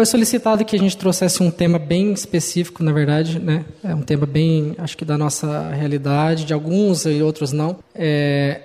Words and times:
Foi 0.00 0.06
solicitado 0.06 0.64
que 0.64 0.74
a 0.74 0.78
gente 0.78 0.96
trouxesse 0.96 1.42
um 1.42 1.50
tema 1.50 1.78
bem 1.78 2.14
específico, 2.14 2.82
na 2.82 2.90
verdade, 2.90 3.38
né? 3.38 3.66
É 3.84 3.94
um 3.94 4.00
tema 4.00 4.24
bem, 4.24 4.74
acho 4.78 4.96
que 4.96 5.04
da 5.04 5.18
nossa 5.18 5.68
realidade, 5.74 6.46
de 6.46 6.54
alguns 6.54 7.04
e 7.04 7.20
outros 7.20 7.52
não. 7.52 7.76
É, 7.94 8.62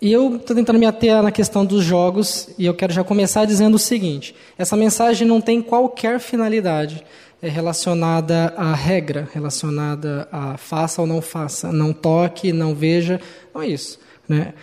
e 0.00 0.10
eu 0.10 0.36
estou 0.36 0.56
tentando 0.56 0.78
me 0.78 0.86
ater 0.86 1.22
na 1.22 1.30
questão 1.30 1.62
dos 1.66 1.84
jogos 1.84 2.48
e 2.56 2.64
eu 2.64 2.72
quero 2.72 2.90
já 2.90 3.04
começar 3.04 3.44
dizendo 3.44 3.74
o 3.74 3.78
seguinte: 3.78 4.34
essa 4.56 4.78
mensagem 4.78 5.28
não 5.28 5.42
tem 5.42 5.60
qualquer 5.60 6.18
finalidade 6.20 7.04
é 7.42 7.48
relacionada 7.50 8.54
à 8.56 8.72
regra, 8.74 9.28
relacionada 9.34 10.26
a 10.32 10.56
faça 10.56 11.02
ou 11.02 11.06
não 11.06 11.20
faça, 11.20 11.70
não 11.70 11.92
toque, 11.92 12.50
não 12.50 12.74
veja, 12.74 13.20
não 13.54 13.60
é 13.60 13.68
isso. 13.68 13.98
Né? 14.26 14.54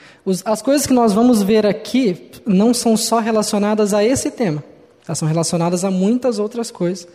as 0.44 0.62
coisas 0.62 0.86
que 0.88 0.94
nós 0.94 1.14
vamos 1.14 1.42
ver 1.42 1.66
aqui 1.66 2.32
não 2.46 2.72
são 2.72 2.96
só 2.98 3.20
relacionadas 3.20 3.94
a 3.94 4.04
esse 4.04 4.32
tema, 4.32 4.64
elas 5.08 5.18
são 5.18 5.28
relacionadas 5.28 5.84
a 5.84 5.92
muitas 5.92 6.40
outras 6.40 6.72
coisas. 6.72 7.08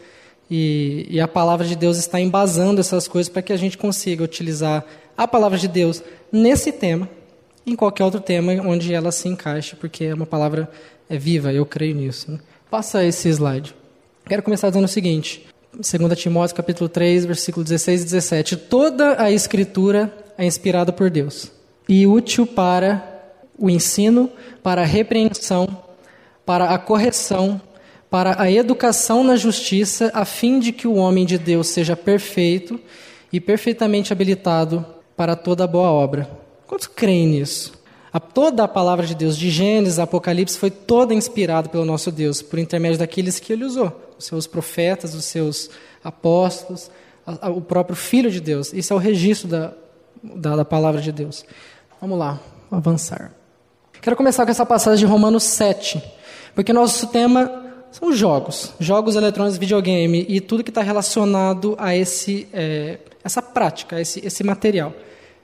E, 0.51 1.07
e 1.09 1.21
a 1.21 1.29
palavra 1.29 1.67
de 1.67 1.77
Deus 1.77 1.97
está 1.97 2.21
embasando 2.21 2.81
essas 2.81 3.07
coisas 3.07 3.31
para 3.31 3.43
que 3.43 3.53
a 3.53 3.57
gente 3.57 3.79
consiga 3.79 4.25
utilizar 4.25 4.85
a 5.17 5.29
palavra 5.29 5.59
de 5.59 5.69
Deus 5.69 6.03
nesse 6.33 6.73
tema 6.73 7.09
em 7.67 7.77
qualquer 7.77 8.05
outro 8.05 8.21
tema 8.21 8.53
onde 8.67 8.93
ela 8.93 9.13
se 9.13 9.29
encaixe, 9.29 9.77
porque 9.77 10.05
é 10.05 10.15
uma 10.15 10.27
palavra 10.27 10.69
é 11.09 11.19
viva, 11.19 11.53
eu 11.53 11.67
creio 11.67 11.95
nisso. 11.95 12.31
Né? 12.31 12.39
Passa 12.71 13.05
esse 13.05 13.29
slide. 13.29 13.75
Quero 14.27 14.43
começar 14.43 14.69
dizendo 14.69 14.85
o 14.85 14.89
seguinte: 14.89 15.47
2 15.75 16.19
Timóteo 16.19 16.57
capítulo 16.57 16.89
3, 16.89 17.27
versículo 17.27 17.65
16 17.65 18.03
e 18.03 18.05
17. 18.05 18.57
Toda 18.57 19.23
a 19.23 19.31
escritura 19.31 20.13
é 20.39 20.45
inspirada 20.45 20.93
por 20.93 21.11
Deus 21.11 21.51
e 21.89 22.07
útil 22.07 22.47
para 22.47 23.03
o 23.59 23.69
ensino, 23.69 24.31
para 24.63 24.83
a 24.83 24.87
repreensão, 24.87 25.69
para 26.47 26.71
a 26.71 26.79
correção, 26.79 27.61
para 28.11 28.43
a 28.43 28.51
educação 28.51 29.23
na 29.23 29.37
justiça, 29.37 30.11
a 30.13 30.25
fim 30.25 30.59
de 30.59 30.73
que 30.73 30.89
o 30.89 30.95
homem 30.95 31.25
de 31.25 31.39
Deus 31.39 31.69
seja 31.69 31.97
perfeito 31.97 32.79
e 33.33 33.41
perfeitamente 33.41 34.13
habilitado 34.13 34.85
para 35.17 35.37
toda 35.37 35.67
boa 35.67 35.91
obra. 35.91 36.29
Quantos 36.67 36.89
creem 36.89 37.29
nisso? 37.29 37.73
A, 38.13 38.19
toda 38.19 38.65
a 38.65 38.69
palavra 38.69 39.07
de 39.07 39.15
Deus, 39.15 39.39
de 39.39 39.49
Gênesis 39.49 40.01
a 40.01 40.03
Apocalipse, 40.03 40.59
foi 40.59 40.71
toda 40.71 41.15
inspirada 41.15 41.69
pelo 41.69 41.85
nosso 41.85 42.11
Deus, 42.11 42.43
por 42.43 42.59
intermédio 42.59 42.99
daqueles 42.99 43.39
que 43.39 43.53
ele 43.53 43.65
usou, 43.65 43.93
os 44.19 44.25
seus 44.25 44.49
profetas, 44.49 45.15
os 45.15 45.27
seus 45.27 45.71
apóstolos, 46.03 46.91
a, 47.25 47.47
a, 47.47 47.51
o 47.51 47.61
próprio 47.61 47.95
Filho 47.95 48.31
de 48.31 48.41
Deus. 48.41 48.73
Isso 48.73 48.93
é 48.93 48.97
o 48.97 48.99
registro 48.99 49.47
da, 49.47 49.73
da, 50.23 50.57
da 50.57 50.65
palavra 50.65 51.01
de 51.01 51.13
Deus. 51.13 51.45
Vamos 52.01 52.19
lá, 52.19 52.41
avançar. 52.73 53.33
Quero 54.01 54.17
começar 54.17 54.45
com 54.45 54.51
essa 54.51 54.67
passagem 54.67 55.07
de 55.07 55.13
Romanos 55.13 55.45
7, 55.45 56.03
porque 56.57 56.73
nosso 56.73 57.07
tema 57.09 57.70
são 57.91 58.13
jogos, 58.13 58.73
jogos 58.79 59.17
eletrônicos, 59.17 59.59
videogame 59.59 60.25
e 60.29 60.41
tudo 60.41 60.63
que 60.63 60.71
está 60.71 60.83
relacionado 60.83 61.75
a 61.79 61.95
esse, 61.95 62.47
é, 62.53 62.99
essa 63.25 63.43
prática, 63.43 63.97
a 63.97 64.01
esse, 64.01 64.25
esse 64.25 64.45
material. 64.45 64.93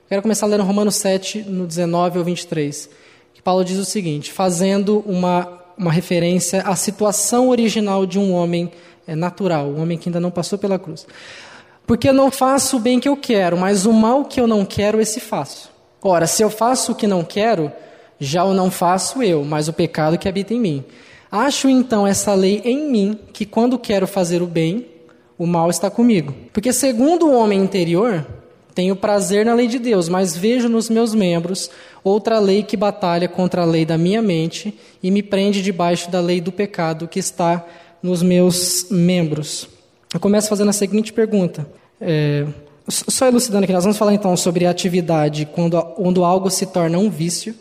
Quero 0.07 0.21
começar 0.21 0.45
lendo 0.45 0.63
Romanos 0.63 0.95
7, 0.95 1.43
no 1.43 1.67
19 1.67 2.19
ao 2.19 2.23
23, 2.23 2.89
que 3.33 3.41
Paulo 3.41 3.65
diz 3.65 3.77
o 3.77 3.83
seguinte, 3.83 4.31
fazendo 4.31 5.03
uma, 5.05 5.61
uma 5.77 5.91
referência 5.91 6.61
à 6.61 6.75
situação 6.75 7.49
original 7.49 8.05
de 8.05 8.17
um 8.17 8.31
homem 8.33 8.71
é, 9.05 9.15
natural, 9.15 9.67
um 9.67 9.81
homem 9.81 9.97
que 9.97 10.07
ainda 10.07 10.19
não 10.19 10.31
passou 10.31 10.57
pela 10.57 10.79
cruz. 10.79 11.05
Porque 11.85 12.11
não 12.13 12.31
faço 12.31 12.77
o 12.77 12.79
bem 12.79 12.99
que 12.99 13.09
eu 13.09 13.17
quero, 13.17 13.57
mas 13.57 13.85
o 13.85 13.91
mal 13.91 14.23
que 14.23 14.39
eu 14.39 14.47
não 14.47 14.65
quero, 14.65 15.01
esse 15.01 15.19
faço. 15.19 15.69
Ora, 16.01 16.25
se 16.25 16.41
eu 16.41 16.49
faço 16.49 16.93
o 16.93 16.95
que 16.95 17.07
não 17.07 17.23
quero, 17.23 17.71
já 18.19 18.45
o 18.45 18.53
não 18.53 18.71
faço 18.71 19.21
eu, 19.21 19.43
mas 19.43 19.67
o 19.67 19.73
pecado 19.73 20.17
que 20.17 20.27
habita 20.27 20.53
em 20.53 20.59
mim. 20.59 20.85
Acho 21.31 21.69
então 21.69 22.07
essa 22.07 22.33
lei 22.33 22.61
em 22.63 22.89
mim, 22.89 23.19
que 23.33 23.45
quando 23.45 23.77
quero 23.77 24.07
fazer 24.07 24.41
o 24.41 24.47
bem, 24.47 24.85
o 25.37 25.45
mal 25.45 25.69
está 25.69 25.89
comigo. 25.89 26.33
Porque 26.53 26.73
segundo 26.73 27.27
o 27.27 27.33
homem 27.33 27.59
interior, 27.59 28.25
tenho 28.73 28.95
prazer 28.95 29.45
na 29.45 29.53
lei 29.53 29.67
de 29.67 29.79
Deus, 29.79 30.07
mas 30.07 30.37
vejo 30.37 30.69
nos 30.69 30.89
meus 30.89 31.13
membros 31.13 31.69
outra 32.03 32.39
lei 32.39 32.63
que 32.63 32.77
batalha 32.77 33.27
contra 33.27 33.63
a 33.63 33.65
lei 33.65 33.85
da 33.85 33.97
minha 33.97 34.21
mente 34.21 34.77
e 35.01 35.11
me 35.11 35.21
prende 35.21 35.61
debaixo 35.61 36.09
da 36.09 36.19
lei 36.19 36.39
do 36.39 36.51
pecado 36.51 37.07
que 37.07 37.19
está 37.19 37.65
nos 38.01 38.21
meus 38.21 38.87
membros. 38.89 39.67
Eu 40.13 40.19
começo 40.19 40.47
fazendo 40.47 40.69
a 40.69 40.73
seguinte 40.73 41.11
pergunta. 41.11 41.67
É, 41.99 42.45
só 42.87 43.27
elucidando 43.27 43.65
aqui, 43.65 43.73
nós 43.73 43.83
vamos 43.83 43.97
falar 43.97 44.13
então 44.13 44.37
sobre 44.37 44.65
atividade 44.65 45.45
quando, 45.45 45.81
quando 45.81 46.23
algo 46.23 46.49
se 46.49 46.65
torna 46.67 46.97
um 46.97 47.09
vício. 47.09 47.53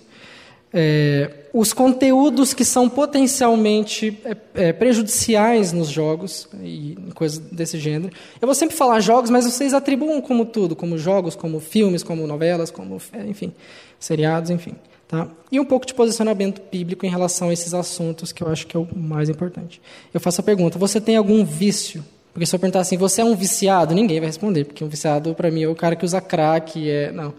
É, 0.72 1.30
os 1.58 1.72
conteúdos 1.72 2.52
que 2.52 2.66
são 2.66 2.86
potencialmente 2.86 4.20
é, 4.26 4.36
é, 4.54 4.72
prejudiciais 4.74 5.72
nos 5.72 5.88
jogos 5.88 6.46
e 6.62 6.98
coisas 7.14 7.38
desse 7.38 7.78
gênero. 7.78 8.12
Eu 8.38 8.46
vou 8.46 8.54
sempre 8.54 8.76
falar 8.76 9.00
jogos, 9.00 9.30
mas 9.30 9.46
vocês 9.46 9.72
atribuam 9.72 10.20
como 10.20 10.44
tudo, 10.44 10.76
como 10.76 10.98
jogos, 10.98 11.34
como 11.34 11.58
filmes, 11.58 12.02
como 12.02 12.26
novelas, 12.26 12.70
como, 12.70 12.98
é, 13.10 13.26
enfim, 13.26 13.54
seriados, 13.98 14.50
enfim. 14.50 14.74
Tá? 15.08 15.28
E 15.50 15.58
um 15.58 15.64
pouco 15.64 15.86
de 15.86 15.94
posicionamento 15.94 16.60
bíblico 16.70 17.06
em 17.06 17.08
relação 17.08 17.48
a 17.48 17.54
esses 17.54 17.72
assuntos, 17.72 18.32
que 18.32 18.42
eu 18.42 18.48
acho 18.48 18.66
que 18.66 18.76
é 18.76 18.80
o 18.80 18.86
mais 18.94 19.30
importante. 19.30 19.80
Eu 20.12 20.20
faço 20.20 20.42
a 20.42 20.44
pergunta: 20.44 20.78
você 20.78 21.00
tem 21.00 21.16
algum 21.16 21.42
vício? 21.42 22.04
Porque 22.34 22.44
se 22.44 22.54
eu 22.54 22.60
perguntar 22.60 22.80
assim, 22.80 22.98
você 22.98 23.22
é 23.22 23.24
um 23.24 23.34
viciado? 23.34 23.94
Ninguém 23.94 24.20
vai 24.20 24.26
responder, 24.26 24.66
porque 24.66 24.84
um 24.84 24.88
viciado, 24.88 25.34
para 25.34 25.50
mim, 25.50 25.62
é 25.62 25.68
o 25.68 25.74
cara 25.74 25.96
que 25.96 26.04
usa 26.04 26.20
crack, 26.20 26.86
é... 26.90 27.10
não. 27.12 27.32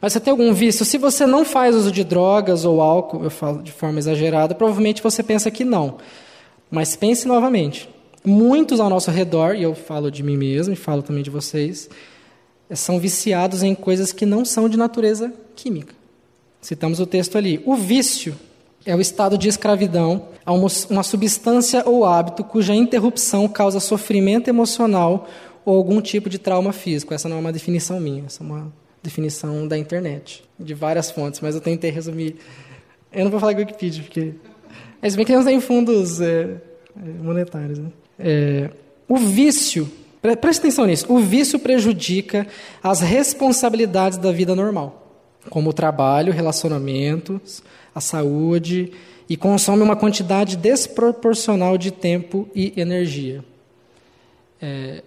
Mas 0.00 0.12
você 0.12 0.20
tem 0.20 0.30
algum 0.30 0.52
vício? 0.52 0.84
Se 0.84 0.96
você 0.96 1.26
não 1.26 1.44
faz 1.44 1.76
uso 1.76 1.92
de 1.92 2.02
drogas 2.02 2.64
ou 2.64 2.80
álcool, 2.80 3.22
eu 3.22 3.30
falo 3.30 3.62
de 3.62 3.70
forma 3.70 3.98
exagerada, 3.98 4.54
provavelmente 4.54 5.02
você 5.02 5.22
pensa 5.22 5.50
que 5.50 5.64
não. 5.64 5.98
Mas 6.70 6.96
pense 6.96 7.28
novamente. 7.28 7.88
Muitos 8.24 8.80
ao 8.80 8.88
nosso 8.88 9.10
redor, 9.10 9.54
e 9.54 9.62
eu 9.62 9.74
falo 9.74 10.10
de 10.10 10.22
mim 10.22 10.36
mesmo 10.36 10.72
e 10.72 10.76
falo 10.76 11.02
também 11.02 11.22
de 11.22 11.30
vocês, 11.30 11.90
são 12.70 12.98
viciados 12.98 13.62
em 13.62 13.74
coisas 13.74 14.12
que 14.12 14.24
não 14.24 14.44
são 14.44 14.68
de 14.68 14.76
natureza 14.76 15.32
química. 15.54 15.94
Citamos 16.60 17.00
o 17.00 17.06
texto 17.06 17.36
ali. 17.36 17.60
O 17.66 17.74
vício 17.74 18.36
é 18.86 18.94
o 18.94 19.00
estado 19.00 19.36
de 19.36 19.48
escravidão 19.48 20.28
a 20.44 20.52
uma 20.52 21.02
substância 21.02 21.82
ou 21.86 22.04
hábito 22.04 22.44
cuja 22.44 22.74
interrupção 22.74 23.48
causa 23.48 23.80
sofrimento 23.80 24.48
emocional 24.48 25.28
ou 25.64 25.76
algum 25.76 26.00
tipo 26.00 26.30
de 26.30 26.38
trauma 26.38 26.72
físico. 26.72 27.12
Essa 27.12 27.28
não 27.28 27.36
é 27.36 27.40
uma 27.40 27.52
definição 27.52 28.00
minha, 28.00 28.24
essa 28.26 28.42
é 28.42 28.46
uma 28.46 28.72
definição 29.02 29.66
da 29.66 29.76
internet, 29.76 30.44
de 30.58 30.74
várias 30.74 31.10
fontes, 31.10 31.40
mas 31.40 31.54
eu 31.54 31.60
tentei 31.60 31.90
resumir. 31.90 32.36
Eu 33.12 33.24
não 33.24 33.30
vou 33.30 33.40
falar 33.40 33.56
Wikipedia, 33.56 34.02
porque. 34.02 34.34
Mas 35.00 35.16
bem 35.16 35.24
que 35.24 35.34
não 35.34 35.44
tem 35.44 35.60
fundos 35.60 36.20
é, 36.20 36.42
é, 36.96 37.22
monetários. 37.22 37.78
Né? 37.78 37.90
É, 38.18 38.70
o 39.08 39.16
vício, 39.16 39.90
pre 40.20 40.36
preste 40.36 40.60
atenção 40.60 40.86
nisso, 40.86 41.06
o 41.08 41.18
vício 41.18 41.58
prejudica 41.58 42.46
as 42.82 43.00
responsabilidades 43.00 44.18
da 44.18 44.30
vida 44.30 44.54
normal, 44.54 45.16
como 45.48 45.70
o 45.70 45.72
trabalho, 45.72 46.32
relacionamentos, 46.32 47.62
a 47.94 48.00
saúde, 48.00 48.92
e 49.28 49.36
consome 49.36 49.82
uma 49.82 49.96
quantidade 49.96 50.56
desproporcional 50.56 51.78
de 51.78 51.90
tempo 51.90 52.48
e 52.54 52.72
energia. 52.76 53.44
É, 54.60 55.02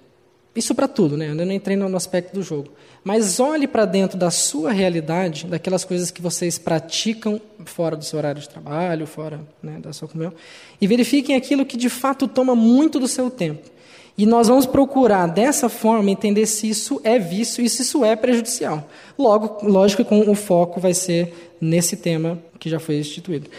isso 0.55 0.75
para 0.75 0.87
tudo, 0.87 1.17
né? 1.17 1.29
Eu 1.29 1.35
não 1.35 1.51
entrei 1.51 1.75
no 1.75 1.95
aspecto 1.97 2.33
do 2.33 2.43
jogo. 2.43 2.71
Mas 3.03 3.39
olhe 3.39 3.67
para 3.67 3.85
dentro 3.85 4.17
da 4.17 4.31
sua 4.31 4.71
realidade, 4.71 5.45
daquelas 5.45 5.83
coisas 5.83 6.09
que 6.09 6.21
vocês 6.21 6.57
praticam 6.57 7.41
fora 7.65 7.95
do 7.95 8.05
seu 8.05 8.17
horário 8.17 8.41
de 8.41 8.47
trabalho, 8.47 9.05
fora 9.05 9.41
né, 9.61 9.77
da 9.79 9.91
sua 9.91 10.07
comunhão, 10.07 10.33
e 10.79 10.87
verifiquem 10.87 11.35
aquilo 11.35 11.65
que 11.65 11.75
de 11.75 11.89
fato 11.89 12.27
toma 12.27 12.55
muito 12.55 12.99
do 12.99 13.07
seu 13.07 13.29
tempo. 13.29 13.69
E 14.17 14.25
nós 14.25 14.47
vamos 14.47 14.65
procurar, 14.65 15.25
dessa 15.27 15.67
forma, 15.67 16.11
entender 16.11 16.45
se 16.45 16.69
isso 16.69 17.01
é 17.03 17.17
vício 17.17 17.63
e 17.63 17.69
se 17.69 17.81
isso 17.81 18.05
é 18.05 18.15
prejudicial. 18.15 18.87
Logo, 19.17 19.67
lógico 19.67 20.05
que 20.05 20.13
o 20.13 20.35
foco 20.35 20.79
vai 20.79 20.93
ser 20.93 21.55
nesse 21.59 21.97
tema 21.97 22.37
que 22.59 22.69
já 22.69 22.79
foi 22.79 22.99
instituído. 22.99 23.49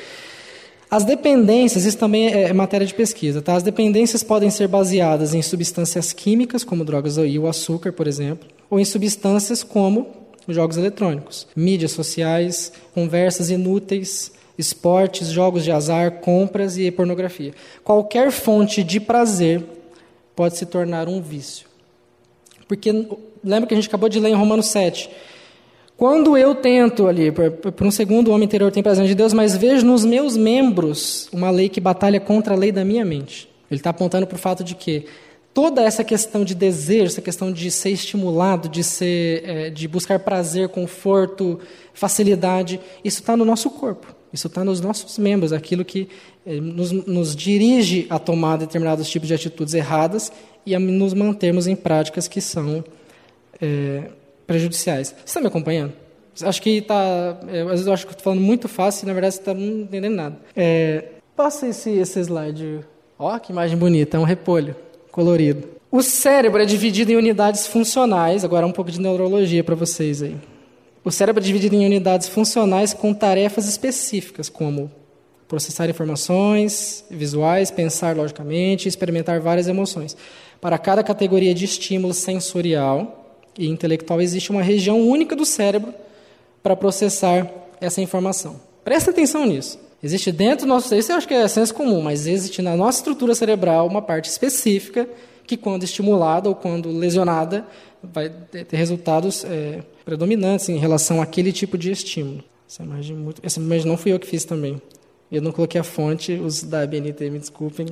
As 0.95 1.03
dependências, 1.03 1.85
isso 1.85 1.99
também 1.99 2.29
é 2.29 2.53
matéria 2.53 2.87
de 2.87 2.95
pesquisa, 2.95 3.43
tá? 3.43 3.57
As 3.57 3.65
dependências 3.65 4.23
podem 4.23 4.49
ser 4.49 4.69
baseadas 4.69 5.35
em 5.35 5.43
substâncias 5.43 6.13
químicas, 6.13 6.63
como 6.63 6.85
drogas 6.85 7.17
e 7.17 7.37
o 7.37 7.49
açúcar, 7.49 7.93
por 7.93 8.07
exemplo, 8.07 8.49
ou 8.71 8.79
em 8.79 8.85
substâncias 8.85 9.65
como 9.65 10.07
jogos 10.47 10.77
eletrônicos, 10.77 11.49
mídias 11.57 11.91
sociais, 11.91 12.73
conversas 12.95 13.51
inúteis, 13.51 14.31
esportes, 14.57 15.31
jogos 15.31 15.65
de 15.65 15.73
azar, 15.73 16.21
compras 16.21 16.79
e 16.79 16.89
pornografia. 16.93 17.53
Qualquer 17.83 18.31
fonte 18.31 18.85
de 18.85 19.01
prazer 19.01 19.65
pode 20.37 20.57
se 20.57 20.65
tornar 20.65 21.09
um 21.09 21.21
vício. 21.21 21.67
Porque 22.69 22.93
lembra 23.43 23.67
que 23.67 23.75
a 23.75 23.77
gente 23.77 23.89
acabou 23.89 24.09
de 24.09 24.21
ler 24.21 24.29
em 24.29 24.37
Romanos 24.37 24.67
7, 24.67 25.11
quando 25.97 26.37
eu 26.37 26.55
tento 26.55 27.07
ali, 27.07 27.31
por, 27.31 27.87
um 27.87 27.91
segundo, 27.91 28.29
o 28.29 28.35
homem 28.35 28.47
interior 28.47 28.71
tem 28.73 28.83
prazer 28.83 29.07
de 29.07 29.15
Deus, 29.15 29.33
mas 29.33 29.57
vejo 29.57 29.87
nos 29.87 30.05
meus 30.05 30.37
membros 30.37 31.29
uma 31.33 31.51
lei 31.51 31.69
que 31.69 31.81
batalha 31.81 32.19
contra 32.19 32.55
a 32.55 32.57
lei 32.57 32.73
da 32.73 32.85
minha 32.85 33.05
mente. 33.05 33.49
Ele 33.71 33.79
está 33.79 33.91
apontando 33.91 34.27
para 34.27 34.35
o 34.35 34.39
fato 34.39 34.65
de 34.65 34.75
que 34.75 35.07
toda 35.55 35.83
essa 35.83 36.03
questão 36.03 36.45
de 36.45 36.55
desejo, 36.55 37.07
essa 37.07 37.23
questão 37.23 37.53
de 37.53 37.71
ser 37.71 37.91
estimulado, 37.91 38.69
de, 38.69 38.83
ser, 38.83 39.49
é, 39.49 39.71
de 39.71 39.87
buscar 39.87 40.19
prazer, 40.19 40.69
conforto, 40.69 41.61
facilidade, 41.93 42.81
isso 43.05 43.21
está 43.21 43.37
no 43.37 43.45
nosso 43.45 43.71
corpo. 43.71 44.15
Isso 44.33 44.49
está 44.49 44.65
nos 44.65 44.81
nossos 44.81 45.17
membros, 45.17 45.53
aquilo 45.53 45.85
que 45.85 46.09
eh, 46.45 46.61
nos, 46.61 46.91
nos, 46.91 47.37
dirige 47.37 48.05
a 48.11 48.19
tomar 48.19 48.57
determinados 48.57 49.09
tipos 49.09 49.29
de 49.29 49.35
atitudes 49.35 49.75
erradas 49.75 50.33
e 50.67 50.75
a 50.75 50.81
nos 50.81 51.15
mantermos 51.15 51.69
em 51.69 51.77
práticas 51.77 52.27
que 52.27 52.41
são 52.41 52.85
é, 53.63 54.11
prejudiciais. 54.47 55.09
Você 55.09 55.25
está 55.25 55.41
me 55.41 55.47
acompanhando? 55.47 55.93
Acho 56.43 56.61
que 56.61 56.79
está. 56.79 57.39
É, 57.49 57.61
às 57.63 57.71
vezes 57.71 57.87
eu 57.87 57.93
acho 57.93 58.07
que 58.07 58.13
estou 58.13 58.25
falando 58.25 58.41
muito 58.41 58.69
fácil 58.69 59.05
e 59.05 59.07
na 59.07 59.13
verdade 59.13 59.35
você 59.35 59.41
está 59.41 59.55
não 59.55 59.83
entendendo 59.83 60.15
nada. 60.15 60.37
É, 60.57 61.05
passa 61.37 61.69
esse, 61.69 61.91
esse 61.91 62.21
slide. 62.21 62.81
Ó, 63.19 63.39
que 63.39 63.53
imagem 63.53 63.77
bonita, 63.77 64.17
é 64.17 64.21
um 64.21 64.25
repolho 64.25 64.75
colorido. 65.13 65.69
O 65.91 66.03
cérebro 66.03 66.61
é 66.61 66.65
dividido 66.65 67.13
em 67.13 67.17
unidades 67.17 67.69
funcionais, 67.69 68.45
agora 68.45 68.67
um 68.67 68.73
pouco 68.73 68.91
de 68.91 69.01
neurologia 69.01 69.63
para 69.63 69.77
vocês 69.77 70.23
aí. 70.23 70.37
O 71.05 71.11
cérebro 71.11 71.41
é 71.41 71.45
dividido 71.45 71.77
em 71.77 71.87
unidades 71.87 72.29
funcionais 72.29 72.93
com 72.93 73.15
tarefas 73.15 73.69
específicas, 73.69 74.49
como 74.49 74.91
processar 75.47 75.89
informações 75.89 77.05
visuais, 77.09 77.71
pensar 77.71 78.17
logicamente 78.17 78.89
experimentar 78.89 79.39
várias 79.39 79.69
emoções. 79.69 80.17
Para 80.61 80.79
cada 80.79 81.05
categoria 81.05 81.55
de 81.55 81.65
estímulo 81.65 82.13
sensorial 82.13 83.24
e 83.59 83.69
intelectual, 83.69 84.21
existe 84.21 84.51
uma 84.51 84.63
região 84.63 85.01
única 85.01 85.35
do 85.37 85.45
cérebro 85.45 85.95
para 86.63 86.75
processar 86.75 87.51
essa 87.81 88.01
informação. 88.01 88.61
Presta 88.85 89.11
atenção 89.11 89.47
nisso. 89.47 89.79
Existe 90.03 90.31
dentro 90.31 90.67
do 90.67 90.69
nosso 90.69 90.95
isso 90.95 91.13
eu 91.13 91.17
acho 91.17 91.27
que 91.27 91.33
é 91.33 91.49
senso 91.49 91.75
comum, 91.75 92.03
mas 92.03 92.27
existe 92.27 92.61
na 92.61 92.77
nossa 92.77 92.99
estrutura 92.99 93.35
cerebral 93.35 93.87
uma 93.87 94.03
parte 94.03 94.29
específica 94.29 95.09
que, 95.47 95.57
quando 95.57 95.83
estimulada 95.83 96.49
ou 96.49 96.55
quando 96.55 96.91
lesionada, 96.91 97.67
vai 98.03 98.29
ter 98.29 98.77
resultados 98.77 99.45
é, 99.45 99.81
predominantes 100.05 100.69
em 100.69 100.77
relação 100.77 101.23
àquele 101.23 101.53
tipo 101.53 101.79
de 101.79 101.91
estímulo. 101.91 102.45
Essa 102.69 102.83
imagem, 102.83 103.17
muito, 103.17 103.41
essa 103.43 103.61
imagem 103.61 103.87
não 103.87 103.97
fui 103.97 104.13
eu 104.13 104.19
que 104.19 104.27
fiz 104.27 104.45
também. 104.45 104.81
Eu 105.33 105.41
não 105.41 105.53
coloquei 105.53 105.81
a 105.81 105.85
fonte, 105.85 106.33
os 106.33 106.63
da 106.63 106.87
BNT, 106.87 107.31
me 107.31 107.39
desculpem, 107.39 107.87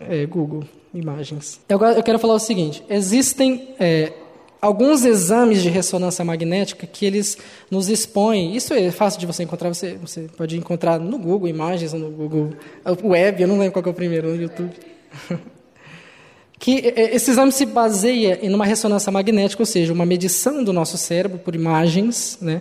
é, 0.00 0.24
Google 0.26 0.64
Imagens. 0.94 1.60
Eu, 1.68 1.80
eu 1.80 2.02
quero 2.02 2.18
falar 2.18 2.34
o 2.34 2.38
seguinte: 2.38 2.82
existem 2.88 3.68
é, 3.78 4.12
alguns 4.60 5.04
exames 5.04 5.62
de 5.62 5.68
ressonância 5.68 6.24
magnética 6.24 6.86
que 6.86 7.06
eles 7.06 7.38
nos 7.70 7.88
expõem. 7.88 8.54
Isso 8.54 8.74
é 8.74 8.90
fácil 8.90 9.18
de 9.18 9.26
você 9.26 9.42
encontrar. 9.42 9.68
Você, 9.68 9.94
você 9.94 10.28
pode 10.36 10.56
encontrar 10.56 10.98
no 10.98 11.18
Google 11.18 11.48
Imagens 11.48 11.92
no 11.92 12.10
Google 12.10 12.50
Web. 13.02 13.42
Eu 13.42 13.48
não 13.48 13.58
lembro 13.58 13.72
qual 13.72 13.84
é 13.86 13.88
o 13.88 13.94
primeiro 13.94 14.28
no 14.28 14.40
YouTube. 14.40 14.72
que 16.60 16.92
é, 16.94 17.14
esse 17.16 17.30
exame 17.30 17.50
se 17.50 17.64
baseia 17.64 18.38
em 18.42 18.54
uma 18.54 18.66
ressonância 18.66 19.10
magnética, 19.10 19.62
ou 19.62 19.66
seja, 19.66 19.92
uma 19.92 20.04
medição 20.04 20.62
do 20.62 20.72
nosso 20.74 20.98
cérebro 20.98 21.38
por 21.38 21.54
imagens, 21.54 22.38
né, 22.40 22.60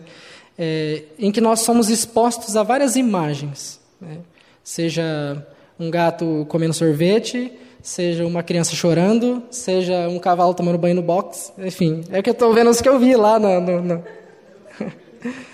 é, 0.57 1.03
em 1.19 1.31
que 1.31 1.41
nós 1.41 1.59
somos 1.59 1.89
expostos 1.89 2.55
a 2.55 2.63
várias 2.63 2.95
imagens, 2.95 3.79
né, 3.99 4.19
seja 4.63 5.45
um 5.77 5.91
gato 5.91 6.45
comendo 6.47 6.73
sorvete, 6.73 7.51
seja 7.81 8.25
uma 8.25 8.43
criança 8.43 8.75
chorando, 8.75 9.43
seja 9.49 10.07
um 10.07 10.19
cavalo 10.19 10.53
tomando 10.53 10.77
banho 10.77 10.95
no 10.95 11.01
box, 11.01 11.53
enfim, 11.57 12.03
é 12.11 12.21
que 12.21 12.29
eu 12.29 12.33
estou 12.33 12.53
vendo 12.53 12.69
os 12.69 12.81
que 12.81 12.89
eu 12.89 12.99
vi 12.99 13.15
lá 13.15 13.39
no, 13.39 13.61
no, 13.61 13.81
no... 13.81 14.03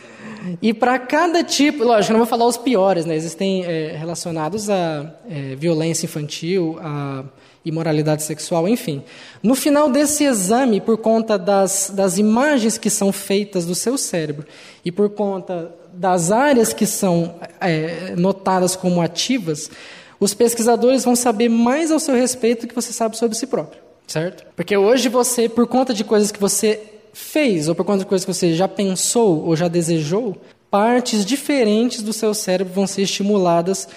E 0.61 0.73
para 0.73 0.99
cada 0.99 1.43
tipo, 1.43 1.83
lógico, 1.83 2.13
não 2.13 2.19
vou 2.19 2.27
falar 2.27 2.45
os 2.45 2.57
piores, 2.57 3.03
né? 3.03 3.15
Existem 3.15 3.63
é, 3.65 3.95
relacionados 3.97 4.69
a 4.69 5.11
é, 5.27 5.55
violência 5.55 6.05
infantil, 6.05 6.77
a 6.81 7.23
imoralidade 7.65 8.21
sexual, 8.21 8.67
enfim. 8.67 9.03
No 9.41 9.55
final 9.55 9.89
desse 9.89 10.23
exame, 10.23 10.79
por 10.79 10.97
conta 10.97 11.37
das, 11.37 11.91
das 11.93 12.19
imagens 12.19 12.77
que 12.77 12.91
são 12.91 13.11
feitas 13.11 13.65
do 13.65 13.73
seu 13.73 13.97
cérebro 13.97 14.45
e 14.83 14.91
por 14.91 15.09
conta 15.09 15.73
das 15.91 16.31
áreas 16.31 16.73
que 16.73 16.85
são 16.85 17.35
é, 17.59 18.13
notadas 18.15 18.75
como 18.75 19.01
ativas, 19.01 19.71
os 20.19 20.33
pesquisadores 20.33 21.03
vão 21.03 21.15
saber 21.15 21.49
mais 21.49 21.91
ao 21.91 21.99
seu 21.99 22.15
respeito 22.15 22.61
do 22.61 22.67
que 22.67 22.75
você 22.75 22.93
sabe 22.93 23.17
sobre 23.17 23.37
si 23.37 23.47
próprio, 23.47 23.81
certo? 24.07 24.45
Porque 24.55 24.75
hoje 24.75 25.09
você, 25.09 25.49
por 25.49 25.67
conta 25.67 25.93
de 25.93 26.03
coisas 26.03 26.31
que 26.31 26.39
você 26.39 26.81
fez, 27.13 27.67
ou 27.67 27.75
por 27.75 27.85
conta 27.85 27.99
de 27.99 28.05
coisas 28.05 28.25
que 28.25 28.33
você 28.33 28.53
já 28.53 28.67
pensou 28.67 29.45
ou 29.45 29.55
já 29.55 29.67
desejou, 29.67 30.35
partes 30.69 31.25
diferentes 31.25 32.01
do 32.01 32.11
seu 32.13 32.33
cérebro 32.33 32.73
vão 32.73 32.87
ser 32.87 33.03
estimuladas 33.03 33.87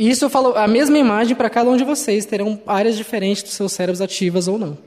isso 0.00 0.24
eu 0.24 0.30
falo, 0.30 0.56
a 0.56 0.66
mesma 0.66 0.96
imagem 0.96 1.36
para 1.36 1.50
cada 1.50 1.68
um 1.68 1.76
de 1.76 1.84
vocês, 1.84 2.24
terão 2.24 2.58
áreas 2.66 2.96
diferentes 2.96 3.42
dos 3.42 3.52
seus 3.52 3.70
cérebros 3.70 4.00
ativas 4.00 4.48
ou 4.48 4.58
não. 4.58 4.78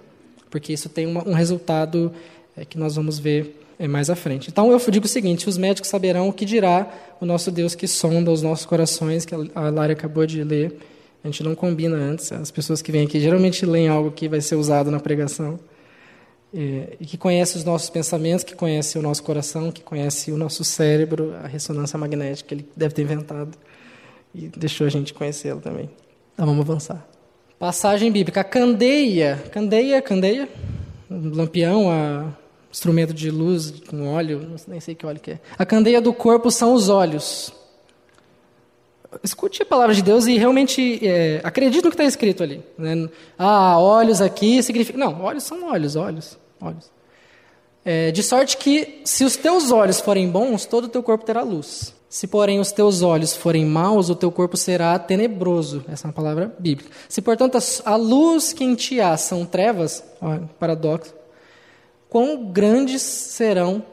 Porque 0.50 0.74
isso 0.74 0.90
tem 0.90 1.06
uma, 1.06 1.24
um 1.30 1.34
resultado 1.34 2.12
é, 2.58 2.66
que 2.66 2.80
nós 2.80 2.96
vamos 2.96 3.20
ver 3.20 3.63
mais 3.88 4.10
à 4.10 4.16
frente. 4.16 4.50
Então 4.50 4.72
eu 4.72 4.80
digo 4.92 5.06
o 5.06 5.10
seguinte: 5.10 5.48
os 5.50 5.58
médicos 5.58 5.90
saberão 5.90 6.30
o 6.30 6.34
que 6.34 6.46
dirá 6.46 6.88
o 7.20 7.26
nosso 7.26 7.52
Deus 7.52 7.76
que 7.76 7.88
sonda 7.88 8.32
os 8.32 8.42
nossos 8.42 8.66
corações, 8.66 9.26
que 9.26 9.34
a 9.34 9.70
Lara 9.70 9.94
acabou 9.94 10.26
de 10.26 10.44
ler. 10.44 10.78
A 11.24 11.28
gente 11.28 11.44
não 11.44 11.56
combina 11.56 11.96
antes. 11.96 12.32
As 12.32 12.52
pessoas 12.52 12.82
que 12.82 12.92
vêm 12.92 13.06
aqui 13.06 13.20
geralmente 13.20 13.66
leem 13.66 13.88
algo 13.88 14.12
que 14.12 14.28
vai 14.28 14.42
ser 14.42 14.56
usado 14.56 14.92
na 14.92 15.00
pregação. 15.00 15.60
É, 16.56 16.98
e 17.00 17.06
que 17.06 17.18
conhece 17.18 17.58
os 17.58 17.64
nossos 17.64 17.90
pensamentos, 17.90 18.44
que 18.44 18.54
conhece 18.54 19.00
o 19.00 19.02
nosso 19.02 19.24
coração, 19.24 19.72
que 19.72 19.82
conhece 19.82 20.32
o 20.32 20.38
nosso 20.38 20.64
cérebro, 20.64 21.34
a 21.44 21.48
ressonância 21.48 21.98
magnética 21.98 22.50
que 22.50 22.54
ele 22.54 22.70
deve 22.76 22.94
ter 22.94 23.02
inventado 23.02 23.58
e 24.36 24.50
deixou 24.56 24.86
a 24.86 24.90
gente 24.90 25.14
conhecê-lo 25.16 25.60
também. 25.60 25.90
Então 26.34 26.46
vamos 26.46 26.62
avançar. 26.62 27.08
Passagem 27.58 28.12
bíblica. 28.12 28.42
A 28.42 28.44
candeia, 28.44 29.42
candeia, 29.52 30.02
candeia, 30.02 30.50
um 31.10 31.36
lampião, 31.36 31.90
a 31.90 32.28
instrumento 32.74 33.14
de 33.14 33.30
luz 33.30 33.72
com 33.88 34.12
óleo, 34.12 34.50
nem 34.68 34.80
sei 34.80 34.96
que 34.96 35.06
óleo 35.06 35.20
que 35.20 35.32
é. 35.32 35.40
A 35.58 35.66
candeia 35.66 36.02
do 36.02 36.12
corpo 36.12 36.50
são 36.50 36.74
os 36.74 36.90
olhos. 36.90 37.54
Escute 39.24 39.62
a 39.62 39.66
palavra 39.66 39.94
de 39.94 40.02
Deus 40.02 40.26
e 40.26 40.40
realmente 40.40 41.00
é, 41.08 41.40
acredite 41.44 41.84
no 41.84 41.92
que 41.92 41.94
está 41.96 42.04
escrito 42.04 42.42
ali. 42.42 42.64
Né? 42.76 43.08
Ah, 43.38 43.80
olhos 43.80 44.22
aqui 44.22 44.64
significa. 44.64 44.98
Não, 44.98 45.22
olhos 45.22 45.44
são 45.44 45.70
olhos, 45.70 45.96
olhos, 45.96 46.36
olhos. 46.60 46.92
É, 47.86 48.10
de 48.12 48.24
sorte 48.24 48.58
que, 48.58 49.02
se 49.06 49.24
os 49.24 49.38
teus 49.38 49.70
olhos 49.70 50.00
forem 50.00 50.28
bons, 50.28 50.66
todo 50.66 50.86
o 50.86 50.90
teu 50.90 51.04
corpo 51.04 51.24
terá 51.24 51.44
luz. 51.44 51.94
Se, 52.10 52.26
porém, 52.26 52.60
os 52.60 52.72
teus 52.72 53.04
olhos 53.04 53.36
forem 53.36 53.66
maus, 53.66 54.10
o 54.10 54.16
teu 54.16 54.32
corpo 54.32 54.58
será 54.58 54.98
tenebroso. 54.98 55.84
Essa 55.88 56.06
é 56.06 56.10
uma 56.10 56.14
palavra 56.14 56.56
bíblica. 56.58 56.90
Se, 57.08 57.22
portanto, 57.22 57.58
a 57.86 57.96
luz 57.96 58.52
que 58.52 58.64
em 58.64 58.74
ti 58.74 59.00
há 59.00 59.16
são 59.16 59.46
trevas, 59.46 60.04
ó, 60.22 60.40
paradoxo, 60.60 61.14
quão 62.14 62.46
grandes 62.46 63.02
serão 63.02 63.84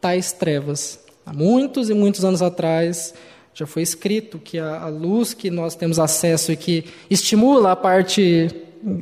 tais 0.00 0.32
trevas? 0.32 0.98
Há 1.24 1.32
muitos 1.32 1.88
e 1.88 1.94
muitos 1.94 2.24
anos 2.24 2.42
atrás, 2.42 3.14
já 3.54 3.64
foi 3.64 3.82
escrito 3.82 4.40
que 4.40 4.58
a, 4.58 4.82
a 4.82 4.88
luz 4.88 5.32
que 5.34 5.52
nós 5.52 5.76
temos 5.76 6.00
acesso 6.00 6.50
e 6.50 6.56
que 6.56 6.84
estimula 7.08 7.70
a 7.70 7.76
parte 7.76 8.50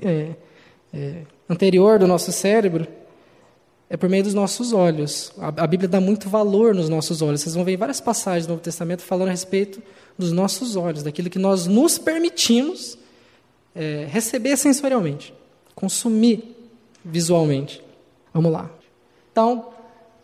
é, 0.03 0.33
é, 0.93 1.23
anterior 1.49 1.99
do 1.99 2.07
nosso 2.07 2.31
cérebro, 2.31 2.87
é 3.89 3.97
por 3.97 4.11
meio 4.11 4.23
dos 4.23 4.35
nossos 4.35 4.75
olhos. 4.75 5.33
A, 5.39 5.49
a, 5.49 5.67
Bíblia 5.67 5.89
dá 5.89 5.99
muito 5.99 6.29
valor 6.29 6.75
nos 6.75 6.91
nossos 6.91 7.23
olhos. 7.23 7.41
Vocês 7.41 7.55
vão 7.55 7.65
ver 7.65 7.79
várias 7.79 8.03
passagens 8.03 8.47
do 8.47 8.51
Novo 8.51 8.63
Testamento 8.63 9.01
falando 9.01 9.29
a 9.29 9.31
respeito 9.31 9.83
dos 10.19 10.31
nossos 10.31 10.77
olhos, 10.77 11.03
daquilo 11.03 11.31
que 11.31 11.39
nós 11.39 11.67
nos 11.67 11.97
permitimos 11.97 12.99
é, 13.75 14.07
receber 14.11 14.59
sensorialmente, 14.59 15.33
consumir 15.75 16.55
visualmente. 17.03 17.83
Vamos 18.33 18.53
lá. 18.53 18.71
Então, 19.31 19.67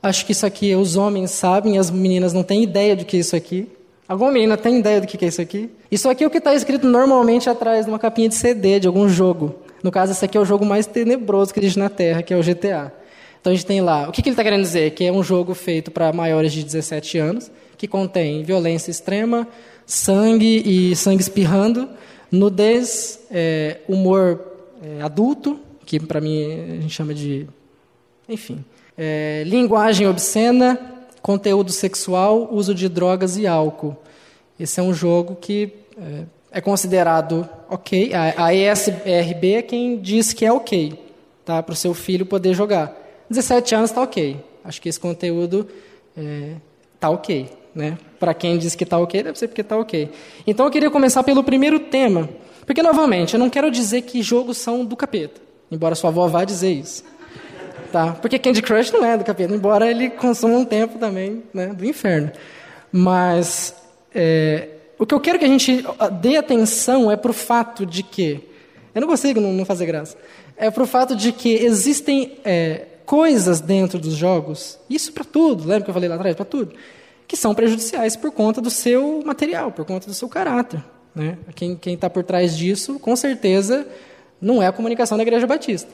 acho 0.02 0.24
que 0.24 0.32
isso 0.32 0.46
aqui 0.46 0.74
os 0.74 0.96
homens 0.96 1.30
sabem, 1.30 1.78
as 1.78 1.90
meninas 1.90 2.32
não 2.32 2.42
têm 2.42 2.62
ideia 2.62 2.96
do 2.96 3.04
que 3.04 3.16
é 3.16 3.20
isso 3.20 3.36
aqui. 3.36 3.68
Alguma 4.08 4.32
menina 4.32 4.56
tem 4.56 4.78
ideia 4.78 5.00
do 5.00 5.06
que 5.06 5.22
é 5.22 5.28
isso 5.28 5.40
aqui? 5.40 5.70
Isso 5.90 6.08
aqui 6.08 6.24
é 6.24 6.26
o 6.26 6.30
que 6.30 6.38
está 6.38 6.54
escrito 6.54 6.86
normalmente 6.86 7.50
atrás 7.50 7.84
de 7.84 7.90
uma 7.90 7.98
capinha 7.98 8.28
de 8.28 8.34
CD 8.34 8.80
de 8.80 8.86
algum 8.86 9.08
jogo. 9.08 9.56
No 9.82 9.90
caso, 9.90 10.12
esse 10.12 10.24
aqui 10.24 10.36
é 10.36 10.40
o 10.40 10.44
jogo 10.44 10.64
mais 10.64 10.86
tenebroso 10.86 11.52
que 11.52 11.60
existe 11.60 11.78
na 11.78 11.90
Terra, 11.90 12.22
que 12.22 12.32
é 12.32 12.36
o 12.36 12.42
GTA. 12.42 12.92
Então 13.40 13.52
a 13.52 13.54
gente 13.54 13.66
tem 13.66 13.80
lá, 13.80 14.08
o 14.08 14.12
que, 14.12 14.22
que 14.22 14.28
ele 14.28 14.34
está 14.34 14.42
querendo 14.42 14.62
dizer? 14.62 14.90
Que 14.92 15.04
é 15.04 15.12
um 15.12 15.22
jogo 15.22 15.54
feito 15.54 15.90
para 15.90 16.12
maiores 16.12 16.52
de 16.52 16.64
17 16.64 17.18
anos, 17.18 17.50
que 17.76 17.86
contém 17.86 18.42
violência 18.42 18.90
extrema, 18.90 19.46
sangue 19.86 20.62
e 20.64 20.96
sangue 20.96 21.22
espirrando, 21.22 21.88
nudez, 22.30 23.20
é, 23.30 23.78
humor 23.88 24.40
é, 24.82 25.02
adulto, 25.02 25.60
que 25.86 26.00
para 26.00 26.20
mim 26.20 26.44
a 26.44 26.80
gente 26.80 26.90
chama 26.90 27.14
de. 27.14 27.46
Enfim. 28.28 28.64
É, 28.96 29.42
linguagem 29.46 30.06
obscena, 30.06 30.78
conteúdo 31.22 31.70
sexual, 31.72 32.48
uso 32.52 32.74
de 32.74 32.88
drogas 32.88 33.36
e 33.36 33.46
álcool. 33.46 33.96
Esse 34.58 34.80
é 34.80 34.82
um 34.82 34.92
jogo 34.92 35.36
que 35.36 35.72
é, 35.96 36.24
é 36.58 36.60
considerado 36.60 37.48
ok. 37.70 38.12
A, 38.12 38.46
a 38.46 38.54
ESRB 38.54 39.54
é 39.54 39.62
quem 39.62 39.98
diz 39.98 40.32
que 40.32 40.44
é 40.44 40.52
ok 40.52 40.98
tá, 41.44 41.62
para 41.62 41.72
o 41.72 41.76
seu 41.76 41.94
filho 41.94 42.26
poder 42.26 42.54
jogar. 42.54 42.94
17 43.30 43.74
anos 43.74 43.90
está 43.90 44.02
ok. 44.02 44.36
Acho 44.64 44.82
que 44.82 44.88
esse 44.88 45.00
conteúdo 45.00 45.68
está 46.16 46.20
é, 46.20 46.52
tá 47.00 47.10
ok. 47.10 47.48
Né? 47.74 47.96
Para 48.18 48.34
quem 48.34 48.58
diz 48.58 48.74
que 48.74 48.84
está 48.84 48.98
ok, 48.98 49.22
deve 49.22 49.38
ser 49.38 49.48
porque 49.48 49.60
está 49.60 49.76
ok. 49.76 50.10
Então 50.46 50.66
eu 50.66 50.72
queria 50.72 50.90
começar 50.90 51.22
pelo 51.22 51.44
primeiro 51.44 51.78
tema. 51.78 52.28
Porque, 52.66 52.82
novamente, 52.82 53.32
eu 53.32 53.40
não 53.40 53.48
quero 53.48 53.70
dizer 53.70 54.02
que 54.02 54.20
jogos 54.20 54.58
são 54.58 54.84
do 54.84 54.94
capeta. 54.94 55.40
Embora 55.70 55.94
sua 55.94 56.10
avó 56.10 56.26
vá 56.26 56.44
dizer 56.44 56.70
isso. 56.70 57.02
Tá? 57.92 58.12
Porque 58.12 58.38
Candy 58.38 58.62
Crush 58.62 58.92
não 58.92 59.04
é 59.04 59.16
do 59.16 59.24
capeta, 59.24 59.54
embora 59.54 59.90
ele 59.90 60.10
consuma 60.10 60.56
um 60.56 60.64
tempo 60.64 60.98
também 60.98 61.42
né, 61.54 61.68
do 61.68 61.84
inferno. 61.84 62.30
Mas 62.92 63.74
É, 64.14 64.68
o 64.98 65.06
que 65.06 65.14
eu 65.14 65.20
quero 65.20 65.38
que 65.38 65.44
a 65.44 65.48
gente 65.48 65.84
dê 66.20 66.36
atenção 66.36 67.10
é 67.10 67.16
para 67.16 67.30
o 67.30 67.34
fato 67.34 67.86
de 67.86 68.02
que. 68.02 68.40
Eu 68.94 69.00
não 69.00 69.08
consigo 69.08 69.40
não, 69.40 69.64
fazer 69.64 69.86
graça. 69.86 70.16
É 70.56 70.70
para 70.70 70.82
o 70.82 70.86
fato 70.86 71.14
de 71.14 71.30
que 71.30 71.50
existem 71.50 72.38
é, 72.44 72.86
coisas 73.06 73.60
dentro 73.60 73.98
dos 73.98 74.14
jogos, 74.14 74.78
isso 74.90 75.12
para 75.12 75.24
tudo, 75.24 75.62
lembra 75.62 75.84
que 75.84 75.90
eu 75.90 75.94
falei 75.94 76.08
lá 76.08 76.16
atrás? 76.16 76.34
Para 76.34 76.44
tudo, 76.44 76.74
que 77.28 77.36
são 77.36 77.54
prejudiciais 77.54 78.16
por 78.16 78.32
conta 78.32 78.60
do 78.60 78.70
seu 78.70 79.22
material, 79.24 79.70
por 79.70 79.84
conta 79.84 80.08
do 80.08 80.14
seu 80.14 80.28
caráter. 80.28 80.82
Né? 81.14 81.38
Quem 81.54 81.94
está 81.94 82.10
por 82.10 82.24
trás 82.24 82.56
disso, 82.56 82.98
com 82.98 83.14
certeza, 83.14 83.86
não 84.40 84.60
é 84.60 84.66
a 84.66 84.72
comunicação 84.72 85.16
da 85.16 85.22
Igreja 85.22 85.46
Batista. 85.46 85.90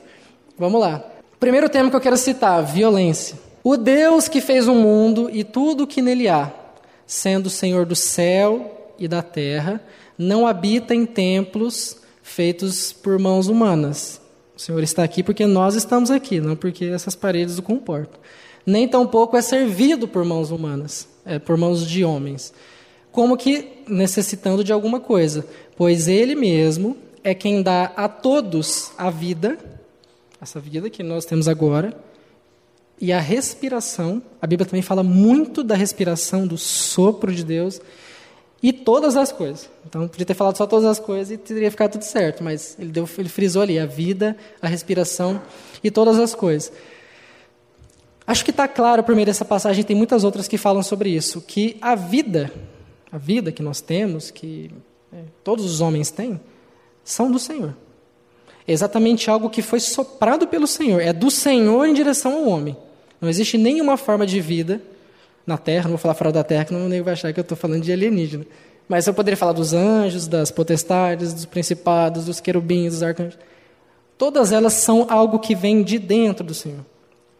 Vamos 0.56 0.80
lá. 0.80 1.04
Primeiro 1.44 1.68
tema 1.68 1.90
que 1.90 1.96
eu 1.96 2.00
quero 2.00 2.16
citar: 2.16 2.64
violência. 2.64 3.38
O 3.62 3.76
Deus 3.76 4.28
que 4.28 4.40
fez 4.40 4.66
o 4.66 4.74
mundo 4.74 5.28
e 5.30 5.44
tudo 5.44 5.84
o 5.84 5.86
que 5.86 6.00
nele 6.00 6.26
há, 6.26 6.50
sendo 7.06 7.48
o 7.48 7.50
Senhor 7.50 7.84
do 7.84 7.94
céu 7.94 8.94
e 8.98 9.06
da 9.06 9.20
terra, 9.20 9.78
não 10.16 10.46
habita 10.46 10.94
em 10.94 11.04
templos 11.04 11.98
feitos 12.22 12.94
por 12.94 13.18
mãos 13.18 13.46
humanas. 13.46 14.22
O 14.56 14.58
Senhor 14.58 14.82
está 14.82 15.04
aqui 15.04 15.22
porque 15.22 15.44
nós 15.44 15.74
estamos 15.74 16.10
aqui, 16.10 16.40
não 16.40 16.56
porque 16.56 16.86
essas 16.86 17.14
paredes 17.14 17.58
o 17.58 17.62
comportam. 17.62 18.18
Nem 18.64 18.88
tampouco 18.88 19.36
é 19.36 19.42
servido 19.42 20.08
por 20.08 20.24
mãos 20.24 20.50
humanas, 20.50 21.06
é 21.26 21.38
por 21.38 21.58
mãos 21.58 21.86
de 21.86 22.06
homens. 22.06 22.54
Como 23.12 23.36
que 23.36 23.82
necessitando 23.86 24.64
de 24.64 24.72
alguma 24.72 24.98
coisa, 24.98 25.46
pois 25.76 26.08
Ele 26.08 26.34
mesmo 26.34 26.96
é 27.22 27.34
quem 27.34 27.62
dá 27.62 27.92
a 27.94 28.08
todos 28.08 28.92
a 28.96 29.10
vida, 29.10 29.58
essa 30.44 30.60
vida 30.60 30.88
que 30.88 31.02
nós 31.02 31.24
temos 31.24 31.48
agora, 31.48 31.96
e 33.00 33.12
a 33.12 33.18
respiração. 33.18 34.22
A 34.40 34.46
Bíblia 34.46 34.66
também 34.66 34.82
fala 34.82 35.02
muito 35.02 35.64
da 35.64 35.74
respiração, 35.74 36.46
do 36.46 36.56
sopro 36.56 37.34
de 37.34 37.44
Deus 37.44 37.80
e 38.62 38.72
todas 38.72 39.16
as 39.16 39.32
coisas. 39.32 39.68
Então, 39.86 40.06
podia 40.06 40.24
ter 40.24 40.34
falado 40.34 40.56
só 40.56 40.66
todas 40.66 40.84
as 40.84 40.98
coisas 40.98 41.32
e 41.32 41.36
teria 41.36 41.70
ficado 41.70 41.92
tudo 41.92 42.02
certo, 42.02 42.44
mas 42.44 42.76
ele, 42.78 42.90
deu, 42.90 43.08
ele 43.18 43.28
frisou 43.28 43.62
ali 43.62 43.78
a 43.78 43.86
vida, 43.86 44.36
a 44.62 44.68
respiração 44.68 45.42
e 45.82 45.90
todas 45.90 46.18
as 46.18 46.34
coisas. 46.34 46.72
Acho 48.26 48.44
que 48.44 48.50
está 48.50 48.68
claro 48.68 49.02
por 49.02 49.14
meio 49.14 49.26
dessa 49.26 49.44
passagem, 49.44 49.84
tem 49.84 49.96
muitas 49.96 50.24
outras 50.24 50.48
que 50.48 50.56
falam 50.56 50.82
sobre 50.82 51.10
isso, 51.10 51.42
que 51.42 51.76
a 51.80 51.94
vida, 51.94 52.50
a 53.10 53.18
vida 53.18 53.52
que 53.52 53.62
nós 53.62 53.80
temos, 53.80 54.30
que 54.30 54.70
é, 55.12 55.24
todos 55.42 55.64
os 55.64 55.80
homens 55.80 56.10
têm, 56.10 56.40
são 57.02 57.30
do 57.30 57.38
Senhor. 57.38 57.74
É 58.66 58.72
exatamente 58.72 59.28
algo 59.28 59.50
que 59.50 59.60
foi 59.60 59.80
soprado 59.80 60.46
pelo 60.46 60.66
Senhor, 60.66 61.00
é 61.00 61.12
do 61.12 61.30
Senhor 61.30 61.86
em 61.86 61.92
direção 61.92 62.34
ao 62.34 62.48
homem. 62.48 62.76
Não 63.20 63.28
existe 63.28 63.58
nenhuma 63.58 63.96
forma 63.96 64.26
de 64.26 64.40
vida 64.40 64.80
na 65.46 65.58
Terra, 65.58 65.84
não 65.84 65.90
vou 65.90 65.98
falar 65.98 66.14
fora 66.14 66.32
da 66.32 66.42
Terra, 66.42 66.64
que 66.64 66.74
não 66.74 66.88
vai 67.02 67.12
achar 67.12 67.32
que 67.32 67.40
eu 67.40 67.42
estou 67.42 67.56
falando 67.56 67.82
de 67.82 67.92
alienígena. 67.92 68.46
Mas 68.88 69.06
eu 69.06 69.14
poderia 69.14 69.36
falar 69.36 69.52
dos 69.52 69.72
anjos, 69.72 70.26
das 70.26 70.50
potestades, 70.50 71.32
dos 71.32 71.44
principados, 71.44 72.26
dos 72.26 72.40
querubins, 72.40 72.92
dos 72.92 73.02
arcanjos. 73.02 73.38
Todas 74.16 74.52
elas 74.52 74.74
são 74.74 75.06
algo 75.08 75.38
que 75.38 75.54
vem 75.54 75.82
de 75.82 75.98
dentro 75.98 76.44
do 76.44 76.54
Senhor. 76.54 76.84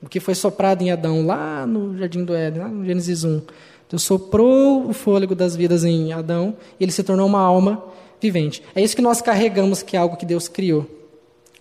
O 0.02 0.08
que 0.08 0.20
foi 0.20 0.34
soprado 0.34 0.82
em 0.82 0.90
Adão 0.90 1.24
lá 1.24 1.66
no 1.66 1.96
Jardim 1.96 2.24
do 2.24 2.34
Éden, 2.34 2.62
lá 2.62 2.68
no 2.68 2.84
Gênesis 2.84 3.24
1. 3.24 3.42
Deus 3.90 4.02
soprou 4.02 4.88
o 4.88 4.92
fôlego 4.92 5.34
das 5.34 5.54
vidas 5.54 5.84
em 5.84 6.12
Adão 6.12 6.56
e 6.78 6.84
ele 6.84 6.92
se 6.92 7.02
tornou 7.02 7.26
uma 7.26 7.40
alma 7.40 7.82
vivente. 8.20 8.62
É 8.74 8.82
isso 8.82 8.96
que 8.96 9.02
nós 9.02 9.20
carregamos, 9.22 9.82
que 9.82 9.96
é 9.96 10.00
algo 10.00 10.16
que 10.16 10.26
Deus 10.26 10.48
criou. 10.48 11.03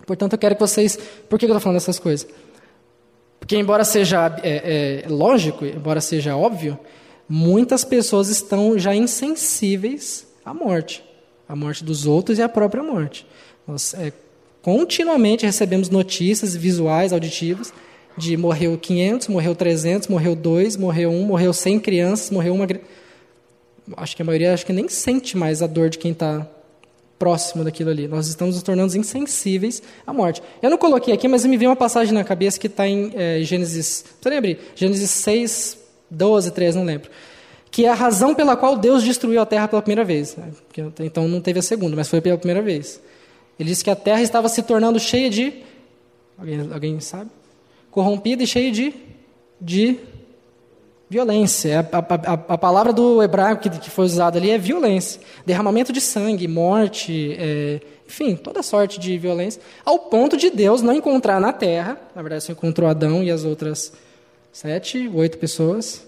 Portanto, 0.05 0.33
eu 0.33 0.39
quero 0.39 0.55
que 0.55 0.61
vocês. 0.61 0.97
Por 1.29 1.39
que 1.39 1.45
eu 1.45 1.49
estou 1.49 1.59
falando 1.59 1.77
essas 1.77 1.99
coisas? 1.99 2.27
Porque, 3.39 3.57
embora 3.57 3.83
seja 3.83 4.33
é, 4.41 5.03
é, 5.05 5.09
lógico, 5.09 5.65
embora 5.65 5.99
seja 5.99 6.35
óbvio, 6.35 6.79
muitas 7.27 7.83
pessoas 7.83 8.29
estão 8.29 8.77
já 8.77 8.95
insensíveis 8.95 10.25
à 10.45 10.53
morte, 10.53 11.03
à 11.47 11.55
morte 11.55 11.83
dos 11.83 12.05
outros 12.05 12.37
e 12.37 12.41
à 12.41 12.47
própria 12.47 12.81
morte. 12.81 13.25
Nós 13.67 13.93
é, 13.93 14.13
continuamente 14.61 15.45
recebemos 15.45 15.89
notícias 15.89 16.55
visuais, 16.55 17.11
auditivas, 17.11 17.73
de 18.17 18.37
morreu 18.37 18.77
500, 18.77 19.27
morreu 19.27 19.55
300, 19.55 20.07
morreu 20.07 20.35
2, 20.35 20.77
morreu 20.77 21.11
1, 21.11 21.25
morreu 21.25 21.51
100 21.51 21.79
crianças, 21.79 22.29
morreu 22.29 22.53
uma. 22.53 22.67
Acho 23.97 24.15
que 24.15 24.21
a 24.21 24.25
maioria 24.25 24.53
acho 24.53 24.65
que 24.65 24.71
nem 24.71 24.87
sente 24.87 25.35
mais 25.37 25.61
a 25.61 25.67
dor 25.67 25.89
de 25.89 25.97
quem 25.97 26.11
está 26.11 26.47
próximo 27.23 27.63
daquilo 27.63 27.89
ali. 27.89 28.05
Nós 28.05 28.27
estamos 28.27 28.55
nos 28.55 28.63
tornando 28.63 28.97
insensíveis 28.97 29.81
à 30.05 30.11
morte. 30.11 30.43
Eu 30.61 30.69
não 30.69 30.77
coloquei 30.77 31.13
aqui, 31.13 31.25
mas 31.25 31.45
me 31.45 31.55
veio 31.55 31.69
uma 31.69 31.75
passagem 31.75 32.13
na 32.13 32.21
cabeça 32.21 32.59
que 32.59 32.67
está 32.67 32.85
em 32.85 33.13
é, 33.15 33.39
Gênesis. 33.43 34.03
Você 34.19 34.29
lembra? 34.29 34.57
Gênesis 34.75 35.09
6, 35.09 35.77
12, 36.11 36.51
13, 36.51 36.77
não 36.77 36.85
lembro. 36.85 37.09
Que 37.71 37.85
é 37.85 37.89
a 37.89 37.93
razão 37.93 38.35
pela 38.35 38.57
qual 38.57 38.75
Deus 38.75 39.03
destruiu 39.03 39.39
a 39.39 39.45
terra 39.45 39.69
pela 39.69 39.81
primeira 39.81 40.03
vez. 40.03 40.35
Né? 40.35 40.51
Então 40.99 41.25
não 41.29 41.39
teve 41.39 41.59
a 41.59 41.61
segunda, 41.61 41.95
mas 41.95 42.09
foi 42.09 42.19
pela 42.19 42.37
primeira 42.37 42.61
vez. 42.61 42.99
Ele 43.57 43.69
disse 43.69 43.85
que 43.85 43.89
a 43.89 43.95
terra 43.95 44.21
estava 44.21 44.49
se 44.49 44.61
tornando 44.61 44.99
cheia 44.99 45.29
de. 45.29 45.63
Alguém, 46.37 46.69
alguém 46.73 46.99
sabe? 46.99 47.29
Corrompida 47.89 48.43
e 48.43 48.47
cheia 48.47 48.69
de, 48.69 48.93
de 49.61 49.97
Violência. 51.13 51.87
A, 51.91 51.97
a, 51.97 52.33
a, 52.55 52.57
palavra 52.57 52.91
do 52.91 53.21
hebraico 53.21 53.61
que, 53.61 53.69
que, 53.69 53.89
foi 53.91 54.05
usada 54.05 54.39
ali 54.39 54.49
é 54.49 54.57
violência. 54.57 55.21
Derramamento 55.45 55.93
de 55.93 56.01
sangue, 56.01 56.47
morte, 56.47 57.35
é, 57.37 57.79
enfim, 58.07 58.35
toda 58.35 58.63
sorte 58.63 58.99
de 58.99 59.15
violência. 59.15 59.61
Ao 59.85 59.99
ponto 59.99 60.35
de 60.35 60.49
Deus 60.49 60.81
não 60.81 60.91
encontrar 60.91 61.39
na 61.39 61.53
terra, 61.53 61.99
na 62.15 62.21
verdade, 62.23 62.45
só 62.45 62.51
encontrou 62.51 62.89
Adão 62.89 63.23
e 63.23 63.29
as 63.29 63.45
outras 63.45 63.93
sete, 64.51 65.07
oito 65.13 65.37
pessoas. 65.37 66.03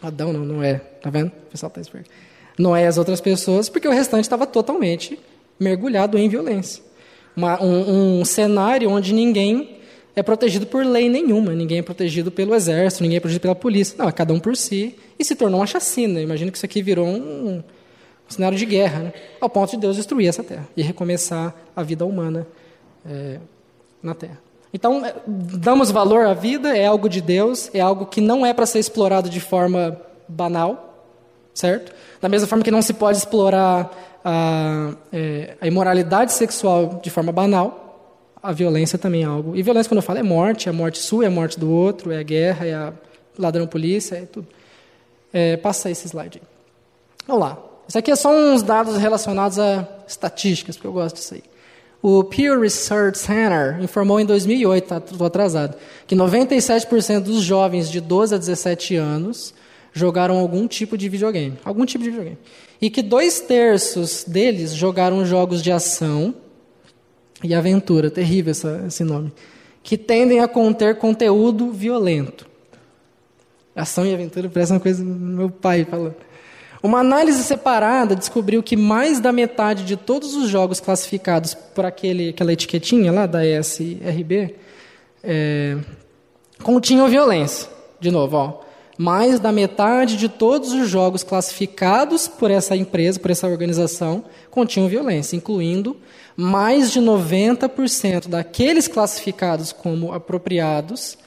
Adão 0.00 0.32
não, 0.32 0.44
não 0.44 0.62
é. 0.62 0.74
Tá 0.74 1.10
vendo? 1.10 1.32
O 1.48 1.50
pessoal 1.50 1.66
está 1.66 1.80
esperto. 1.80 2.08
Não 2.56 2.76
é 2.76 2.86
as 2.86 2.98
outras 2.98 3.20
pessoas, 3.20 3.68
porque 3.68 3.88
o 3.88 3.92
restante 3.92 4.22
estava 4.22 4.46
totalmente 4.46 5.18
mergulhado 5.58 6.16
em 6.16 6.28
violência. 6.28 6.84
Uma, 7.34 7.60
um, 7.60 8.20
um 8.20 8.24
cenário 8.24 8.88
onde 8.88 9.12
ninguém 9.12 9.80
é 10.14 10.22
protegido 10.22 10.66
por 10.66 10.84
lei 10.84 11.08
nenhuma, 11.08 11.52
ninguém 11.52 11.78
é 11.78 11.82
protegido 11.82 12.30
pelo 12.30 12.54
exército, 12.54 13.02
ninguém 13.02 13.16
é 13.16 13.20
protegido 13.20 13.42
pela 13.42 13.54
polícia. 13.54 13.96
Não, 13.98 14.08
é 14.08 14.12
cada 14.12 14.32
um 14.32 14.38
por 14.38 14.56
si. 14.56 14.94
E 15.18 15.24
se 15.24 15.34
tornou 15.34 15.60
uma 15.60 15.66
chacina. 15.66 16.20
Imagina 16.20 16.50
que 16.50 16.56
isso 16.56 16.66
aqui 16.66 16.82
virou 16.82 17.06
um, 17.06 17.56
um 17.58 17.62
cenário 18.28 18.58
de 18.58 18.66
guerra, 18.66 19.00
né? 19.00 19.12
ao 19.40 19.48
ponto 19.48 19.70
de 19.70 19.78
Deus 19.78 19.96
destruir 19.96 20.28
essa 20.28 20.42
terra 20.42 20.68
e 20.76 20.82
recomeçar 20.82 21.54
a 21.74 21.82
vida 21.82 22.04
humana 22.04 22.46
é, 23.06 23.38
na 24.02 24.14
terra. 24.14 24.38
Então, 24.72 25.04
é, 25.04 25.14
damos 25.26 25.90
valor 25.90 26.26
à 26.26 26.34
vida, 26.34 26.76
é 26.76 26.86
algo 26.86 27.08
de 27.08 27.20
Deus, 27.20 27.70
é 27.74 27.80
algo 27.80 28.06
que 28.06 28.20
não 28.20 28.44
é 28.44 28.52
para 28.54 28.66
ser 28.66 28.78
explorado 28.78 29.28
de 29.28 29.40
forma 29.40 30.00
banal, 30.26 31.06
certo? 31.52 31.92
Da 32.20 32.28
mesma 32.28 32.48
forma 32.48 32.64
que 32.64 32.70
não 32.70 32.80
se 32.80 32.94
pode 32.94 33.18
explorar 33.18 33.90
a, 34.24 34.94
é, 35.12 35.56
a 35.60 35.66
imoralidade 35.66 36.32
sexual 36.32 37.00
de 37.02 37.10
forma 37.10 37.32
banal, 37.32 37.91
a 38.42 38.52
violência 38.52 38.98
também 38.98 39.22
é 39.22 39.26
algo. 39.26 39.54
E 39.54 39.62
violência, 39.62 39.88
quando 39.88 39.98
eu 39.98 40.02
falo, 40.02 40.18
é 40.18 40.22
morte, 40.22 40.68
é 40.68 40.72
morte 40.72 40.98
sua, 40.98 41.24
é 41.26 41.28
morte 41.28 41.60
do 41.60 41.70
outro, 41.70 42.10
é 42.10 42.22
guerra, 42.24 42.66
é 42.66 42.92
ladrão 43.38 43.66
polícia, 43.66 44.16
é 44.16 44.22
tudo. 44.22 44.46
É, 45.32 45.56
passa 45.56 45.90
esse 45.90 46.08
slide 46.08 46.40
aí. 46.42 46.48
Vamos 47.26 47.42
lá. 47.42 47.58
Isso 47.86 47.98
aqui 47.98 48.10
é 48.10 48.16
só 48.16 48.34
uns 48.34 48.62
dados 48.62 48.96
relacionados 48.96 49.58
a 49.58 49.86
estatísticas, 50.06 50.76
porque 50.76 50.88
eu 50.88 50.92
gosto 50.92 51.16
disso 51.16 51.34
aí. 51.34 51.42
O 52.02 52.24
Pew 52.24 52.60
Research 52.60 53.16
Center 53.16 53.80
informou 53.80 54.18
em 54.18 54.26
2008, 54.26 54.82
estou 54.82 55.18
tá, 55.18 55.26
atrasado, 55.26 55.76
que 56.04 56.16
97% 56.16 57.20
dos 57.20 57.42
jovens 57.42 57.88
de 57.88 58.00
12 58.00 58.34
a 58.34 58.38
17 58.38 58.96
anos 58.96 59.54
jogaram 59.92 60.38
algum 60.38 60.66
tipo 60.66 60.98
de 60.98 61.08
videogame. 61.08 61.56
Algum 61.64 61.84
tipo 61.84 62.02
de 62.02 62.10
videogame. 62.10 62.38
E 62.80 62.90
que 62.90 63.02
dois 63.02 63.40
terços 63.40 64.24
deles 64.24 64.74
jogaram 64.74 65.24
jogos 65.24 65.62
de 65.62 65.70
ação 65.70 66.34
e 67.42 67.54
aventura, 67.54 68.10
terrível 68.10 68.50
essa, 68.52 68.84
esse 68.86 69.04
nome, 69.04 69.32
que 69.82 69.96
tendem 69.96 70.40
a 70.40 70.48
conter 70.48 70.96
conteúdo 70.96 71.70
violento. 71.72 72.46
Ação 73.74 74.06
e 74.06 74.12
aventura 74.12 74.48
parece 74.48 74.72
uma 74.72 74.80
coisa 74.80 75.02
do 75.02 75.10
meu 75.10 75.50
pai 75.50 75.84
falando. 75.84 76.16
Uma 76.82 76.98
análise 76.98 77.42
separada 77.44 78.16
descobriu 78.16 78.62
que 78.62 78.76
mais 78.76 79.20
da 79.20 79.30
metade 79.30 79.84
de 79.84 79.96
todos 79.96 80.34
os 80.34 80.48
jogos 80.48 80.80
classificados 80.80 81.54
por 81.54 81.86
aquele, 81.86 82.30
aquela 82.30 82.52
etiquetinha 82.52 83.12
lá 83.12 83.24
da 83.24 83.46
ESRB 83.46 84.56
é, 85.22 85.78
continham 86.62 87.08
violência. 87.08 87.68
De 88.00 88.10
novo, 88.10 88.36
ó, 88.36 88.60
mais 89.02 89.40
da 89.40 89.50
metade 89.50 90.16
de 90.16 90.28
todos 90.28 90.70
os 90.70 90.88
jogos 90.88 91.24
classificados 91.24 92.28
por 92.28 92.52
essa 92.52 92.76
empresa, 92.76 93.18
por 93.18 93.32
essa 93.32 93.48
organização, 93.48 94.24
continham 94.48 94.88
violência, 94.88 95.34
incluindo 95.34 95.96
mais 96.36 96.92
de 96.92 97.00
90% 97.00 98.28
daqueles 98.28 98.86
classificados 98.86 99.72
como 99.72 100.12
apropriados 100.12 101.18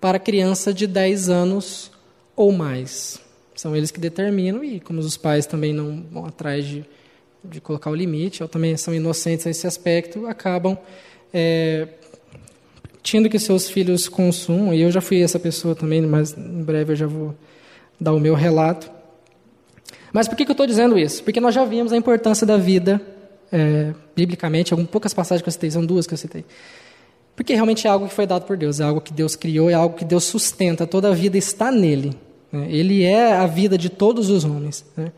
para 0.00 0.18
criança 0.18 0.72
de 0.72 0.86
10 0.86 1.28
anos 1.28 1.90
ou 2.34 2.50
mais. 2.50 3.20
São 3.54 3.76
eles 3.76 3.90
que 3.90 4.00
determinam, 4.00 4.64
e 4.64 4.80
como 4.80 4.98
os 4.98 5.18
pais 5.18 5.44
também 5.44 5.74
não 5.74 6.02
vão 6.10 6.24
atrás 6.24 6.64
de, 6.64 6.82
de 7.44 7.60
colocar 7.60 7.90
o 7.90 7.94
limite, 7.94 8.42
ou 8.42 8.48
também 8.48 8.74
são 8.78 8.94
inocentes 8.94 9.44
nesse 9.44 9.66
aspecto, 9.66 10.26
acabam 10.26 10.78
é, 11.32 11.88
tendo 13.02 13.28
que 13.28 13.38
seus 13.38 13.68
filhos 13.68 14.08
consumam, 14.08 14.72
e 14.72 14.80
eu 14.80 14.90
já 14.90 15.00
fui 15.00 15.22
essa 15.22 15.38
pessoa 15.38 15.74
também, 15.74 16.00
mas 16.02 16.36
em 16.36 16.62
breve 16.62 16.92
eu 16.92 16.96
já 16.96 17.06
vou 17.06 17.34
dar 18.00 18.12
o 18.12 18.20
meu 18.20 18.34
relato. 18.34 18.90
Mas 20.12 20.28
por 20.28 20.36
que, 20.36 20.44
que 20.44 20.50
eu 20.50 20.54
estou 20.54 20.66
dizendo 20.66 20.98
isso? 20.98 21.22
Porque 21.24 21.40
nós 21.40 21.54
já 21.54 21.64
vimos 21.64 21.92
a 21.92 21.96
importância 21.96 22.46
da 22.46 22.56
vida, 22.56 23.00
é, 23.50 23.92
biblicamente, 24.14 24.72
algumas 24.72 24.90
poucas 24.90 25.12
passagens 25.14 25.42
que 25.42 25.48
eu 25.48 25.52
citei, 25.52 25.70
são 25.70 25.84
duas 25.84 26.06
que 26.06 26.14
eu 26.14 26.18
citei. 26.18 26.44
Porque 27.34 27.54
realmente 27.54 27.86
é 27.86 27.90
algo 27.90 28.08
que 28.08 28.14
foi 28.14 28.26
dado 28.26 28.44
por 28.44 28.56
Deus, 28.56 28.78
é 28.78 28.84
algo 28.84 29.00
que 29.00 29.12
Deus 29.12 29.34
criou, 29.34 29.70
é 29.70 29.74
algo 29.74 29.96
que 29.96 30.04
Deus 30.04 30.24
sustenta, 30.24 30.86
toda 30.86 31.08
a 31.08 31.14
vida 31.14 31.38
está 31.38 31.72
nele. 31.72 32.14
Né? 32.52 32.66
Ele 32.70 33.02
é 33.04 33.32
a 33.32 33.46
vida 33.46 33.78
de 33.78 33.88
todos 33.88 34.28
os 34.28 34.44
homens. 34.44 34.84
Né? 34.96 35.10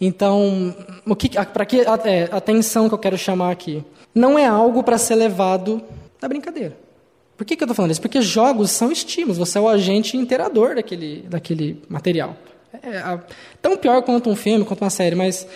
Então, 0.00 0.74
que, 1.16 1.30
para 1.30 1.64
que 1.64 1.80
é, 1.80 2.28
atenção 2.32 2.88
que 2.88 2.94
eu 2.94 2.98
quero 2.98 3.16
chamar 3.16 3.52
aqui? 3.52 3.84
Não 4.12 4.38
é 4.38 4.46
algo 4.46 4.82
para 4.82 4.98
ser 4.98 5.14
levado 5.14 5.80
na 6.20 6.28
brincadeira. 6.28 6.83
Por 7.36 7.44
que, 7.44 7.56
que 7.56 7.62
eu 7.62 7.66
estou 7.66 7.74
falando 7.74 7.90
isso? 7.90 8.00
Porque 8.00 8.22
jogos 8.22 8.70
são 8.70 8.92
estímulos, 8.92 9.38
você 9.38 9.58
é 9.58 9.60
o 9.60 9.68
agente 9.68 10.16
interador 10.16 10.76
daquele, 10.76 11.24
daquele 11.28 11.82
material. 11.88 12.36
É, 12.82 12.96
é, 12.96 13.20
tão 13.60 13.76
pior 13.76 14.02
quanto 14.02 14.30
um 14.30 14.36
filme, 14.36 14.64
quanto 14.64 14.82
uma 14.82 14.90
série, 14.90 15.16
mas 15.16 15.46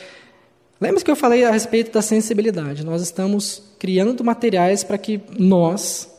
lembre-se 0.81 1.05
que 1.05 1.11
eu 1.11 1.17
falei 1.17 1.45
a 1.45 1.51
respeito 1.51 1.93
da 1.93 2.03
sensibilidade. 2.03 2.85
Nós 2.85 3.03
estamos 3.03 3.63
criando 3.79 4.25
materiais 4.25 4.83
para 4.83 4.99
que 4.99 5.21
nós 5.39 6.11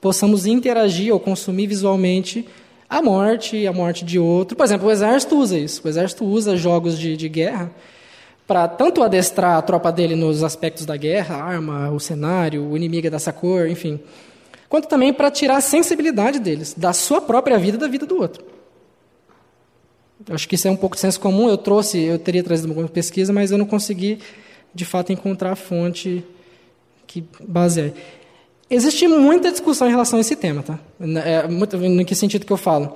possamos 0.00 0.46
interagir 0.46 1.12
ou 1.12 1.18
consumir 1.18 1.66
visualmente 1.66 2.46
a 2.88 3.02
morte 3.02 3.66
a 3.66 3.72
morte 3.72 4.04
de 4.04 4.18
outro. 4.18 4.56
Por 4.56 4.64
exemplo, 4.64 4.88
o 4.88 4.90
exército 4.90 5.36
usa 5.36 5.58
isso. 5.58 5.82
O 5.84 5.88
exército 5.88 6.24
usa 6.24 6.56
jogos 6.56 6.98
de, 6.98 7.16
de 7.16 7.28
guerra 7.28 7.70
para 8.46 8.66
tanto 8.66 9.02
adestrar 9.02 9.58
a 9.58 9.62
tropa 9.62 9.92
dele 9.92 10.16
nos 10.16 10.42
aspectos 10.42 10.86
da 10.86 10.96
guerra, 10.96 11.36
a 11.36 11.44
arma, 11.44 11.90
o 11.90 12.00
cenário, 12.00 12.64
o 12.64 12.74
inimigo 12.74 13.06
é 13.06 13.10
dessa 13.10 13.30
cor, 13.30 13.68
enfim, 13.68 14.00
quanto 14.68 14.88
também 14.88 15.12
para 15.12 15.30
tirar 15.30 15.56
a 15.56 15.60
sensibilidade 15.60 16.38
deles, 16.38 16.74
da 16.76 16.92
sua 16.92 17.20
própria 17.20 17.58
vida 17.58 17.76
e 17.76 17.80
da 17.80 17.88
vida 17.88 18.06
do 18.06 18.16
outro. 18.20 18.44
Eu 20.26 20.34
acho 20.34 20.48
que 20.48 20.56
isso 20.56 20.68
é 20.68 20.70
um 20.70 20.76
pouco 20.76 20.96
de 20.96 21.00
senso 21.00 21.18
comum. 21.20 21.48
Eu 21.48 21.56
trouxe, 21.56 21.98
eu 21.98 22.18
teria 22.18 22.42
trazido 22.42 22.72
uma 22.72 22.88
pesquisa, 22.88 23.32
mas 23.32 23.50
eu 23.50 23.58
não 23.58 23.66
consegui, 23.66 24.18
de 24.74 24.84
fato, 24.84 25.12
encontrar 25.12 25.52
a 25.52 25.56
fonte 25.56 26.24
que 27.06 27.24
baseia. 27.40 27.94
Existe 28.70 29.08
muita 29.08 29.50
discussão 29.50 29.88
em 29.88 29.90
relação 29.90 30.18
a 30.18 30.20
esse 30.20 30.36
tema, 30.36 30.62
tá? 30.62 30.78
É, 31.24 31.48
muito, 31.48 31.76
no 31.76 32.04
que 32.04 32.14
sentido 32.14 32.44
que 32.44 32.52
eu 32.52 32.56
falo? 32.56 32.94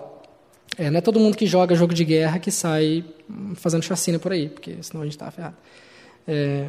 É, 0.77 0.91
não 0.91 0.99
é 0.99 1.01
todo 1.01 1.19
mundo 1.19 1.37
que 1.37 1.47
joga 1.47 1.75
jogo 1.75 1.95
de 1.95 2.05
guerra 2.05 2.39
que 2.39 2.51
sai 2.51 3.05
fazendo 3.55 3.83
chacina 3.83 4.19
por 4.19 4.33
aí, 4.33 4.49
porque 4.49 4.77
senão 4.83 5.03
a 5.03 5.05
gente 5.05 5.15
está 5.15 5.31
ferrado. 5.31 5.57
É, 6.27 6.69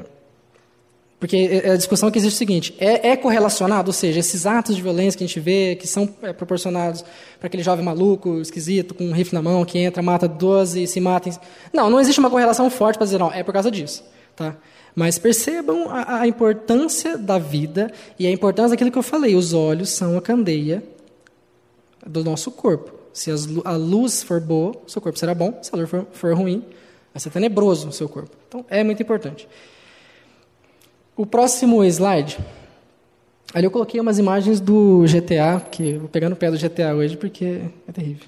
porque 1.24 1.38
é, 1.38 1.70
é 1.70 1.72
a 1.72 1.78
discussão 1.78 2.12
que 2.12 2.20
existe 2.20 2.36
é 2.36 2.36
o 2.36 2.38
seguinte: 2.38 2.76
é, 2.78 3.12
é, 3.12 3.16
correlacionado, 3.16 3.88
ou 3.88 3.94
seja, 3.94 4.20
esses 4.20 4.46
atos 4.46 4.76
de 4.76 4.82
violência 4.82 5.18
que 5.18 5.24
a 5.24 5.28
gente 5.28 5.40
vê, 5.40 5.74
que 5.74 5.88
são 5.88 6.14
é, 6.22 6.34
proporcionados 6.34 7.02
para 7.40 7.48
aquele 7.48 7.64
jovem 7.64 7.86
maluco, 7.86 8.42
esquisito, 8.42 8.94
com 8.94 9.06
um 9.06 9.14
rifle 9.14 9.34
na 9.34 9.42
mão, 9.42 9.64
que 9.64 9.80
entra, 9.80 10.04
mata 10.04 10.28
12 10.28 10.84
e 10.84 10.86
se 10.86 11.00
mata. 11.00 11.30
Em... 11.30 11.34
Não, 11.72 11.90
não 11.90 12.02
existe 12.02 12.20
uma 12.20 12.30
correlação 12.30 12.70
forte 12.70 12.98
para 12.98 13.06
dizer, 13.06 13.20
não, 13.20 13.32
é 13.32 13.42
por 13.42 13.54
causa 13.54 13.72
disso. 13.72 14.04
Tá? 14.36 14.58
Mas 14.94 15.18
percebam 15.18 15.90
a, 15.90 16.24
a, 16.24 16.28
importância 16.28 17.18
da 17.18 17.40
vida 17.40 17.90
e 18.20 18.28
a 18.28 18.30
importância 18.30 18.72
daquilo 18.72 18.92
que 18.92 18.98
eu 18.98 19.04
falei. 19.04 19.34
Os 19.34 19.54
olhos 19.54 19.92
são 19.92 20.18
a 20.18 20.22
candeia 20.22 20.84
do 22.06 22.22
nosso 22.22 22.52
corpo. 22.52 22.94
Se 23.14 23.32
as, 23.32 23.48
a 23.64 23.78
luz 23.78 24.24
for 24.24 24.42
boa, 24.42 24.74
seu 24.88 25.02
corpo 25.02 25.18
será 25.18 25.34
bom. 25.34 25.58
Se 25.62 25.74
a 25.74 25.78
luz 25.78 25.90
for, 25.90 26.06
for 26.12 26.34
ruim, 26.34 26.66
vai 27.14 27.22
ser 27.22 27.30
tenebroso 27.30 27.88
o 27.88 27.94
seu 27.94 28.10
corpo. 28.10 28.36
Então, 28.46 28.66
é 28.70 28.84
muito 28.84 29.02
importante. 29.02 29.48
O 31.16 31.26
próximo 31.26 31.84
slide. 31.84 32.40
Ali 33.54 33.66
eu 33.66 33.72
coloquei 33.72 34.02
umas 34.02 34.18
imagens 34.18 34.60
do 34.60 35.04
GTA, 35.04 35.60
que 35.70 35.94
vou 35.98 36.10
pegar 36.10 36.28
no 36.28 36.36
pé 36.36 36.50
do 36.50 36.58
GTA 36.58 36.96
hoje 36.96 37.16
porque 37.16 37.62
é 37.88 37.92
terrível. 37.92 38.26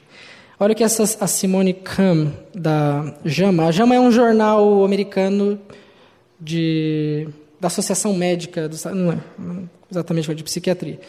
Olha 0.59 0.73
o 0.73 0.75
que 0.75 0.83
essa 0.83 1.03
a 1.19 1.27
Simone 1.27 1.73
Cam 1.73 2.31
da 2.53 3.15
JAMA. 3.25 3.65
A 3.65 3.71
JAMA 3.71 3.95
é 3.95 3.99
um 3.99 4.11
jornal 4.11 4.85
americano 4.85 5.59
de, 6.39 7.27
da 7.59 7.67
Associação 7.67 8.13
Médica, 8.13 8.69
do, 8.69 8.77
não 8.93 9.13
é 9.13 9.17
exatamente 9.89 10.33
de 10.35 10.43
psiquiatria. 10.43 10.99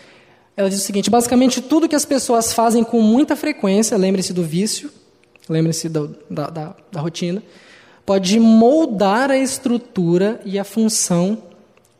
Ela 0.56 0.70
diz 0.70 0.80
o 0.80 0.82
seguinte: 0.82 1.10
basicamente, 1.10 1.60
tudo 1.60 1.88
que 1.88 1.94
as 1.94 2.06
pessoas 2.06 2.54
fazem 2.54 2.82
com 2.82 3.02
muita 3.02 3.36
frequência, 3.36 3.98
lembre-se 3.98 4.32
do 4.32 4.42
vício, 4.42 4.90
lembre-se 5.46 5.90
da, 5.90 6.08
da, 6.30 6.74
da 6.90 7.00
rotina, 7.00 7.42
pode 8.06 8.40
moldar 8.40 9.30
a 9.30 9.36
estrutura 9.36 10.40
e 10.44 10.58
a 10.58 10.64
função 10.64 11.45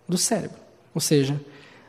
do 0.08 0.18
cérebro. 0.18 0.58
Ou 0.94 1.00
seja, 1.00 1.40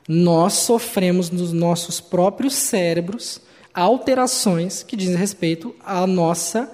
nós 0.07 0.53
sofremos 0.53 1.29
nos 1.29 1.51
nossos 1.51 1.99
próprios 1.99 2.53
cérebros 2.53 3.41
alterações 3.73 4.81
que 4.83 4.95
dizem 4.95 5.15
respeito 5.15 5.75
à 5.85 6.07
nossa 6.07 6.71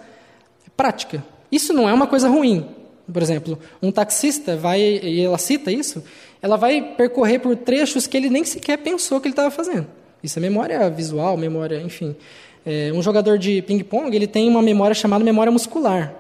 prática. 0.78 1.24
Isso 1.52 1.74
não 1.74 1.90
é 1.90 1.94
uma 1.94 2.08
coisa 2.08 2.30
ruim. 2.30 2.66
Por 3.12 3.22
exemplo, 3.22 3.60
um 3.82 3.92
taxista 3.92 4.56
vai, 4.56 4.80
e 4.82 5.22
ela 5.22 5.38
cita 5.38 5.72
isso, 5.72 6.04
ela 6.42 6.56
vai 6.56 6.82
percorrer 6.96 7.40
por 7.40 7.56
trechos 7.56 8.08
que 8.08 8.16
ele 8.16 8.30
nem 8.30 8.44
sequer 8.44 8.78
pensou 8.78 9.20
que 9.20 9.28
ele 9.28 9.34
estava 9.34 9.52
fazendo. 9.52 9.88
Isso 10.24 10.40
é 10.40 10.42
memória 10.42 10.90
visual, 10.90 11.36
memória, 11.36 11.82
enfim. 11.82 12.16
É, 12.66 12.92
um 12.94 13.02
jogador 13.02 13.38
de 13.38 13.62
ping-pong 13.62 14.16
ele 14.16 14.28
tem 14.28 14.48
uma 14.48 14.62
memória 14.62 14.96
chamada 14.96 15.24
memória 15.24 15.52
muscular. 15.52 16.14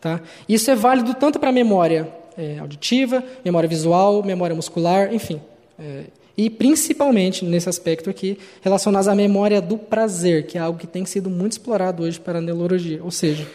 Tá? 0.00 0.20
Isso 0.46 0.70
é 0.70 0.74
válido 0.74 1.14
tanto 1.14 1.38
para 1.38 1.48
a 1.48 1.52
memória 1.52 2.12
é, 2.36 2.58
auditiva, 2.58 3.22
memória 3.44 3.68
visual, 3.68 4.22
memória 4.22 4.54
muscular, 4.54 5.12
enfim. 5.12 5.40
É, 5.78 6.04
e 6.36 6.50
principalmente 6.50 7.44
nesse 7.44 7.68
aspecto 7.68 8.10
aqui, 8.10 8.38
relacionados 8.60 9.08
à 9.08 9.14
memória 9.14 9.60
do 9.60 9.78
prazer, 9.78 10.46
que 10.46 10.58
é 10.58 10.60
algo 10.60 10.78
que 10.78 10.86
tem 10.86 11.04
sido 11.06 11.30
muito 11.30 11.52
explorado 11.52 12.02
hoje 12.02 12.20
para 12.20 12.38
a 12.38 12.42
neurologia. 12.42 13.02
Ou 13.02 13.10
seja, 13.10 13.48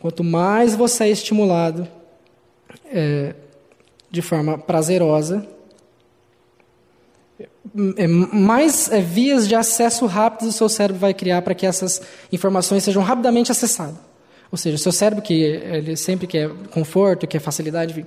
quanto 0.00 0.24
mais 0.24 0.74
você 0.74 1.04
é 1.04 1.10
estimulado 1.10 1.86
é, 2.86 3.34
de 4.10 4.20
forma 4.22 4.58
prazerosa, 4.58 5.46
é, 7.96 8.08
mais 8.08 8.90
é, 8.90 9.00
vias 9.00 9.46
de 9.46 9.54
acesso 9.54 10.04
rápidos 10.06 10.54
o 10.54 10.58
seu 10.58 10.68
cérebro 10.68 11.00
vai 11.00 11.14
criar 11.14 11.42
para 11.42 11.54
que 11.54 11.64
essas 11.64 12.02
informações 12.32 12.82
sejam 12.82 13.02
rapidamente 13.02 13.52
acessadas. 13.52 14.09
Ou 14.50 14.58
seja, 14.58 14.76
seu 14.78 14.92
cérebro, 14.92 15.22
que 15.22 15.34
ele 15.34 15.96
sempre 15.96 16.26
quer 16.26 16.48
conforto, 16.70 17.26
quer 17.26 17.38
facilidade, 17.38 18.04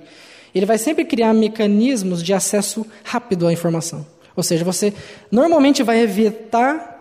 ele 0.54 0.66
vai 0.66 0.78
sempre 0.78 1.04
criar 1.04 1.32
mecanismos 1.32 2.22
de 2.22 2.32
acesso 2.32 2.86
rápido 3.02 3.46
à 3.46 3.52
informação. 3.52 4.06
Ou 4.36 4.42
seja, 4.42 4.64
você 4.64 4.92
normalmente 5.30 5.82
vai 5.82 6.00
evitar 6.00 6.94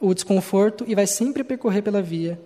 o 0.00 0.14
desconforto 0.14 0.84
e 0.86 0.94
vai 0.94 1.06
sempre 1.06 1.42
percorrer 1.42 1.82
pela 1.82 2.02
via 2.02 2.38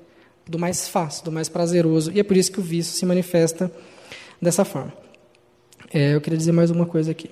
do 0.46 0.58
mais 0.58 0.88
fácil, 0.88 1.24
do 1.24 1.32
mais 1.32 1.48
prazeroso. 1.48 2.10
E 2.12 2.20
é 2.20 2.22
por 2.22 2.36
isso 2.36 2.50
que 2.50 2.60
o 2.60 2.62
vício 2.62 2.96
se 2.96 3.04
manifesta 3.04 3.70
dessa 4.40 4.64
forma. 4.64 4.92
É, 5.92 6.14
eu 6.14 6.20
queria 6.20 6.38
dizer 6.38 6.52
mais 6.52 6.70
uma 6.70 6.86
coisa 6.86 7.10
aqui. 7.10 7.30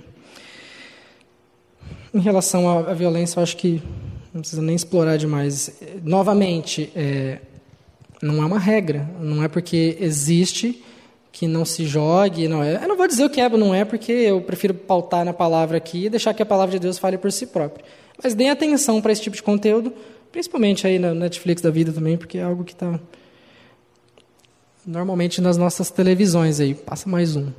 Em 2.12 2.20
relação 2.20 2.88
à, 2.88 2.94
violência, 2.94 3.38
eu 3.38 3.42
acho 3.42 3.56
que 3.56 3.82
não 4.32 4.40
precisa 4.40 4.62
nem 4.62 4.74
explorar 4.74 5.16
demais. 5.16 5.80
Novamente, 6.02 6.90
é, 6.94 7.38
não 8.22 8.42
é 8.42 8.46
uma 8.46 8.58
regra. 8.58 9.08
Não 9.20 9.42
é 9.42 9.48
porque 9.48 9.96
existe 10.00 10.82
que 11.32 11.46
não 11.46 11.64
se 11.64 11.84
jogue. 11.86 12.48
Não 12.48 12.62
é. 12.62 12.82
Eu 12.82 12.88
não 12.88 12.96
vou 12.96 13.06
dizer 13.06 13.24
o 13.24 13.30
que 13.30 13.40
é 13.40 13.48
ou 13.48 13.58
não 13.58 13.74
é, 13.74 13.84
porque 13.84 14.12
eu 14.12 14.40
prefiro 14.40 14.74
pautar 14.74 15.24
na 15.24 15.32
palavra 15.32 15.76
aqui 15.76 16.06
e 16.06 16.10
deixar 16.10 16.34
que 16.34 16.42
a 16.42 16.46
palavra 16.46 16.72
de 16.72 16.78
Deus 16.78 16.98
fale 16.98 17.18
por 17.18 17.30
si 17.30 17.46
própria. 17.46 17.84
Mas 18.22 18.34
deem 18.34 18.50
atenção 18.50 19.00
para 19.00 19.12
esse 19.12 19.22
tipo 19.22 19.36
de 19.36 19.42
conteúdo, 19.42 19.92
principalmente 20.32 20.86
aí 20.86 20.98
na 20.98 21.14
Netflix 21.14 21.60
da 21.60 21.70
vida 21.70 21.92
também, 21.92 22.16
porque 22.16 22.38
é 22.38 22.42
algo 22.42 22.64
que 22.64 22.72
está 22.72 22.98
normalmente 24.86 25.40
nas 25.40 25.56
nossas 25.56 25.90
televisões 25.90 26.60
aí. 26.60 26.74
Passa 26.74 27.08
mais 27.08 27.36
um. 27.36 27.50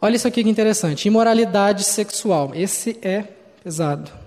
Olha 0.00 0.16
isso 0.16 0.26
aqui 0.26 0.42
que 0.42 0.50
interessante. 0.50 1.06
Imoralidade 1.06 1.84
sexual. 1.84 2.52
Esse 2.54 2.98
é 3.02 3.24
pesado. 3.62 4.21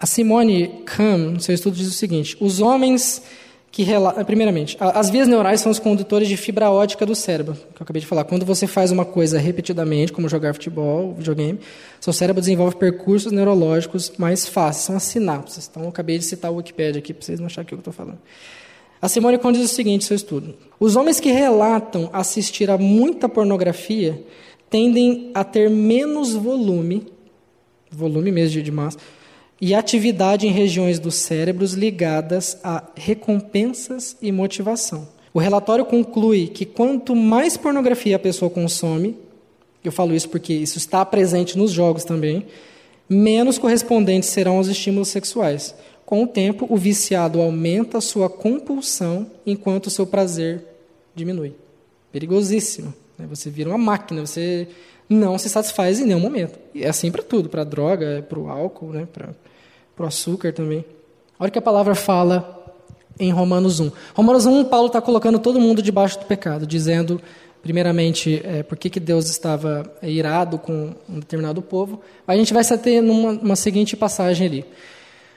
A 0.00 0.06
Simone 0.06 0.82
Kahn, 0.86 1.32
no 1.34 1.40
seu 1.40 1.54
estudo, 1.54 1.76
diz 1.76 1.86
o 1.86 1.92
seguinte: 1.92 2.36
os 2.40 2.60
homens 2.60 3.22
que 3.70 3.82
relatam. 3.82 4.24
Primeiramente, 4.24 4.76
as 4.80 5.10
vias 5.10 5.28
neurais 5.28 5.60
são 5.60 5.70
os 5.70 5.78
condutores 5.78 6.26
de 6.26 6.36
fibra 6.36 6.70
ótica 6.70 7.06
do 7.06 7.14
cérebro, 7.14 7.54
que 7.54 7.80
eu 7.80 7.84
acabei 7.84 8.00
de 8.00 8.06
falar. 8.06 8.24
Quando 8.24 8.44
você 8.44 8.66
faz 8.66 8.90
uma 8.90 9.04
coisa 9.04 9.38
repetidamente, 9.38 10.12
como 10.12 10.28
jogar 10.28 10.54
futebol, 10.54 11.14
videogame, 11.14 11.60
seu 12.00 12.12
cérebro 12.12 12.40
desenvolve 12.40 12.76
percursos 12.76 13.30
neurológicos 13.30 14.12
mais 14.18 14.46
fáceis, 14.46 14.86
são 14.86 14.96
as 14.96 15.02
sinapses. 15.04 15.68
Então, 15.70 15.82
eu 15.84 15.90
acabei 15.90 16.18
de 16.18 16.24
citar 16.24 16.50
o 16.50 16.56
Wikipedia 16.56 16.98
aqui 16.98 17.12
para 17.12 17.24
vocês 17.24 17.38
não 17.38 17.46
acharem 17.46 17.68
que 17.68 17.74
eu 17.74 17.78
estou 17.78 17.92
falando. 17.92 18.18
A 19.02 19.08
Simone 19.08 19.38
Kahn 19.38 19.52
diz 19.52 19.70
o 19.70 19.74
seguinte, 19.74 20.04
seu 20.04 20.16
estudo: 20.16 20.54
os 20.80 20.96
homens 20.96 21.20
que 21.20 21.30
relatam 21.30 22.10
assistir 22.12 22.70
a 22.70 22.78
muita 22.78 23.28
pornografia 23.28 24.20
tendem 24.68 25.30
a 25.34 25.44
ter 25.44 25.68
menos 25.70 26.34
volume, 26.34 27.06
volume 27.90 28.32
mesmo 28.32 28.62
de 28.62 28.70
massa, 28.72 28.98
e 29.60 29.74
atividade 29.74 30.46
em 30.46 30.50
regiões 30.50 30.98
dos 30.98 31.16
cérebros 31.16 31.74
ligadas 31.74 32.58
a 32.64 32.82
recompensas 32.96 34.16
e 34.22 34.32
motivação. 34.32 35.06
O 35.34 35.38
relatório 35.38 35.84
conclui 35.84 36.48
que 36.48 36.64
quanto 36.64 37.14
mais 37.14 37.56
pornografia 37.56 38.16
a 38.16 38.18
pessoa 38.18 38.50
consome, 38.50 39.16
eu 39.84 39.92
falo 39.92 40.14
isso 40.14 40.28
porque 40.28 40.52
isso 40.52 40.78
está 40.78 41.04
presente 41.04 41.56
nos 41.56 41.70
jogos 41.70 42.04
também, 42.04 42.46
menos 43.08 43.58
correspondentes 43.58 44.30
serão 44.30 44.58
os 44.58 44.68
estímulos 44.68 45.08
sexuais. 45.08 45.74
Com 46.04 46.24
o 46.24 46.26
tempo, 46.26 46.66
o 46.68 46.76
viciado 46.76 47.40
aumenta 47.40 48.00
sua 48.00 48.28
compulsão 48.28 49.30
enquanto 49.46 49.86
o 49.86 49.90
seu 49.90 50.06
prazer 50.06 50.64
diminui. 51.14 51.54
Perigosíssimo. 52.10 52.92
Né? 53.16 53.26
Você 53.28 53.48
vira 53.50 53.68
uma 53.68 53.78
máquina, 53.78 54.26
você 54.26 54.66
não 55.10 55.36
se 55.36 55.48
satisfaz 55.48 55.98
em 55.98 56.06
nenhum 56.06 56.20
momento. 56.20 56.56
E 56.72 56.84
é 56.84 56.88
assim 56.88 57.10
para 57.10 57.22
tudo, 57.22 57.48
para 57.48 57.64
droga, 57.64 58.24
para 58.28 58.38
o 58.38 58.48
álcool, 58.48 58.92
né? 58.92 59.08
para 59.12 59.34
o 59.98 60.06
açúcar 60.06 60.52
também. 60.52 60.84
Olha 61.38 61.50
que 61.50 61.58
a 61.58 61.62
palavra 61.62 61.96
fala 61.96 62.56
em 63.18 63.32
Romanos 63.32 63.80
1. 63.80 63.90
Romanos 64.14 64.46
1, 64.46 64.64
Paulo 64.66 64.86
está 64.86 65.00
colocando 65.00 65.40
todo 65.40 65.58
mundo 65.58 65.82
debaixo 65.82 66.18
do 66.20 66.26
pecado, 66.26 66.64
dizendo, 66.64 67.20
primeiramente, 67.60 68.40
é, 68.44 68.62
por 68.62 68.78
que, 68.78 68.88
que 68.88 69.00
Deus 69.00 69.28
estava 69.28 69.92
irado 70.00 70.58
com 70.58 70.94
um 71.08 71.18
determinado 71.18 71.60
povo. 71.60 72.00
A 72.24 72.36
gente 72.36 72.54
vai 72.54 72.62
se 72.62 72.72
ater 72.72 73.02
numa 73.02 73.56
seguinte 73.56 73.96
passagem 73.96 74.46
ali. 74.46 74.64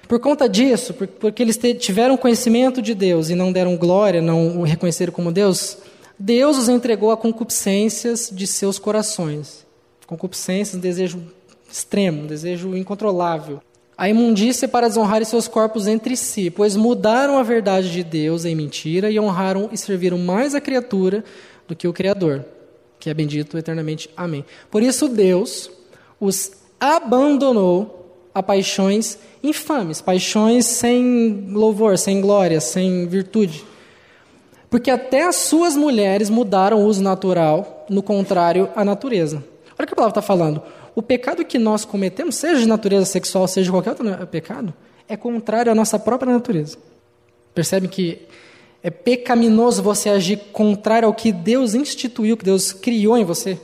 Por 0.07 0.19
conta 0.19 0.47
disso, 0.47 0.93
porque 0.93 1.41
eles 1.41 1.59
tiveram 1.79 2.15
conhecimento 2.15 2.81
de 2.81 2.93
Deus 2.93 3.29
e 3.29 3.35
não 3.35 3.51
deram 3.51 3.75
glória, 3.75 4.21
não 4.21 4.59
o 4.59 4.63
reconheceram 4.63 5.11
como 5.11 5.31
Deus, 5.31 5.77
Deus 6.17 6.57
os 6.57 6.69
entregou 6.69 7.11
a 7.11 7.17
concupiscências 7.17 8.29
de 8.31 8.47
seus 8.47 8.79
corações. 8.79 9.65
Concupiscências, 10.05 10.75
um 10.75 10.79
desejo 10.79 11.23
extremo, 11.69 12.23
um 12.23 12.27
desejo 12.27 12.75
incontrolável 12.75 13.61
a 13.97 14.09
imundícia 14.09 14.67
para 14.67 14.87
desonrarem 14.87 15.25
seus 15.25 15.47
corpos 15.47 15.87
entre 15.87 16.17
si, 16.17 16.49
pois 16.49 16.75
mudaram 16.75 17.37
a 17.37 17.43
verdade 17.43 17.91
de 17.91 18.03
Deus 18.03 18.45
em 18.45 18.55
mentira 18.55 19.09
e 19.09 19.19
honraram 19.19 19.69
e 19.71 19.77
serviram 19.77 20.17
mais 20.17 20.55
a 20.55 20.61
criatura 20.61 21.23
do 21.67 21.75
que 21.75 21.87
o 21.87 21.93
Criador, 21.93 22.43
que 22.99 23.09
é 23.09 23.13
bendito 23.13 23.57
eternamente. 23.57 24.09
Amém. 24.17 24.43
Por 24.71 24.81
isso 24.81 25.07
Deus 25.07 25.69
os 26.19 26.51
abandonou 26.79 28.27
a 28.33 28.41
paixões 28.41 29.17
infames, 29.43 30.01
paixões 30.01 30.65
sem 30.65 31.47
louvor, 31.51 31.97
sem 31.97 32.19
glória, 32.19 32.59
sem 32.59 33.07
virtude. 33.07 33.63
Porque 34.73 34.89
até 34.89 35.27
as 35.27 35.35
suas 35.35 35.75
mulheres 35.75 36.31
mudaram 36.31 36.81
o 36.81 36.85
uso 36.87 37.03
natural, 37.03 37.85
no 37.87 38.01
contrário 38.01 38.71
à 38.75 38.83
natureza. 38.83 39.37
Olha 39.77 39.83
o 39.83 39.85
que 39.85 39.93
a 39.93 39.95
palavra 39.95 40.19
está 40.19 40.21
falando 40.23 40.63
o 40.95 41.01
pecado 41.01 41.43
que 41.43 41.57
nós 41.57 41.85
cometemos, 41.85 42.35
seja 42.35 42.61
de 42.61 42.67
natureza 42.67 43.05
sexual, 43.05 43.47
seja 43.47 43.71
qualquer 43.71 43.91
outro 43.91 44.27
pecado, 44.27 44.73
é 45.07 45.17
contrário 45.17 45.71
à 45.71 45.75
nossa 45.75 45.97
própria 45.97 46.31
natureza. 46.31 46.77
Percebe 47.53 47.87
que 47.87 48.21
é 48.81 48.89
pecaminoso 48.89 49.81
você 49.81 50.09
agir 50.09 50.37
contrário 50.51 51.07
ao 51.07 51.13
que 51.13 51.31
Deus 51.31 51.73
instituiu, 51.73 52.37
que 52.37 52.45
Deus 52.45 52.71
criou 52.71 53.17
em 53.17 53.23
você? 53.23 53.59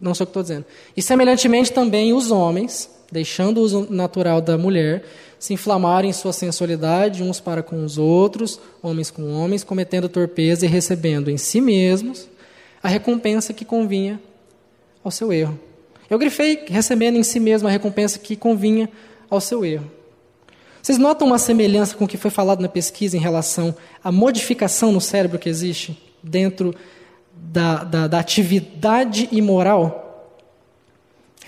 Não 0.00 0.14
sei 0.14 0.24
o 0.24 0.26
que 0.26 0.30
estou 0.30 0.42
dizendo. 0.42 0.64
E 0.96 1.02
semelhantemente 1.02 1.72
também 1.72 2.12
os 2.12 2.30
homens, 2.30 2.90
deixando 3.10 3.58
o 3.58 3.62
uso 3.62 3.86
natural 3.90 4.40
da 4.40 4.56
mulher, 4.56 5.04
se 5.38 5.54
inflamarem 5.54 6.10
em 6.10 6.12
sua 6.12 6.32
sensualidade 6.32 7.22
uns 7.22 7.40
para 7.40 7.62
com 7.62 7.84
os 7.84 7.96
outros, 7.96 8.60
homens 8.82 9.10
com 9.10 9.32
homens, 9.32 9.62
cometendo 9.62 10.08
torpeza 10.08 10.66
e 10.66 10.68
recebendo 10.68 11.30
em 11.30 11.36
si 11.36 11.60
mesmos 11.60 12.28
a 12.82 12.88
recompensa 12.88 13.52
que 13.52 13.64
convinha 13.64 14.20
ao 15.02 15.10
seu 15.10 15.32
erro. 15.32 15.58
Eu 16.10 16.18
grifei 16.18 16.64
recebendo 16.68 17.16
em 17.16 17.22
si 17.22 17.38
mesmo 17.38 17.68
a 17.68 17.70
recompensa 17.70 18.18
que 18.18 18.34
convinha 18.34 18.88
ao 19.28 19.40
seu 19.40 19.64
erro. 19.64 19.90
Vocês 20.82 20.96
notam 20.96 21.26
uma 21.26 21.38
semelhança 21.38 21.94
com 21.94 22.04
o 22.04 22.08
que 22.08 22.16
foi 22.16 22.30
falado 22.30 22.60
na 22.60 22.68
pesquisa 22.68 23.16
em 23.16 23.20
relação 23.20 23.74
à 24.02 24.10
modificação 24.10 24.90
no 24.90 25.00
cérebro 25.00 25.38
que 25.38 25.48
existe 25.48 26.00
dentro 26.22 26.74
da, 27.34 27.84
da, 27.84 28.06
da 28.06 28.18
atividade 28.18 29.28
imoral? 29.30 30.07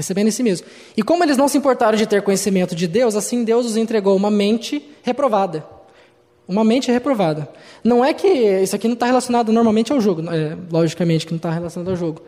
Recebendo 0.00 0.28
em 0.28 0.30
si 0.30 0.42
mesmo. 0.42 0.66
E 0.96 1.02
como 1.02 1.22
eles 1.22 1.36
não 1.36 1.46
se 1.46 1.58
importaram 1.58 1.94
de 1.94 2.06
ter 2.06 2.22
conhecimento 2.22 2.74
de 2.74 2.88
Deus, 2.88 3.14
assim 3.14 3.44
Deus 3.44 3.66
os 3.66 3.76
entregou 3.76 4.16
uma 4.16 4.30
mente 4.30 4.82
reprovada. 5.02 5.62
Uma 6.48 6.64
mente 6.64 6.90
reprovada. 6.90 7.46
Não 7.84 8.02
é 8.02 8.14
que 8.14 8.26
isso 8.26 8.74
aqui 8.74 8.88
não 8.88 8.94
está 8.94 9.04
relacionado 9.04 9.52
normalmente 9.52 9.92
ao 9.92 10.00
jogo, 10.00 10.22
é, 10.30 10.56
logicamente 10.72 11.26
que 11.26 11.32
não 11.32 11.36
está 11.36 11.50
relacionado 11.50 11.90
ao 11.90 11.96
jogo. 11.96 12.22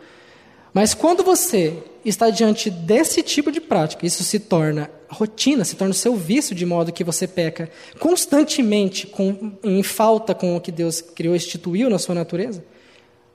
Mas 0.71 0.93
quando 0.93 1.23
você 1.23 1.73
está 2.05 2.29
diante 2.29 2.69
desse 2.69 3.23
tipo 3.23 3.51
de 3.51 3.59
prática, 3.59 4.05
isso 4.05 4.23
se 4.23 4.37
torna 4.37 4.87
rotina, 5.09 5.65
se 5.65 5.75
torna 5.75 5.93
o 5.93 5.97
seu 5.97 6.15
vício, 6.15 6.53
de 6.53 6.67
modo 6.67 6.91
que 6.91 7.03
você 7.03 7.27
peca 7.27 7.71
constantemente 7.97 9.07
com, 9.07 9.53
em 9.63 9.81
falta 9.81 10.35
com 10.35 10.55
o 10.55 10.61
que 10.61 10.71
Deus 10.71 11.01
criou 11.01 11.35
instituiu 11.35 11.89
na 11.89 11.97
sua 11.97 12.13
natureza. 12.13 12.63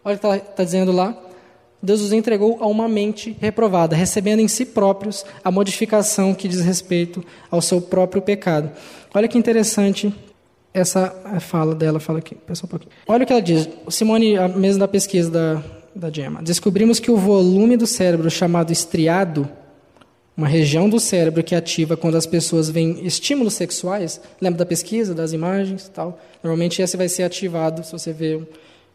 Olha 0.05 0.14
o 0.14 0.18
que 0.20 0.27
está 0.29 0.38
tá 0.38 0.62
dizendo 0.62 0.92
lá. 0.92 1.24
Deus 1.83 2.01
os 2.01 2.12
entregou 2.12 2.59
a 2.61 2.67
uma 2.67 2.88
mente 2.88 3.37
reprovada, 3.41 3.95
recebendo 3.95 4.41
em 4.41 4.49
si 4.49 4.64
próprios 4.64 5.25
a 5.45 5.51
modificação 5.51 6.35
que 6.35 6.49
diz 6.49 6.61
respeito 6.61 7.25
ao 7.51 7.62
seu 7.62 7.81
próprio 7.81 8.21
pecado. 8.21 8.71
Olha 9.14 9.29
que 9.29 9.38
interessante 9.38 10.12
essa 10.75 11.11
fala 11.41 11.75
dela, 11.75 12.01
fala 12.01 12.19
aqui, 12.19 12.37
um 12.37 12.67
pouquinho. 12.67 12.93
Olha 13.07 13.25
o 13.25 13.27
que 13.27 13.33
ela 13.33 13.43
diz. 13.43 13.69
Simone, 13.88 14.37
a 14.37 14.49
mesma 14.49 14.81
da 14.81 14.88
pesquisa 14.88 15.31
da 15.31 15.62
da 15.99 16.11
Gemma. 16.11 16.41
Descobrimos 16.43 17.01
que 17.01 17.11
o 17.11 17.17
volume 17.17 17.77
do 17.77 17.87
cérebro 17.87 18.31
chamado 18.31 18.73
estriado, 18.73 19.49
uma 20.37 20.47
região 20.47 20.88
do 20.88 21.01
cérebro 21.01 21.43
que 21.43 21.55
ativa 21.55 21.97
quando 21.97 22.17
as 22.17 22.25
pessoas 22.25 22.71
veem 22.71 23.05
estímulos 23.05 23.55
sexuais, 23.55 24.21
lembra 24.41 24.59
da 24.59 24.67
pesquisa, 24.67 25.12
das 25.12 25.33
imagens 25.33 25.91
tal? 25.93 26.21
Normalmente 26.43 26.81
esse 26.81 26.97
vai 26.97 27.09
ser 27.09 27.25
ativado 27.25 27.85
se 27.85 27.91
você 27.91 28.12
vê 28.12 28.41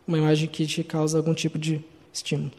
uma 0.08 0.18
imagem 0.18 0.48
que 0.48 0.66
te 0.66 0.84
causa 0.84 1.18
algum 1.18 1.34
tipo 1.34 1.60
de 1.60 1.84
estímulo. 2.14 2.52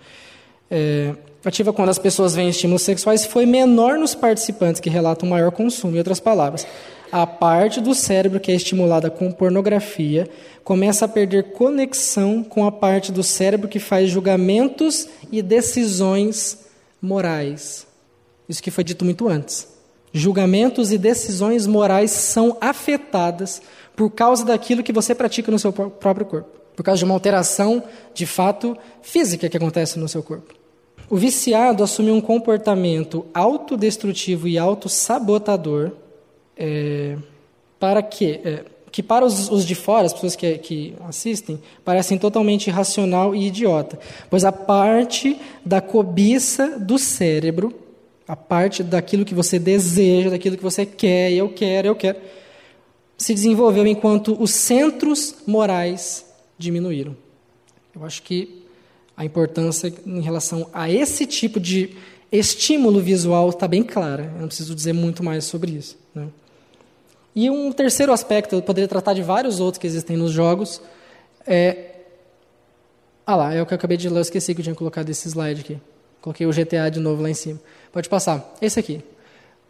É, 0.71 1.15
ativa 1.45 1.73
quando 1.73 1.91
as 1.91 1.99
pessoas 1.99 2.35
veem 2.35 2.49
estímulos 2.49 2.83
sexuais 2.83 3.25
foi 3.25 3.47
menor 3.47 3.97
nos 3.99 4.15
participantes 4.15 4.81
que 4.81 4.91
relatam 4.91 5.29
maior 5.29 5.53
consumo. 5.53 5.95
Em 5.95 5.99
outras 5.99 6.21
palavras, 6.21 6.67
a 7.13 7.27
parte 7.27 7.81
do 7.81 7.95
cérebro 7.95 8.41
que 8.41 8.51
é 8.51 8.55
estimulada 8.55 9.11
com 9.11 9.31
pornografia 9.31 10.29
começa 10.65 11.05
a 11.05 11.09
perder 11.09 11.53
conexão 11.53 12.43
com 12.43 12.67
a 12.67 12.73
parte 12.73 13.13
do 13.13 13.23
cérebro 13.23 13.69
que 13.69 13.79
faz 13.79 14.11
julgamentos 14.11 15.09
e 15.31 15.41
decisões 15.41 16.59
morais. 17.01 17.87
Isso 18.49 18.63
que 18.63 18.71
foi 18.71 18.83
dito 18.83 19.05
muito 19.05 19.29
antes. 19.29 19.69
Julgamentos 20.13 20.93
e 20.93 20.99
decisões 20.99 21.67
morais 21.67 22.11
são 22.11 22.57
afetadas 22.61 23.61
por 23.95 24.11
causa 24.11 24.45
daquilo 24.45 24.83
que 24.83 24.93
você 24.93 25.15
pratica 25.15 25.51
no 25.51 25.59
seu 25.59 25.73
próprio 25.73 26.27
corpo, 26.27 26.51
por 26.75 26.83
causa 26.83 26.99
de 26.99 27.05
uma 27.05 27.15
alteração 27.15 27.83
de 28.13 28.27
fato 28.27 28.77
física 29.03 29.49
que 29.49 29.57
acontece 29.57 29.99
no 29.99 30.09
seu 30.09 30.23
corpo. 30.23 30.55
O 31.09 31.17
viciado 31.17 31.85
assume 31.85 32.11
um 32.11 32.21
comportamento 32.21 33.27
autodestrutivo 33.35 34.49
e 34.49 34.59
autossabotador 34.59 35.93
é, 36.57 37.17
para 37.79 38.03
que, 38.03 38.41
é, 38.45 38.65
que 38.91 39.03
para 39.03 39.25
os, 39.25 39.51
os, 39.51 39.67
de 39.67 39.75
fora, 39.75 40.07
as 40.07 40.13
pessoas 40.13 40.35
que, 40.35 40.57
que 40.59 40.95
assistem, 41.07 41.61
parecem 41.85 42.17
totalmente 42.17 42.69
irracional 42.69 43.35
e 43.35 43.49
idiota, 43.49 43.99
pois 44.31 44.45
a 44.45 44.53
parte 44.53 45.39
da 45.65 45.81
cobiça 45.81 46.79
do 46.79 46.99
cérebro, 46.99 47.75
a 48.27 48.35
parte 48.35 48.83
daquilo 48.83 49.25
que 49.25 49.35
você 49.35 49.59
deseja, 49.59 50.31
daquilo 50.31 50.57
que 50.57 50.63
você 50.63 50.87
quer, 50.87 51.33
eu 51.33 51.51
quero, 51.51 51.89
eu 51.89 51.95
quero, 51.95 52.19
se 53.19 53.35
desenvolveu 53.35 53.87
enquanto 53.87 54.37
os 54.41 54.51
centros 54.51 55.37
morais 55.47 56.25
diminuíram. 56.59 57.17
Eu 57.95 58.05
acho 58.05 58.23
que 58.23 58.65
a 59.17 59.25
importância 59.25 59.93
em 60.05 60.21
relação 60.21 60.69
a 60.73 60.91
esse 60.91 61.27
tipo 61.27 61.61
de 61.61 61.97
estímulo 62.31 63.01
visual 63.01 63.51
está 63.51 63.69
bem 63.69 63.83
clara. 63.83 64.33
Eu 64.35 64.41
não 64.41 64.49
preciso 64.49 64.75
dizer 64.75 64.93
muito 64.93 65.23
mais 65.23 65.45
sobre 65.45 65.73
isso. 65.73 65.97
Né? 66.15 66.29
E 67.35 67.51
um 67.51 67.73
terceiro 67.73 68.13
aspecto, 68.13 68.57
eu 68.57 68.63
poderia 68.63 68.89
tratar 68.89 69.13
de 69.15 69.23
vários 69.23 69.61
outros 69.61 69.79
que 69.79 69.87
existem 69.87 70.17
nos 70.17 70.33
jogos, 70.33 70.81
é... 71.47 71.91
Ah 73.27 73.37
lá, 73.37 73.55
é 73.55 73.63
o 73.63 73.67
que 73.67 73.73
eu 73.73 73.77
acabei 73.77 73.97
de 73.97 74.09
ler, 74.09 74.19
eu 74.19 74.23
esqueci 74.23 74.55
que 74.55 74.61
eu 74.61 74.65
tinha 74.65 74.75
colocado 74.75 75.09
esse 75.09 75.29
slide 75.29 75.61
aqui. 75.61 75.79
Coloquei 76.21 76.47
o 76.47 76.51
GTA 76.51 76.91
de 76.91 77.01
novo 77.01 77.23
lá 77.23 77.31
em 77.31 77.35
cima. 77.35 77.61
Pode 77.93 78.09
passar. 78.09 78.55
Esse 78.61 78.79
aqui. 78.79 79.03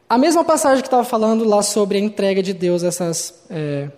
A 0.09 0.19
mesma 0.19 0.45
passagem 0.45 0.83
que 0.83 0.87
estava 0.87 1.05
falando 1.05 1.45
lá 1.45 1.63
sobre 1.63 1.99
a 1.99 2.01
entrega 2.01 2.43
de 2.43 2.53
Deus 2.53 2.83
essas... 2.83 3.43
É... 3.51 3.91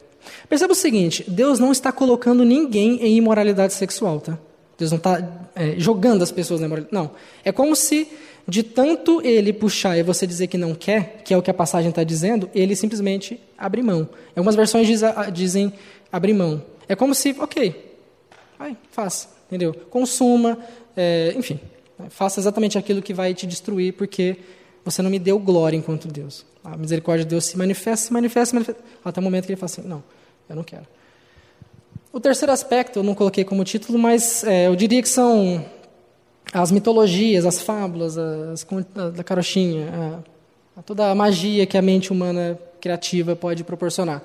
Perceba 0.49 0.73
o 0.73 0.77
seguinte, 0.77 1.25
Deus 1.29 1.59
não 1.59 1.73
está 1.73 1.91
colocando 1.93 2.45
ninguém 2.45 3.03
em 3.03 3.17
imoralidade 3.17 3.75
sexual, 3.75 4.21
tá? 4.21 4.39
Deus 4.79 4.91
não 4.91 4.99
está 4.99 5.49
é, 5.55 5.75
jogando 5.79 6.23
as 6.23 6.31
pessoas 6.31 6.61
na 6.61 6.67
imoralidade. 6.67 6.95
Não. 6.95 7.11
É 7.45 7.51
como 7.51 7.75
se 7.75 8.09
de 8.49 8.63
tanto 8.63 9.21
ele 9.23 9.53
puxar 9.53 9.97
e 9.99 10.03
você 10.03 10.27
dizer 10.27 10.47
que 10.47 10.57
não 10.57 10.75
quer, 10.75 11.23
que 11.25 11.35
é 11.35 11.37
o 11.37 11.43
que 11.43 11.51
a 11.51 11.55
passagem 11.55 11.91
está 11.91 12.05
dizendo, 12.05 12.49
ele 12.55 12.77
simplesmente 12.77 13.41
abre 13.59 13.83
mão. 13.83 14.09
Algumas 14.37 14.55
versões 14.55 14.87
diz, 14.87 15.01
dizem 15.33 15.73
abrir 16.13 16.35
mão. 16.35 16.63
É 16.89 16.95
como 16.95 17.15
se, 17.15 17.35
ok, 17.39 17.97
vai, 18.59 18.77
faça, 18.91 19.29
entendeu? 19.47 19.75
Consuma, 19.91 20.59
é, 20.97 21.35
enfim, 21.37 21.59
faça 22.09 22.39
exatamente 22.39 22.79
aquilo 22.79 23.03
que 23.03 23.13
vai 23.13 23.35
te 23.35 23.47
destruir, 23.47 23.95
porque 23.95 24.37
você 24.87 25.03
não 25.03 25.11
me 25.11 25.19
deu 25.19 25.37
glória 25.37 25.77
enquanto 25.77 26.07
Deus. 26.07 26.47
A 26.63 26.77
misericórdia 26.77 27.25
de 27.25 27.31
Deus 27.31 27.45
se 27.45 27.59
manifesta, 27.59 28.07
se 28.07 28.13
manifesta, 28.13 28.47
se 28.47 28.55
manifesta, 28.55 28.83
até 29.05 29.21
o 29.21 29.23
momento 29.23 29.47
que 29.47 29.53
ele 29.53 29.59
fala 29.59 29.67
assim, 29.67 29.83
não, 29.83 30.03
eu 30.49 30.55
não 30.55 30.63
quero. 30.63 30.87
O 32.13 32.21
terceiro 32.21 32.53
aspecto 32.53 33.01
eu 33.01 33.03
não 33.03 33.13
coloquei 33.13 33.43
como 33.43 33.65
título, 33.65 33.99
mas 33.99 34.45
é, 34.45 34.69
eu 34.69 34.77
diria 34.77 35.03
que 35.03 35.09
são 35.09 35.67
as 36.53 36.71
mitologias, 36.71 37.45
as 37.45 37.61
fábulas, 37.61 38.17
as, 38.17 38.65
da 39.13 39.25
carochinha, 39.25 40.23
a, 40.77 40.81
a 40.81 40.83
toda 40.83 41.11
a 41.11 41.15
magia 41.17 41.67
que 41.67 41.77
a 41.77 41.83
mente 41.83 42.13
humana 42.13 42.57
criativa 42.81 43.35
pode 43.35 43.65
proporcionar. 43.65 44.23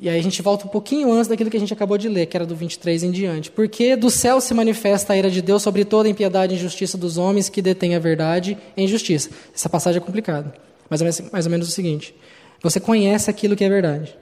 E 0.00 0.08
aí 0.08 0.18
a 0.18 0.22
gente 0.22 0.40
volta 0.40 0.64
um 0.64 0.68
pouquinho 0.68 1.12
antes 1.12 1.28
daquilo 1.28 1.50
que 1.50 1.56
a 1.56 1.60
gente 1.60 1.72
acabou 1.72 1.98
de 1.98 2.08
ler, 2.08 2.26
que 2.26 2.36
era 2.36 2.46
do 2.46 2.56
23 2.56 3.04
em 3.04 3.10
diante. 3.10 3.50
Porque 3.50 3.94
do 3.94 4.10
céu 4.10 4.40
se 4.40 4.52
manifesta 4.54 5.12
a 5.12 5.16
ira 5.16 5.30
de 5.30 5.42
Deus 5.42 5.62
sobre 5.62 5.84
toda 5.84 6.08
a 6.08 6.10
impiedade 6.10 6.54
e 6.54 6.56
injustiça 6.56 6.96
dos 6.96 7.18
homens 7.18 7.48
que 7.48 7.60
detêm 7.60 7.94
a 7.94 7.98
verdade 7.98 8.56
em 8.76 8.88
justiça. 8.88 9.30
Essa 9.54 9.68
passagem 9.68 10.00
é 10.00 10.04
complicada. 10.04 10.54
Mas 10.88 11.00
é 11.02 11.24
mais 11.30 11.46
ou 11.46 11.50
menos 11.50 11.68
o 11.68 11.70
seguinte: 11.70 12.14
você 12.62 12.80
conhece 12.80 13.30
aquilo 13.30 13.54
que 13.54 13.64
é 13.64 13.68
verdade. 13.68 14.16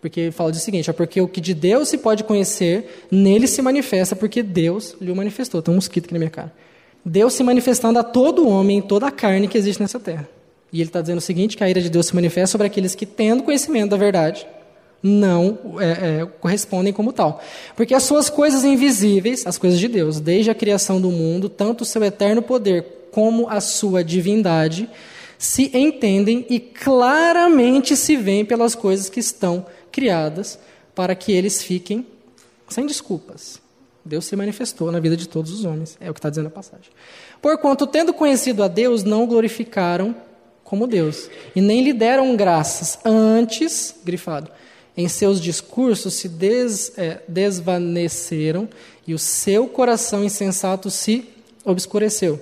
Porque 0.00 0.32
fala 0.32 0.50
o 0.50 0.54
seguinte: 0.54 0.90
é 0.90 0.92
porque 0.92 1.20
o 1.20 1.28
que 1.28 1.40
de 1.40 1.54
Deus 1.54 1.88
se 1.88 1.96
pode 1.96 2.24
conhecer, 2.24 3.06
nele 3.10 3.46
se 3.46 3.62
manifesta, 3.62 4.16
porque 4.16 4.42
Deus 4.42 4.96
lhe 5.00 5.12
o 5.12 5.16
manifestou. 5.16 5.62
Tem 5.62 5.72
um 5.72 5.76
mosquito 5.76 6.06
aqui 6.06 6.14
na 6.14 6.18
minha 6.18 6.30
cara. 6.30 6.52
Deus 7.04 7.34
se 7.34 7.42
manifestando 7.42 7.98
a 7.98 8.02
todo 8.02 8.48
homem, 8.48 8.82
toda 8.82 9.06
a 9.06 9.10
carne 9.10 9.48
que 9.48 9.56
existe 9.56 9.80
nessa 9.80 9.98
terra. 9.98 10.28
E 10.72 10.80
ele 10.80 10.88
está 10.88 11.00
dizendo 11.00 11.18
o 11.18 11.22
seguinte: 11.22 11.56
que 11.56 11.62
a 11.62 11.70
ira 11.70 11.80
de 11.80 11.88
Deus 11.88 12.06
se 12.06 12.14
manifesta 12.14 12.52
sobre 12.52 12.66
aqueles 12.66 12.94
que, 12.94 13.06
tendo 13.06 13.42
conhecimento 13.42 13.90
da 13.90 13.96
verdade, 13.96 14.46
não 15.02 15.58
é, 15.80 16.20
é, 16.20 16.26
correspondem 16.40 16.92
como 16.92 17.12
tal. 17.12 17.42
Porque 17.74 17.94
as 17.94 18.04
suas 18.04 18.30
coisas 18.30 18.64
invisíveis, 18.64 19.46
as 19.46 19.58
coisas 19.58 19.80
de 19.80 19.88
Deus, 19.88 20.20
desde 20.20 20.50
a 20.50 20.54
criação 20.54 21.00
do 21.00 21.10
mundo, 21.10 21.48
tanto 21.48 21.82
o 21.82 21.84
seu 21.84 22.02
eterno 22.04 22.40
poder 22.40 23.08
como 23.10 23.48
a 23.48 23.60
sua 23.60 24.04
divindade, 24.04 24.88
se 25.36 25.76
entendem 25.76 26.46
e 26.48 26.60
claramente 26.60 27.96
se 27.96 28.16
veem 28.16 28.44
pelas 28.44 28.74
coisas 28.74 29.08
que 29.08 29.18
estão 29.18 29.66
criadas, 29.90 30.58
para 30.94 31.14
que 31.14 31.32
eles 31.32 31.62
fiquem 31.62 32.06
sem 32.68 32.86
desculpas. 32.86 33.60
Deus 34.04 34.24
se 34.24 34.36
manifestou 34.36 34.90
na 34.90 35.00
vida 35.00 35.16
de 35.16 35.28
todos 35.28 35.52
os 35.52 35.64
homens, 35.64 35.96
é 36.00 36.10
o 36.10 36.14
que 36.14 36.18
está 36.18 36.30
dizendo 36.30 36.46
a 36.46 36.50
passagem. 36.50 36.90
Porquanto, 37.40 37.86
tendo 37.86 38.12
conhecido 38.12 38.62
a 38.62 38.68
Deus, 38.68 39.04
não 39.04 39.26
glorificaram 39.26 40.14
como 40.64 40.86
Deus, 40.86 41.28
e 41.54 41.60
nem 41.60 41.82
lhe 41.84 41.92
deram 41.92 42.34
graças, 42.34 42.98
antes, 43.04 43.94
grifado, 44.04 44.50
em 44.96 45.08
seus 45.08 45.40
discursos 45.40 46.14
se 46.14 46.28
des, 46.28 46.92
é, 46.98 47.22
desvaneceram 47.26 48.68
e 49.06 49.14
o 49.14 49.18
seu 49.18 49.66
coração 49.66 50.24
insensato 50.24 50.90
se 50.90 51.28
obscureceu. 51.64 52.40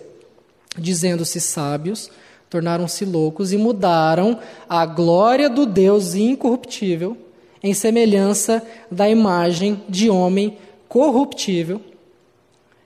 Dizendo-se 0.77 1.41
sábios, 1.41 2.11
tornaram-se 2.49 3.05
loucos 3.05 3.53
e 3.53 3.57
mudaram 3.57 4.39
a 4.69 4.85
glória 4.85 5.49
do 5.49 5.65
Deus 5.65 6.15
incorruptível 6.15 7.17
em 7.63 7.75
semelhança 7.75 8.63
da 8.91 9.09
imagem 9.09 9.83
de 9.89 10.11
homem 10.11 10.57
corruptível 10.89 11.81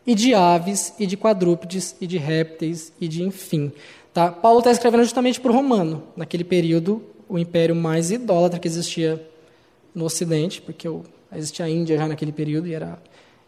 e 0.06 0.14
de 0.14 0.34
aves 0.34 0.92
e 0.98 1.06
de 1.06 1.16
quadrúpedes 1.16 1.96
e 2.00 2.06
de 2.06 2.18
répteis 2.18 2.92
e 3.00 3.08
de 3.08 3.22
enfim. 3.22 3.72
Tá? 4.12 4.30
Paulo 4.30 4.58
está 4.58 4.70
escrevendo 4.70 5.04
justamente 5.04 5.40
para 5.40 5.50
o 5.50 5.54
romano, 5.54 6.02
naquele 6.16 6.44
período, 6.44 7.02
o 7.28 7.38
império 7.38 7.74
mais 7.74 8.10
idólatra 8.10 8.60
que 8.60 8.68
existia 8.68 9.20
no 9.94 10.04
Ocidente, 10.04 10.60
porque 10.60 10.88
eu, 10.88 11.04
existia 11.34 11.64
a 11.64 11.70
Índia 11.70 11.96
já 11.96 12.08
naquele 12.08 12.32
período 12.32 12.66
e 12.66 12.74
era. 12.74 12.98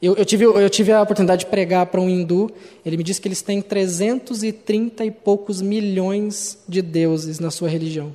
Eu, 0.00 0.14
eu, 0.14 0.24
tive, 0.24 0.44
eu 0.44 0.70
tive 0.70 0.92
a 0.92 1.02
oportunidade 1.02 1.44
de 1.44 1.50
pregar 1.50 1.86
para 1.86 2.00
um 2.00 2.08
hindu. 2.08 2.50
Ele 2.84 2.96
me 2.96 3.02
disse 3.02 3.20
que 3.20 3.28
eles 3.28 3.40
têm 3.40 3.62
330 3.62 5.04
e 5.04 5.10
poucos 5.10 5.62
milhões 5.62 6.58
de 6.68 6.82
deuses 6.82 7.40
na 7.40 7.50
sua 7.50 7.68
religião. 7.68 8.14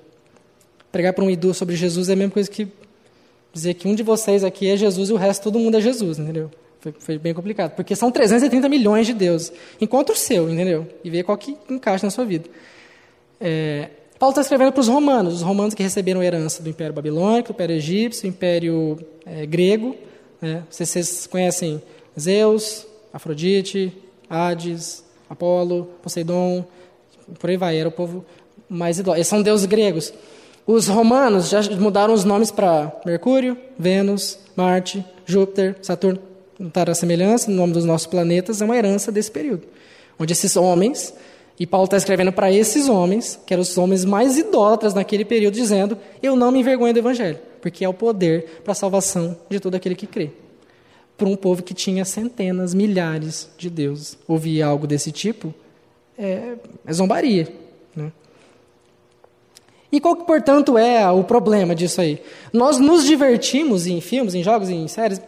Pregar 0.92 1.14
para 1.14 1.24
um 1.24 1.30
hindu 1.30 1.54
sobre 1.54 1.76
Jesus 1.76 2.10
é 2.10 2.14
a 2.14 2.16
mesma 2.16 2.32
coisa 2.32 2.50
que 2.50 2.68
dizer 3.52 3.74
que 3.74 3.88
um 3.88 3.96
de 3.96 4.04
vocês 4.04 4.44
aqui 4.44 4.70
é 4.70 4.78
Jesus 4.78 5.10
e 5.10 5.14
o 5.14 5.18
resto 5.18 5.44
todo 5.44 5.60
mundo 5.60 5.78
é 5.78 5.82
Jesus, 5.82 6.20
entendeu? 6.20 6.52
Foi, 6.80 6.94
foi, 6.98 7.18
bem 7.18 7.34
complicado, 7.34 7.76
porque 7.76 7.96
são 7.96 8.12
330 8.12 8.68
milhões 8.68 9.06
de 9.06 9.14
deuses. 9.14 9.54
Encontra 9.80 10.14
o 10.14 10.18
seu, 10.18 10.50
entendeu? 10.50 10.88
E 11.04 11.10
vê 11.10 11.24
qual 11.24 11.38
que 11.38 11.56
encaixa 11.70 12.06
na 12.06 12.12
sua 12.12 12.26
vida. 12.26 12.50
É, 13.40 13.90
Paulo 14.22 14.34
está 14.34 14.42
escrevendo 14.42 14.72
para 14.72 14.82
os 14.82 14.88
romanos, 14.88 15.34
os 15.34 15.42
romanos 15.42 15.74
que 15.74 15.82
receberam 15.82 16.22
herança 16.22 16.62
do 16.62 16.70
Império 16.70 16.94
Babilônico, 16.94 17.52
do 17.52 17.56
Império 17.56 17.76
Egípcio, 17.76 18.22
do 18.22 18.28
Império 18.28 19.00
é, 19.26 19.48
Grego. 19.48 19.96
Né? 20.40 20.62
Vocês, 20.70 20.90
vocês 20.90 21.26
conhecem 21.26 21.82
Zeus, 22.20 22.86
Afrodite, 23.12 23.92
Hades, 24.30 25.04
Apolo, 25.28 25.90
Poseidon, 26.04 26.64
por 27.40 27.50
aí 27.50 27.58
vai, 27.58 27.76
era 27.76 27.90
o 27.90 27.92
povo 27.92 28.24
mais 28.70 29.00
idólatra. 29.00 29.18
Eles 29.18 29.28
são 29.28 29.42
deuses 29.42 29.66
gregos. 29.66 30.14
Os 30.68 30.88
romanos 30.88 31.50
já 31.50 31.60
mudaram 31.80 32.14
os 32.14 32.24
nomes 32.24 32.52
para 32.52 32.96
Mercúrio, 33.04 33.58
Vênus, 33.76 34.38
Marte, 34.56 35.04
Júpiter, 35.26 35.78
Saturno. 35.82 36.20
Notaram 36.60 36.92
a 36.92 36.96
semelhança 36.96 37.50
no 37.50 37.58
nome 37.58 37.74
dos 37.74 37.86
nossos 37.86 38.06
planetas, 38.06 38.62
é 38.62 38.66
uma 38.66 38.78
herança 38.78 39.12
desse 39.12 39.32
período. 39.32 39.64
Onde 40.20 40.32
esses 40.32 40.56
homens 40.56 41.12
e 41.62 41.68
Paulo 41.68 41.86
está 41.86 41.96
escrevendo 41.96 42.34
para 42.34 42.52
esses 42.52 42.90
homens, 42.90 43.40
que 43.46 43.54
eram 43.54 43.62
os 43.62 43.78
homens 43.78 44.04
mais 44.04 44.36
idólatras 44.36 44.96
naquele 44.96 45.24
período, 45.24 45.54
dizendo: 45.54 45.96
Eu 46.20 46.36
não 46.36 46.52
me 46.52 46.60
envergonho 46.60 46.92
do 46.92 46.98
Evangelho, 46.98 47.38
porque 47.62 47.86
é 47.86 47.88
o 47.88 47.94
poder 47.94 48.62
para 48.64 48.72
a 48.72 48.76
salvação 48.76 49.38
de 49.48 49.60
todo 49.60 49.76
aquele 49.76 49.94
que 49.94 50.08
crê. 50.08 50.32
Para 51.16 51.28
um 51.28 51.36
povo 51.36 51.62
que 51.62 51.76
tinha 51.76 52.04
centenas, 52.04 52.74
milhares 52.74 53.48
de 53.60 53.70
deuses. 53.70 54.18
Ouvir 54.28 54.64
algo 54.64 54.88
desse 54.88 55.12
tipo 55.12 55.54
é, 56.18 56.56
é 56.84 56.94
zombaria. 56.94 57.48
Né? 57.96 58.12
E 59.92 60.02
qual, 60.02 60.16
portanto, 60.16 60.80
é 60.80 61.08
o 61.12 61.24
problema 61.24 61.76
disso 61.76 62.02
aí? 62.02 62.20
Nós 62.52 62.80
nos 62.80 63.06
divertimos 63.06 63.86
em 63.86 64.02
filmes, 64.02 64.34
em 64.34 64.42
jogos, 64.42 64.68
em 64.68 64.88
séries, 64.88 65.22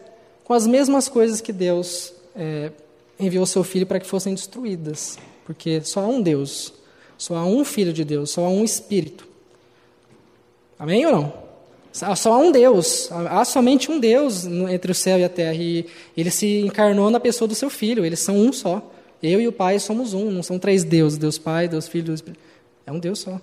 com 0.43 0.53
as 0.55 0.65
mesmas 0.65 1.07
coisas 1.07 1.39
que 1.39 1.53
Deus 1.53 2.11
é, 2.35 2.71
enviou 3.19 3.45
seu 3.45 3.63
Filho 3.63 3.85
para 3.85 3.99
que 3.99 4.07
fossem 4.07 4.33
destruídas. 4.33 5.19
Porque 5.45 5.81
só 5.81 6.01
há 6.01 6.07
um 6.07 6.21
Deus, 6.21 6.73
só 7.17 7.35
há 7.35 7.45
um 7.45 7.63
Filho 7.65 7.93
de 7.93 8.03
Deus, 8.03 8.31
só 8.31 8.45
há 8.45 8.49
um 8.49 8.63
Espírito. 8.63 9.27
Amém 10.79 11.05
ou 11.05 11.11
não? 11.11 11.33
Só 11.91 12.33
há 12.33 12.37
um 12.37 12.51
Deus, 12.51 13.09
há 13.11 13.45
somente 13.45 13.91
um 13.91 13.99
Deus 13.99 14.45
entre 14.45 14.91
o 14.91 14.95
céu 14.95 15.19
e 15.19 15.23
a 15.23 15.29
terra. 15.29 15.53
E 15.53 15.85
ele 16.17 16.31
se 16.31 16.61
encarnou 16.61 17.11
na 17.11 17.19
pessoa 17.19 17.47
do 17.47 17.53
seu 17.53 17.69
Filho, 17.69 18.03
eles 18.03 18.19
são 18.19 18.35
um 18.35 18.51
só. 18.51 18.91
Eu 19.21 19.39
e 19.39 19.47
o 19.47 19.51
Pai 19.51 19.79
somos 19.79 20.13
um, 20.13 20.31
não 20.31 20.41
são 20.41 20.57
três 20.57 20.83
deuses: 20.83 21.17
Deus 21.17 21.37
Pai, 21.37 21.67
Deus 21.67 21.87
Filho, 21.87 22.05
Deus 22.05 22.17
Espírito. 22.17 22.41
É 22.85 22.91
um 22.91 22.99
Deus 22.99 23.19
só. 23.19 23.39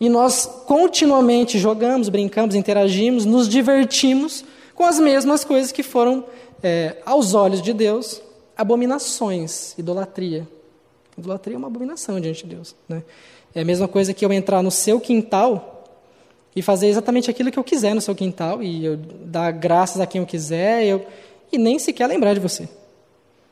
E 0.00 0.08
nós 0.08 0.46
continuamente 0.66 1.58
jogamos, 1.58 2.08
brincamos, 2.08 2.54
interagimos, 2.54 3.24
nos 3.24 3.48
divertimos 3.48 4.44
com 4.74 4.84
as 4.84 4.98
mesmas 4.98 5.44
coisas 5.44 5.70
que 5.70 5.82
foram, 5.82 6.24
é, 6.62 6.96
aos 7.06 7.32
olhos 7.34 7.62
de 7.62 7.72
Deus, 7.72 8.20
abominações, 8.56 9.78
idolatria. 9.78 10.48
Idolatria 11.16 11.54
é 11.54 11.58
uma 11.58 11.68
abominação 11.68 12.20
diante 12.20 12.44
de 12.46 12.54
Deus. 12.54 12.74
Né? 12.88 13.02
É 13.54 13.60
a 13.60 13.64
mesma 13.64 13.86
coisa 13.86 14.12
que 14.12 14.24
eu 14.24 14.32
entrar 14.32 14.62
no 14.62 14.70
seu 14.70 15.00
quintal 15.00 15.84
e 16.56 16.62
fazer 16.62 16.88
exatamente 16.88 17.30
aquilo 17.30 17.50
que 17.50 17.58
eu 17.58 17.64
quiser 17.64 17.94
no 17.94 18.00
seu 18.00 18.14
quintal 18.14 18.62
e 18.62 18.84
eu 18.84 18.96
dar 18.96 19.50
graças 19.52 20.00
a 20.00 20.06
quem 20.06 20.20
eu 20.20 20.26
quiser 20.26 20.84
eu, 20.84 21.06
e 21.52 21.58
nem 21.58 21.78
sequer 21.78 22.06
lembrar 22.06 22.34
de 22.34 22.40
você. 22.40 22.68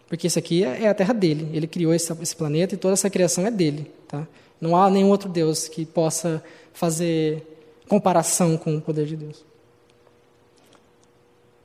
Porque 0.08 0.26
isso 0.26 0.38
aqui 0.38 0.64
é, 0.64 0.84
é 0.84 0.88
a 0.88 0.94
terra 0.94 1.14
dele. 1.14 1.48
Ele 1.52 1.66
criou 1.66 1.94
esse, 1.94 2.12
esse 2.20 2.36
planeta 2.36 2.74
e 2.74 2.78
toda 2.78 2.94
essa 2.94 3.08
criação 3.08 3.46
é 3.46 3.50
dele. 3.50 3.90
Tá? 4.06 4.26
Não 4.60 4.76
há 4.76 4.90
nenhum 4.90 5.08
outro 5.08 5.28
Deus 5.28 5.68
que 5.68 5.84
possa 5.84 6.42
fazer 6.72 7.46
comparação 7.88 8.56
com 8.56 8.76
o 8.76 8.80
poder 8.80 9.06
de 9.06 9.16
Deus. 9.16 9.44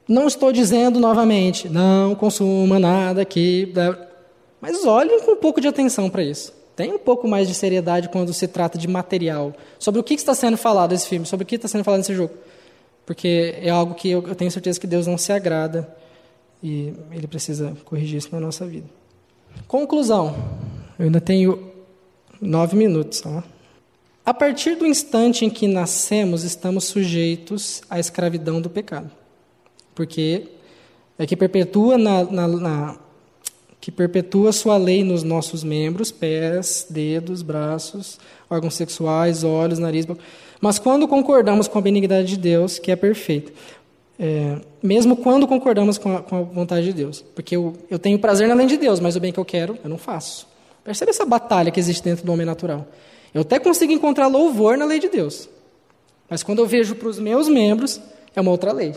Não 0.07 0.25
estou 0.25 0.53
dizendo 0.53 0.99
novamente, 0.99 1.67
não 1.67 2.15
consuma 2.15 2.79
nada 2.79 3.25
que 3.25 3.71
mas 4.61 4.85
olhem 4.85 5.21
com 5.21 5.33
um 5.33 5.37
pouco 5.37 5.61
de 5.61 5.67
atenção 5.67 6.09
para 6.09 6.23
isso. 6.23 6.53
Tenha 6.75 6.93
um 6.93 6.99
pouco 6.99 7.27
mais 7.27 7.47
de 7.47 7.53
seriedade 7.53 8.09
quando 8.09 8.31
se 8.33 8.47
trata 8.47 8.77
de 8.77 8.87
material. 8.87 9.53
Sobre 9.79 9.99
o 9.99 10.03
que 10.03 10.13
está 10.13 10.35
sendo 10.35 10.57
falado 10.57 10.91
nesse 10.91 11.07
filme, 11.07 11.25
sobre 11.25 11.43
o 11.43 11.47
que 11.47 11.55
está 11.55 11.67
sendo 11.67 11.83
falado 11.83 11.99
nesse 11.99 12.13
jogo. 12.13 12.33
Porque 13.05 13.55
é 13.61 13.69
algo 13.69 13.95
que 13.95 14.11
eu 14.11 14.35
tenho 14.35 14.51
certeza 14.51 14.79
que 14.79 14.85
Deus 14.85 15.07
não 15.07 15.17
se 15.17 15.31
agrada 15.31 15.91
e 16.61 16.93
Ele 17.11 17.25
precisa 17.25 17.75
corrigir 17.85 18.17
isso 18.17 18.29
na 18.31 18.39
nossa 18.39 18.65
vida. 18.65 18.85
Conclusão. 19.67 20.35
Eu 20.99 21.05
ainda 21.05 21.21
tenho 21.21 21.71
nove 22.39 22.75
minutos. 22.75 23.23
Ó. 23.25 23.41
A 24.25 24.33
partir 24.33 24.75
do 24.75 24.85
instante 24.85 25.45
em 25.45 25.49
que 25.49 25.67
nascemos, 25.67 26.43
estamos 26.43 26.85
sujeitos 26.85 27.81
à 27.89 27.99
escravidão 27.99 28.61
do 28.61 28.69
pecado. 28.69 29.09
Porque 29.95 30.49
é 31.17 31.25
que 31.25 31.35
perpetua 31.35 31.97
na, 31.97 32.23
na, 32.23 32.47
na 32.47 32.99
que 33.79 33.91
perpetua 33.91 34.51
sua 34.51 34.77
lei 34.77 35.03
nos 35.03 35.23
nossos 35.23 35.63
membros, 35.63 36.11
pés, 36.11 36.87
dedos, 36.89 37.41
braços, 37.41 38.19
órgãos 38.49 38.75
sexuais, 38.75 39.43
olhos, 39.43 39.79
nariz. 39.79 40.05
Mas 40.59 40.79
quando 40.79 41.07
concordamos 41.07 41.67
com 41.67 41.77
a 41.77 41.81
benignidade 41.81 42.27
de 42.27 42.37
Deus, 42.37 42.79
que 42.79 42.91
é 42.91 42.95
perfeita, 42.95 43.51
é, 44.19 44.59
mesmo 44.81 45.15
quando 45.15 45.47
concordamos 45.47 45.97
com 45.97 46.15
a, 46.15 46.21
com 46.23 46.35
a, 46.37 46.41
vontade 46.41 46.87
de 46.87 46.93
Deus, 46.93 47.23
porque 47.35 47.55
eu, 47.55 47.73
eu 47.89 47.99
tenho 47.99 48.17
prazer 48.17 48.47
na 48.47 48.55
lei 48.55 48.65
de 48.65 48.77
Deus, 48.77 48.99
mas 48.99 49.15
o 49.15 49.19
bem 49.19 49.31
que 49.31 49.39
eu 49.39 49.45
quero, 49.45 49.77
eu 49.83 49.89
não 49.89 49.97
faço. 49.97 50.47
Percebe 50.83 51.11
essa 51.11 51.25
batalha 51.25 51.69
que 51.69 51.79
existe 51.79 52.03
dentro 52.03 52.25
do 52.25 52.31
homem 52.31 52.45
natural? 52.45 52.87
Eu 53.33 53.41
até 53.41 53.59
consigo 53.59 53.93
encontrar 53.93 54.27
louvor 54.27 54.77
na 54.77 54.85
lei 54.85 54.99
de 54.99 55.09
Deus, 55.09 55.47
mas 56.27 56.41
quando 56.41 56.59
eu 56.59 56.65
vejo 56.65 56.95
para 56.95 57.07
os 57.07 57.19
meus 57.19 57.47
membros, 57.47 58.01
é 58.35 58.41
uma 58.41 58.51
outra 58.51 58.71
lei. 58.71 58.95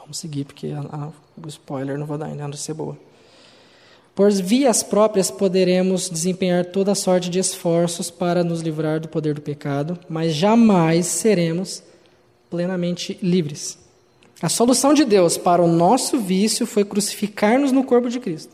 Vamos 0.00 0.18
seguir, 0.18 0.44
porque 0.44 0.68
a, 0.68 0.80
a, 0.80 1.08
o 1.44 1.48
spoiler 1.48 1.98
não 1.98 2.06
vou 2.06 2.16
dar 2.16 2.26
ainda, 2.26 2.48
não 2.48 2.54
ser 2.54 2.72
boa. 2.72 2.96
Por 4.18 4.32
vias 4.32 4.82
próprias 4.82 5.30
poderemos 5.30 6.10
desempenhar 6.10 6.64
toda 6.64 6.92
sorte 6.96 7.30
de 7.30 7.38
esforços 7.38 8.10
para 8.10 8.42
nos 8.42 8.60
livrar 8.62 8.98
do 8.98 9.06
poder 9.06 9.32
do 9.32 9.40
pecado, 9.40 9.96
mas 10.08 10.34
jamais 10.34 11.06
seremos 11.06 11.84
plenamente 12.50 13.16
livres. 13.22 13.78
A 14.42 14.48
solução 14.48 14.92
de 14.92 15.04
Deus 15.04 15.38
para 15.38 15.62
o 15.62 15.68
nosso 15.68 16.18
vício 16.18 16.66
foi 16.66 16.84
crucificar-nos 16.84 17.70
no 17.70 17.84
corpo 17.84 18.10
de 18.10 18.18
Cristo. 18.18 18.52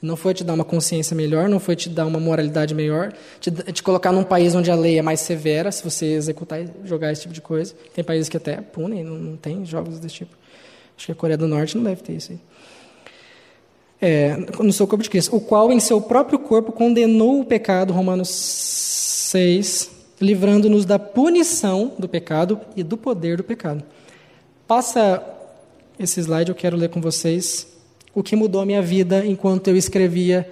Não 0.00 0.14
foi 0.14 0.32
te 0.32 0.44
dar 0.44 0.54
uma 0.54 0.64
consciência 0.64 1.16
melhor, 1.16 1.48
não 1.48 1.58
foi 1.58 1.74
te 1.74 1.88
dar 1.88 2.06
uma 2.06 2.20
moralidade 2.20 2.72
melhor, 2.72 3.12
te, 3.40 3.50
te 3.50 3.82
colocar 3.82 4.12
num 4.12 4.22
país 4.22 4.54
onde 4.54 4.70
a 4.70 4.76
lei 4.76 4.96
é 4.96 5.02
mais 5.02 5.18
severa, 5.18 5.72
se 5.72 5.82
você 5.82 6.06
executar 6.06 6.60
e 6.60 6.70
jogar 6.84 7.10
esse 7.10 7.22
tipo 7.22 7.34
de 7.34 7.40
coisa. 7.40 7.74
Tem 7.92 8.04
países 8.04 8.28
que 8.28 8.36
até 8.36 8.60
punem, 8.60 9.02
não, 9.02 9.16
não 9.16 9.36
tem 9.36 9.66
jogos 9.66 9.98
desse 9.98 10.14
tipo. 10.14 10.36
Acho 10.96 11.06
que 11.06 11.12
a 11.12 11.16
Coreia 11.16 11.36
do 11.36 11.48
Norte 11.48 11.76
não 11.76 11.82
deve 11.82 12.04
ter 12.04 12.12
isso 12.12 12.30
aí. 12.30 12.38
É, 14.02 14.34
no 14.58 14.72
seu 14.72 14.86
corpo 14.86 15.02
de 15.02 15.10
Cristo, 15.10 15.36
o 15.36 15.40
qual 15.40 15.70
em 15.70 15.78
seu 15.78 16.00
próprio 16.00 16.38
corpo 16.38 16.72
condenou 16.72 17.40
o 17.40 17.44
pecado, 17.44 17.92
Romanos 17.92 18.30
6, 18.30 19.90
livrando-nos 20.20 20.84
da 20.84 20.98
punição 20.98 21.92
do 21.98 22.08
pecado 22.08 22.58
e 22.74 22.82
do 22.82 22.96
poder 22.96 23.36
do 23.36 23.44
pecado. 23.44 23.82
Passa 24.66 25.22
esse 25.98 26.20
slide, 26.20 26.48
eu 26.48 26.54
quero 26.54 26.76
ler 26.76 26.88
com 26.88 27.00
vocês 27.00 27.66
o 28.14 28.22
que 28.22 28.34
mudou 28.34 28.60
a 28.60 28.66
minha 28.66 28.80
vida 28.80 29.24
enquanto 29.24 29.68
eu 29.68 29.76
escrevia 29.76 30.48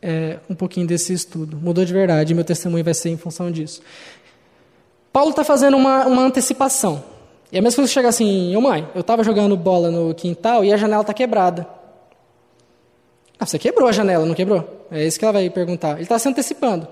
é, 0.00 0.38
um 0.48 0.54
pouquinho 0.54 0.86
desse 0.86 1.12
estudo. 1.12 1.58
Mudou 1.60 1.84
de 1.84 1.92
verdade, 1.92 2.34
meu 2.34 2.44
testemunho 2.44 2.84
vai 2.84 2.94
ser 2.94 3.10
em 3.10 3.16
função 3.16 3.50
disso. 3.50 3.82
Paulo 5.12 5.30
está 5.30 5.42
fazendo 5.42 5.76
uma, 5.76 6.06
uma 6.06 6.22
antecipação. 6.22 7.02
E 7.52 7.58
a 7.58 7.62
mesma 7.62 7.76
coisa 7.76 7.88
que 7.88 7.94
chega 7.94 8.08
assim, 8.08 8.54
ô 8.54 8.60
mãe, 8.60 8.88
eu 8.94 9.00
estava 9.00 9.24
jogando 9.24 9.56
bola 9.56 9.90
no 9.90 10.14
quintal 10.14 10.64
e 10.64 10.72
a 10.72 10.76
janela 10.76 11.02
está 11.02 11.12
quebrada. 11.12 11.66
Ah, 13.40 13.46
você 13.46 13.58
quebrou 13.58 13.88
a 13.88 13.92
janela, 13.92 14.26
não 14.26 14.34
quebrou? 14.34 14.86
É 14.90 15.06
isso 15.06 15.18
que 15.18 15.24
ela 15.24 15.32
vai 15.32 15.48
perguntar. 15.48 15.92
Ele 15.92 16.02
está 16.02 16.18
se 16.18 16.28
antecipando. 16.28 16.86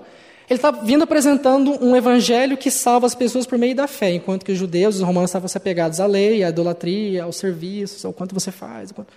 Ele 0.49 0.57
está 0.57 0.71
vindo 0.71 1.03
apresentando 1.03 1.77
um 1.79 1.95
evangelho 1.95 2.57
que 2.57 2.71
salva 2.71 3.05
as 3.05 3.13
pessoas 3.13 3.45
por 3.45 3.55
meio 3.55 3.75
da 3.75 3.85
fé, 3.85 4.13
enquanto 4.13 4.43
que 4.43 4.51
os 4.51 4.57
judeus, 4.57 4.95
os 4.95 5.01
romanos 5.03 5.29
estavam 5.29 5.47
se 5.47 5.55
apegados 5.55 5.99
à 5.99 6.07
lei, 6.07 6.43
à 6.43 6.49
idolatria, 6.49 7.23
aos 7.23 7.35
serviços, 7.35 8.03
ao 8.03 8.11
quanto 8.11 8.33
você 8.33 8.51
faz. 8.51 8.91
Quanto... 8.91 9.13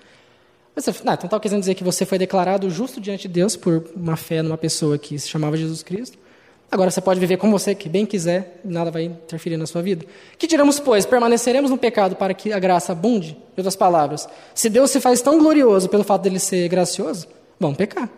Você, 0.76 0.90
não, 1.02 1.14
então 1.14 1.26
está 1.26 1.40
querendo 1.40 1.60
dizer 1.60 1.74
que 1.74 1.82
você 1.82 2.04
foi 2.04 2.18
declarado 2.18 2.68
justo 2.68 3.00
diante 3.00 3.28
de 3.28 3.34
Deus 3.34 3.56
por 3.56 3.82
uma 3.96 4.16
fé 4.16 4.42
numa 4.42 4.58
pessoa 4.58 4.98
que 4.98 5.18
se 5.18 5.26
chamava 5.26 5.56
Jesus 5.56 5.82
Cristo. 5.82 6.18
Agora 6.72 6.90
você 6.90 7.02
pode 7.02 7.20
viver 7.20 7.36
como 7.36 7.52
você 7.52 7.74
que 7.74 7.86
bem 7.86 8.06
quiser, 8.06 8.58
nada 8.64 8.90
vai 8.90 9.02
interferir 9.02 9.58
na 9.58 9.66
sua 9.66 9.82
vida. 9.82 10.06
Que 10.38 10.46
diremos, 10.46 10.80
pois, 10.80 11.04
permaneceremos 11.04 11.70
no 11.70 11.76
pecado 11.76 12.16
para 12.16 12.32
que 12.32 12.50
a 12.50 12.58
graça 12.58 12.92
abunde? 12.92 13.36
Em 13.54 13.58
outras 13.60 13.76
palavras, 13.76 14.26
se 14.54 14.70
Deus 14.70 14.90
se 14.90 14.98
faz 14.98 15.20
tão 15.20 15.38
glorioso 15.38 15.90
pelo 15.90 16.02
fato 16.02 16.22
dele 16.22 16.38
ser 16.38 16.66
gracioso, 16.70 17.28
vamos 17.60 17.76
pecar, 17.76 18.08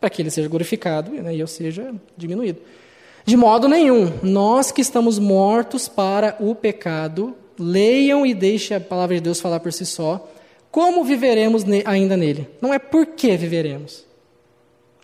para 0.00 0.10
que 0.10 0.20
ele 0.20 0.32
seja 0.32 0.48
glorificado 0.48 1.12
né, 1.12 1.32
e 1.32 1.38
eu 1.38 1.46
seja 1.46 1.94
diminuído. 2.16 2.58
De 3.24 3.36
modo 3.36 3.68
nenhum, 3.68 4.12
nós 4.20 4.72
que 4.72 4.80
estamos 4.80 5.20
mortos 5.20 5.86
para 5.86 6.36
o 6.40 6.56
pecado, 6.56 7.36
leiam 7.56 8.26
e 8.26 8.34
deixem 8.34 8.76
a 8.76 8.80
palavra 8.80 9.14
de 9.14 9.20
Deus 9.20 9.40
falar 9.40 9.60
por 9.60 9.72
si 9.72 9.86
só, 9.86 10.28
como 10.72 11.04
viveremos 11.04 11.64
ainda 11.84 12.16
nele? 12.16 12.48
Não 12.60 12.74
é 12.74 12.80
por 12.80 13.06
que 13.06 13.36
viveremos. 13.36 14.04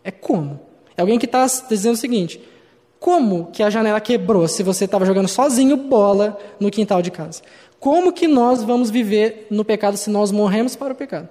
É 0.03 0.11
como. 0.11 0.59
É 0.97 1.01
alguém 1.01 1.17
que 1.17 1.27
está 1.27 1.47
dizendo 1.69 1.95
o 1.95 1.97
seguinte: 1.97 2.41
como 3.01 3.47
que 3.53 3.63
a 3.63 3.71
janela 3.71 4.01
quebrou 4.01 4.47
se 4.49 4.63
você 4.63 4.85
estava 4.85 5.05
jogando 5.05 5.29
sozinho 5.29 5.77
bola 5.77 6.39
no 6.59 6.71
quintal 6.71 7.01
de 7.01 7.11
casa? 7.11 7.43
Como 7.79 8.13
que 8.13 8.27
nós 8.27 8.63
vamos 8.65 8.91
viver 8.91 9.47
no 9.51 9.65
pecado 9.65 9.97
se 9.97 10.11
nós 10.11 10.33
morremos 10.33 10.75
para 10.75 10.93
o 10.93 10.97
pecado? 10.97 11.29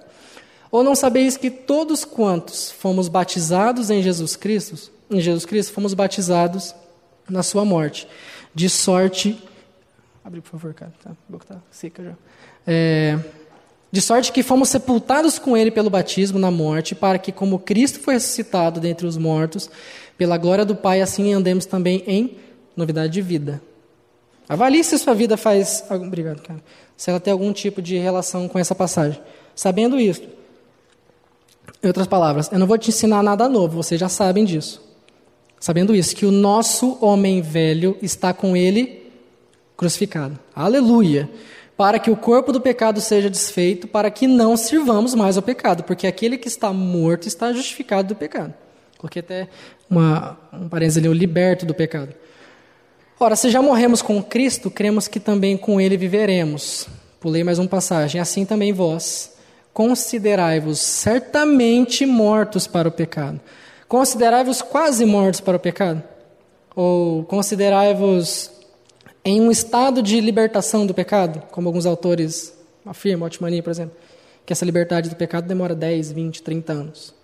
Ou 0.70 0.82
não 0.82 0.94
sabeis 0.94 1.36
que 1.36 1.50
todos 1.50 2.04
quantos 2.04 2.70
fomos 2.70 3.08
batizados 3.08 3.90
em 3.90 4.02
Jesus 4.02 4.36
Cristo, 4.36 4.90
em 5.10 5.20
Jesus 5.20 5.44
Cristo, 5.44 5.72
fomos 5.72 5.94
batizados 5.94 6.74
na 7.28 7.42
sua 7.42 7.64
morte, 7.64 8.08
de 8.54 8.68
sorte. 8.68 9.42
Abre, 10.24 10.40
por 10.40 10.50
favor, 10.50 10.74
cara. 10.74 10.92
Tá, 11.02 11.10
a 11.10 11.14
boca 11.28 11.46
tá 11.46 11.56
seca 11.70 12.02
já. 12.02 12.12
É, 12.66 13.18
de 13.90 14.00
sorte 14.02 14.32
que 14.32 14.42
fomos 14.42 14.68
sepultados 14.68 15.38
com 15.38 15.56
ele 15.56 15.70
pelo 15.70 15.88
batismo 15.88 16.38
na 16.38 16.50
morte, 16.50 16.94
para 16.94 17.18
que, 17.18 17.32
como 17.32 17.58
Cristo 17.58 18.00
foi 18.00 18.14
ressuscitado 18.14 18.80
dentre 18.80 19.06
os 19.06 19.16
mortos, 19.16 19.70
pela 20.16 20.36
glória 20.36 20.64
do 20.64 20.76
Pai, 20.76 21.00
assim 21.00 21.32
andemos 21.32 21.64
também 21.64 22.02
em 22.06 22.36
novidade 22.76 23.12
de 23.12 23.22
vida. 23.22 23.62
Avalie 24.48 24.82
se 24.82 24.98
sua 24.98 25.14
vida 25.14 25.36
faz. 25.36 25.84
Obrigado, 25.90 26.42
cara. 26.42 26.60
Se 26.96 27.10
ela 27.10 27.20
tem 27.20 27.32
algum 27.32 27.52
tipo 27.52 27.80
de 27.80 27.96
relação 27.98 28.48
com 28.48 28.58
essa 28.58 28.74
passagem. 28.74 29.20
Sabendo 29.54 29.98
isso. 29.98 30.22
Em 31.82 31.86
outras 31.86 32.06
palavras, 32.06 32.50
eu 32.50 32.58
não 32.58 32.66
vou 32.66 32.76
te 32.76 32.88
ensinar 32.88 33.22
nada 33.22 33.48
novo, 33.48 33.76
vocês 33.76 34.00
já 34.00 34.08
sabem 34.08 34.44
disso. 34.44 34.82
Sabendo 35.60 35.94
isso, 35.94 36.14
que 36.16 36.26
o 36.26 36.32
nosso 36.32 36.98
homem 37.00 37.40
velho 37.40 37.96
está 38.02 38.32
com 38.32 38.56
ele 38.56 39.10
crucificado. 39.76 40.38
Aleluia! 40.54 41.28
Para 41.78 42.00
que 42.00 42.10
o 42.10 42.16
corpo 42.16 42.52
do 42.52 42.60
pecado 42.60 43.00
seja 43.00 43.30
desfeito, 43.30 43.86
para 43.86 44.10
que 44.10 44.26
não 44.26 44.56
sirvamos 44.56 45.14
mais 45.14 45.36
ao 45.36 45.42
pecado, 45.44 45.84
porque 45.84 46.08
aquele 46.08 46.36
que 46.36 46.48
está 46.48 46.72
morto 46.72 47.28
está 47.28 47.52
justificado 47.52 48.08
do 48.08 48.16
pecado. 48.16 48.52
Coloquei 48.98 49.20
até 49.20 49.48
uma, 49.88 50.36
um 50.52 50.68
parênteses 50.68 50.98
ali, 50.98 51.08
o 51.08 51.12
liberto 51.12 51.64
do 51.64 51.72
pecado. 51.72 52.12
Ora, 53.20 53.36
se 53.36 53.48
já 53.48 53.62
morremos 53.62 54.02
com 54.02 54.20
Cristo, 54.20 54.72
cremos 54.72 55.06
que 55.06 55.20
também 55.20 55.56
com 55.56 55.80
Ele 55.80 55.96
viveremos. 55.96 56.88
Pulei 57.20 57.44
mais 57.44 57.60
uma 57.60 57.68
passagem. 57.68 58.20
Assim 58.20 58.44
também 58.44 58.72
vós, 58.72 59.36
considerai-vos 59.72 60.80
certamente 60.80 62.04
mortos 62.04 62.66
para 62.66 62.88
o 62.88 62.92
pecado. 62.92 63.40
Considerai-vos 63.86 64.60
quase 64.60 65.04
mortos 65.04 65.40
para 65.40 65.56
o 65.56 65.60
pecado? 65.60 66.02
Ou 66.74 67.22
considerai-vos 67.22 68.57
em 69.28 69.42
um 69.42 69.50
estado 69.50 70.02
de 70.02 70.18
libertação 70.20 70.86
do 70.86 70.94
pecado, 70.94 71.42
como 71.50 71.68
alguns 71.68 71.84
autores 71.84 72.56
afirmam, 72.86 73.26
Otmani, 73.26 73.60
por 73.60 73.68
exemplo, 73.68 73.94
que 74.46 74.54
essa 74.54 74.64
liberdade 74.64 75.10
do 75.10 75.16
pecado 75.16 75.46
demora 75.46 75.74
10, 75.74 76.12
20, 76.12 76.42
30 76.42 76.72
anos. 76.72 77.14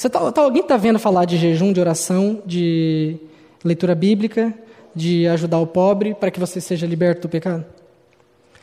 Tá, 0.00 0.30
tá, 0.30 0.40
alguém 0.40 0.62
está 0.62 0.76
vendo 0.76 1.00
falar 1.00 1.24
de 1.24 1.36
jejum, 1.36 1.72
de 1.72 1.80
oração, 1.80 2.40
de 2.46 3.16
leitura 3.64 3.92
bíblica, 3.92 4.54
de 4.94 5.26
ajudar 5.26 5.58
o 5.58 5.66
pobre 5.66 6.14
para 6.14 6.30
que 6.30 6.38
você 6.38 6.60
seja 6.60 6.86
liberto 6.86 7.22
do 7.22 7.28
pecado? 7.28 7.64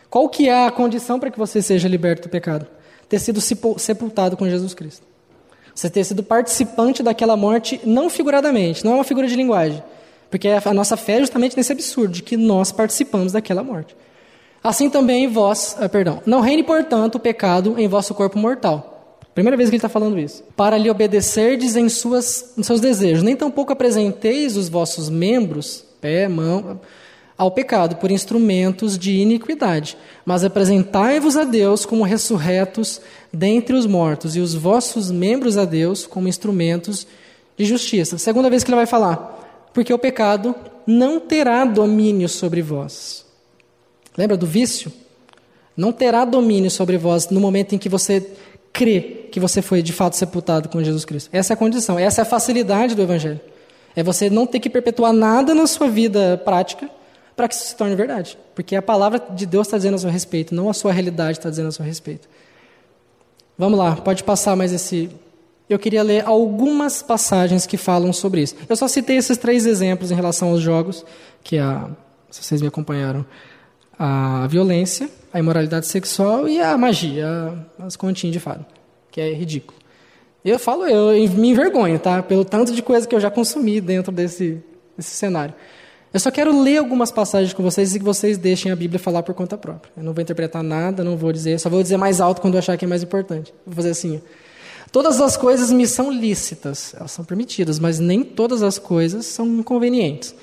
Qual 0.10 0.30
que 0.30 0.48
é 0.48 0.66
a 0.66 0.72
condição 0.72 1.20
para 1.20 1.30
que 1.30 1.38
você 1.38 1.62
seja 1.62 1.90
liberto 1.90 2.30
do 2.30 2.32
pecado? 2.32 2.66
Ter 3.10 3.20
sido 3.20 3.42
sepultado 3.42 4.38
com 4.38 4.48
Jesus 4.48 4.74
Cristo. 4.74 5.06
Você 5.76 5.90
ter 5.90 6.06
sido 6.06 6.24
participante 6.24 7.04
daquela 7.04 7.36
morte, 7.36 7.82
não 7.84 8.10
figuradamente, 8.10 8.86
não 8.86 8.94
é 8.94 8.96
uma 8.96 9.04
figura 9.04 9.28
de 9.28 9.36
linguagem, 9.36 9.84
porque 10.34 10.48
a 10.48 10.74
nossa 10.74 10.98
fé 10.98 11.18
é 11.18 11.20
justamente 11.20 11.56
nesse 11.56 11.72
absurdo, 11.72 12.12
de 12.12 12.24
que 12.24 12.36
nós 12.36 12.72
participamos 12.72 13.34
daquela 13.34 13.64
morte. 13.64 13.96
Assim 14.64 14.90
também 14.90 15.28
vós, 15.28 15.78
ah, 15.80 15.88
perdão, 15.88 16.24
não 16.26 16.42
reine, 16.42 16.64
portanto, 16.64 17.16
o 17.16 17.20
pecado 17.20 17.76
em 17.78 17.88
vosso 17.88 18.16
corpo 18.16 18.40
mortal. 18.40 19.20
Primeira 19.36 19.56
vez 19.56 19.70
que 19.70 19.76
ele 19.76 19.78
está 19.78 19.90
falando 19.90 20.18
isso. 20.18 20.44
Para 20.56 20.76
lhe 20.76 20.90
obedecerdes 20.90 21.76
em, 21.76 21.88
suas, 21.88 22.52
em 22.58 22.64
seus 22.64 22.82
desejos. 22.82 23.22
Nem 23.22 23.36
tampouco 23.36 23.74
apresenteis 23.74 24.58
os 24.58 24.70
vossos 24.70 25.08
membros, 25.08 25.86
pé, 26.02 26.28
mão, 26.28 26.82
ao 27.38 27.52
pecado 27.52 27.98
por 27.98 28.10
instrumentos 28.10 28.98
de 28.98 29.12
iniquidade, 29.12 29.96
mas 30.26 30.44
apresentai-vos 30.44 31.38
a 31.38 31.44
Deus 31.44 31.86
como 31.86 32.02
ressurretos 32.02 33.00
dentre 33.32 33.76
os 33.76 33.86
mortos, 33.86 34.36
e 34.36 34.40
os 34.40 34.56
vossos 34.56 35.12
membros 35.12 35.60
a 35.60 35.66
Deus 35.66 36.08
como 36.08 36.28
instrumentos 36.28 37.06
de 37.56 37.66
justiça. 37.66 38.18
Segunda 38.18 38.50
vez 38.50 38.64
que 38.64 38.72
ele 38.72 38.78
vai 38.78 38.88
falar 38.88 39.43
porque 39.74 39.94
o 39.94 40.00
pecado 40.00 40.56
não 40.86 41.20
terá 41.20 41.66
domínio 41.66 42.30
sobre 42.30 42.62
vós. 42.62 43.26
Lembra 44.18 44.38
do 44.38 44.46
vício? 44.46 44.92
Não 45.76 45.92
terá 45.92 46.24
domínio 46.24 46.70
sobre 46.70 46.98
vós 46.98 47.30
no 47.30 47.40
momento 47.40 47.74
em 47.74 47.78
que 47.78 47.90
você 47.90 48.26
crê 48.72 49.28
que 49.32 49.40
você 49.40 49.62
foi 49.62 49.82
de 49.82 49.92
fato 49.92 50.16
sepultado 50.16 50.70
com 50.70 50.84
Jesus 50.84 51.06
Cristo. 51.06 51.30
Essa 51.34 51.54
é 51.54 51.56
a 51.56 51.58
condição, 51.58 51.98
essa 51.98 52.22
é 52.22 52.24
a 52.24 52.26
facilidade 52.26 52.96
do 52.96 53.02
Evangelho. 53.02 53.40
É 53.96 54.04
você 54.04 54.30
não 54.30 54.46
ter 54.46 54.60
que 54.60 54.70
perpetuar 54.70 55.14
nada 55.14 55.54
na 55.54 55.68
sua 55.68 55.88
vida 55.88 56.40
prática 56.44 56.90
para 57.36 57.48
que 57.48 57.56
isso 57.56 57.66
se 57.66 57.76
torne 57.76 57.96
verdade. 57.96 58.38
Porque 58.54 58.76
a 58.76 58.82
palavra 58.82 59.20
de 59.20 59.46
Deus 59.46 59.68
está 59.68 59.78
dizendo 59.78 59.96
a 59.96 59.98
seu 60.00 60.10
respeito, 60.10 60.54
não 60.54 60.70
a 60.70 60.74
sua 60.74 60.92
realidade 60.92 61.38
está 61.38 61.50
dizendo 61.50 61.70
a 61.70 61.72
seu 61.72 61.86
respeito. 61.86 62.28
Vamos 63.58 63.78
lá, 63.78 63.96
pode 63.96 64.24
passar 64.24 64.56
mais 64.56 64.72
esse 64.72 65.10
eu 65.74 65.80
queria 65.80 66.04
ler 66.04 66.26
algumas 66.26 67.02
passagens 67.02 67.66
que 67.66 67.78
falam 67.78 68.14
sobre 68.14 68.42
isso. 68.42 68.56
Eu 68.68 68.76
só 68.76 68.88
citei 68.88 69.18
esses 69.18 69.38
três 69.38 69.66
exemplos 69.66 70.12
em 70.12 70.16
relação 70.16 70.50
aos 70.50 70.62
jogos, 70.62 71.06
que 71.44 71.58
a, 71.58 71.90
se 72.30 72.44
vocês 72.44 72.62
me 72.62 72.68
acompanharam, 72.68 73.26
a 73.98 74.48
violência, 74.48 75.10
a 75.32 75.40
imoralidade 75.40 75.88
sexual 75.88 76.48
e 76.48 76.60
a 76.60 76.78
magia, 76.78 77.68
as 77.80 77.96
continhas 77.96 78.34
de 78.34 78.40
fado, 78.40 78.66
que 79.12 79.22
é 79.22 79.34
ridículo. 79.34 79.78
Eu 80.44 80.60
falo, 80.60 80.86
eu 80.86 81.12
me 81.30 81.50
envergonho, 81.50 81.98
tá? 81.98 82.22
Pelo 82.22 82.44
tanto 82.44 82.74
de 82.74 82.82
coisa 82.82 83.08
que 83.08 83.16
eu 83.16 83.20
já 83.20 83.32
consumi 83.32 83.80
dentro 83.80 84.12
desse, 84.12 84.62
desse 84.98 85.12
cenário. 85.12 85.54
Eu 86.14 86.20
só 86.20 86.30
quero 86.30 86.62
ler 86.62 86.78
algumas 86.78 87.12
passagens 87.12 87.54
com 87.54 87.64
vocês 87.64 87.96
e 87.96 88.00
que 88.00 88.06
vocês 88.06 88.38
deixem 88.38 88.72
a 88.72 88.76
Bíblia 88.76 89.00
falar 89.00 89.24
por 89.24 89.34
conta 89.34 89.58
própria. 89.58 89.92
Eu 89.98 90.04
não 90.04 90.14
vou 90.14 90.22
interpretar 90.22 90.62
nada, 90.62 91.04
não 91.04 91.18
vou 91.18 91.32
dizer, 91.32 91.60
só 91.60 91.70
vou 91.70 91.82
dizer 91.82 91.98
mais 91.98 92.22
alto 92.22 92.40
quando 92.40 92.54
eu 92.54 92.60
achar 92.60 92.78
que 92.78 92.86
é 92.86 92.88
mais 92.88 93.02
importante. 93.02 93.54
Vou 93.66 93.74
fazer 93.74 93.90
assim. 93.90 94.22
Todas 94.94 95.20
as 95.20 95.36
coisas 95.36 95.72
me 95.72 95.88
são 95.88 96.12
lícitas, 96.12 96.94
elas 96.94 97.10
são 97.10 97.26
permitidas, 97.26 97.80
mas 97.80 97.98
nem 97.98 98.24
todas 98.24 98.62
as 98.62 98.78
coisas 98.78 99.26
são 99.26 99.48
inconvenientes. 99.48 100.36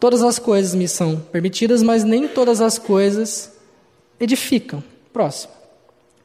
Todas 0.00 0.24
as 0.24 0.40
coisas 0.40 0.74
me 0.74 0.88
são 0.88 1.20
permitidas, 1.20 1.84
mas 1.84 2.02
nem 2.02 2.26
todas 2.26 2.60
as 2.60 2.80
coisas 2.80 3.52
edificam. 4.18 4.82
Próximo. 5.12 5.52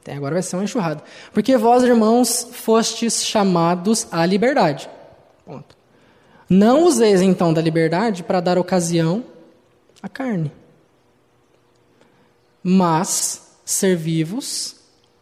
Até 0.00 0.12
agora 0.12 0.34
vai 0.34 0.42
ser 0.42 0.56
uma 0.56 0.64
enxurrada. 0.64 1.04
Porque 1.32 1.56
vós, 1.56 1.84
irmãos, 1.84 2.48
fostes 2.50 3.24
chamados 3.24 4.08
à 4.10 4.26
liberdade. 4.26 4.90
Ponto. 5.46 5.76
Não 6.50 6.82
useis 6.84 7.22
então 7.22 7.54
da 7.54 7.62
liberdade 7.62 8.24
para 8.24 8.40
dar 8.40 8.58
ocasião 8.58 9.24
à 10.02 10.08
carne. 10.08 10.50
Mas 12.60 13.52
servi-vos, 13.64 14.74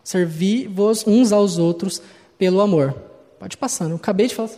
servi-vos 0.03 1.07
uns 1.07 1.33
aos 1.33 1.59
outros 1.59 2.01
pelo 2.41 2.63
amor. 2.63 2.95
Pode 3.39 3.59
passar, 3.59 3.91
eu 3.91 3.97
acabei 3.97 4.27
de 4.27 4.35
falar. 4.35 4.49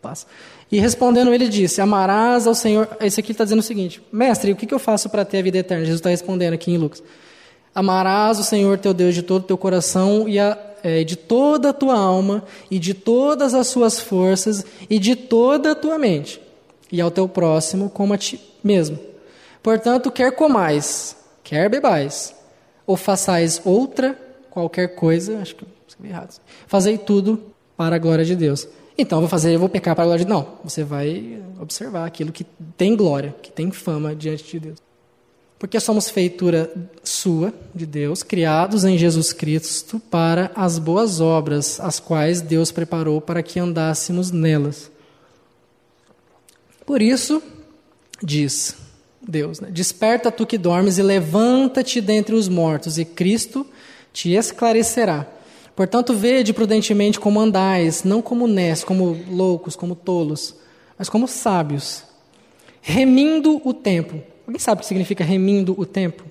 Passa. 0.00 0.24
E 0.70 0.78
respondendo, 0.78 1.34
ele 1.34 1.48
disse: 1.48 1.80
Amarás 1.80 2.46
ao 2.46 2.54
Senhor. 2.54 2.88
Esse 3.00 3.18
aqui 3.18 3.32
está 3.32 3.42
dizendo 3.42 3.58
o 3.58 3.64
seguinte: 3.64 4.00
Mestre, 4.12 4.52
o 4.52 4.56
que, 4.56 4.72
eu 4.72 4.78
faço 4.78 5.10
para 5.10 5.24
ter 5.24 5.38
a 5.38 5.42
vida 5.42 5.58
eterna? 5.58 5.84
Jesus 5.84 5.98
está 5.98 6.10
respondendo 6.10 6.54
aqui 6.54 6.70
em 6.70 6.78
Lucas. 6.78 7.02
Amarás 7.74 8.38
o 8.38 8.44
Senhor 8.44 8.78
teu 8.78 8.94
Deus 8.94 9.16
de 9.16 9.22
todo 9.22 9.42
o 9.42 9.46
teu 9.46 9.58
coração 9.58 10.28
e 10.28 10.38
a, 10.38 10.56
é, 10.84 11.02
de 11.02 11.16
toda 11.16 11.70
a 11.70 11.72
tua 11.72 11.98
alma 11.98 12.44
e 12.70 12.78
de 12.78 12.94
todas 12.94 13.52
as 13.52 13.66
suas 13.66 13.98
forças 13.98 14.64
e 14.88 15.00
de 15.00 15.16
toda 15.16 15.72
a 15.72 15.74
tua 15.74 15.98
mente, 15.98 16.40
e 16.92 17.00
ao 17.00 17.10
teu 17.10 17.28
próximo 17.28 17.90
como 17.90 18.14
a 18.14 18.18
ti 18.18 18.40
mesmo. 18.62 18.96
Portanto, 19.60 20.12
quer 20.12 20.30
comais, 20.36 21.16
quer 21.42 21.68
bebais, 21.68 22.32
ou 22.86 22.96
façais 22.96 23.60
outra 23.64 24.16
qualquer 24.50 24.94
coisa, 24.94 25.40
acho 25.40 25.56
que 25.56 25.77
escrevi 25.98 26.08
errado. 26.08 26.40
Fazei 26.66 26.96
tudo 26.96 27.42
para 27.76 27.96
a 27.96 27.98
glória 27.98 28.24
de 28.24 28.36
Deus. 28.36 28.66
Então, 28.96 29.18
eu 29.18 29.22
vou 29.22 29.28
fazer, 29.28 29.54
eu 29.54 29.60
vou 29.60 29.68
pecar 29.68 29.94
para 29.94 30.04
a 30.04 30.06
glória 30.06 30.24
de 30.24 30.30
Deus. 30.30 30.42
Não, 30.44 30.58
você 30.64 30.82
vai 30.82 31.40
observar 31.60 32.06
aquilo 32.06 32.32
que 32.32 32.44
tem 32.76 32.96
glória, 32.96 33.34
que 33.42 33.50
tem 33.50 33.70
fama 33.70 34.14
diante 34.14 34.44
de 34.44 34.60
Deus. 34.60 34.78
Porque 35.58 35.80
somos 35.80 36.08
feitura 36.08 36.70
sua, 37.02 37.52
de 37.74 37.84
Deus, 37.84 38.22
criados 38.22 38.84
em 38.84 38.96
Jesus 38.96 39.32
Cristo 39.32 40.00
para 40.10 40.52
as 40.54 40.78
boas 40.78 41.20
obras, 41.20 41.80
as 41.80 41.98
quais 41.98 42.40
Deus 42.40 42.70
preparou 42.70 43.20
para 43.20 43.42
que 43.42 43.58
andássemos 43.58 44.30
nelas. 44.30 44.90
Por 46.86 47.02
isso, 47.02 47.42
diz 48.22 48.76
Deus: 49.20 49.58
né? 49.58 49.68
Desperta 49.70 50.30
tu 50.30 50.46
que 50.46 50.56
dormes 50.56 50.96
e 50.96 51.02
levanta-te 51.02 52.00
dentre 52.00 52.36
os 52.36 52.48
mortos, 52.48 52.96
e 52.96 53.04
Cristo 53.04 53.66
te 54.12 54.34
esclarecerá. 54.34 55.26
Portanto, 55.78 56.12
vede 56.12 56.52
prudentemente 56.52 57.18
como 57.18 57.40
andais, 57.40 58.04
não 58.04 58.20
como 58.20 58.46
nés, 58.46 58.84
como 58.84 59.16
loucos, 59.30 59.74
como 59.74 59.94
tolos, 59.94 60.54
mas 60.98 61.08
como 61.08 61.26
sábios, 61.26 62.02
remindo 62.82 63.60
o 63.64 63.72
tempo 63.72 64.20
Alguém 64.48 64.58
sabe 64.58 64.78
o 64.78 64.80
que 64.80 64.86
significa 64.86 65.22
remindo 65.22 65.74
o 65.78 65.84
tempo? 65.84 66.24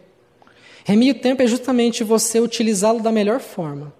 Remir 0.84 1.16
o 1.16 1.20
tempo 1.20 1.44
é 1.44 1.48
justamente 1.48 2.04
você 2.04 2.40
utilizá-lo 2.40 3.00
da 3.00 3.12
melhor 3.12 3.40
forma. 3.40 3.94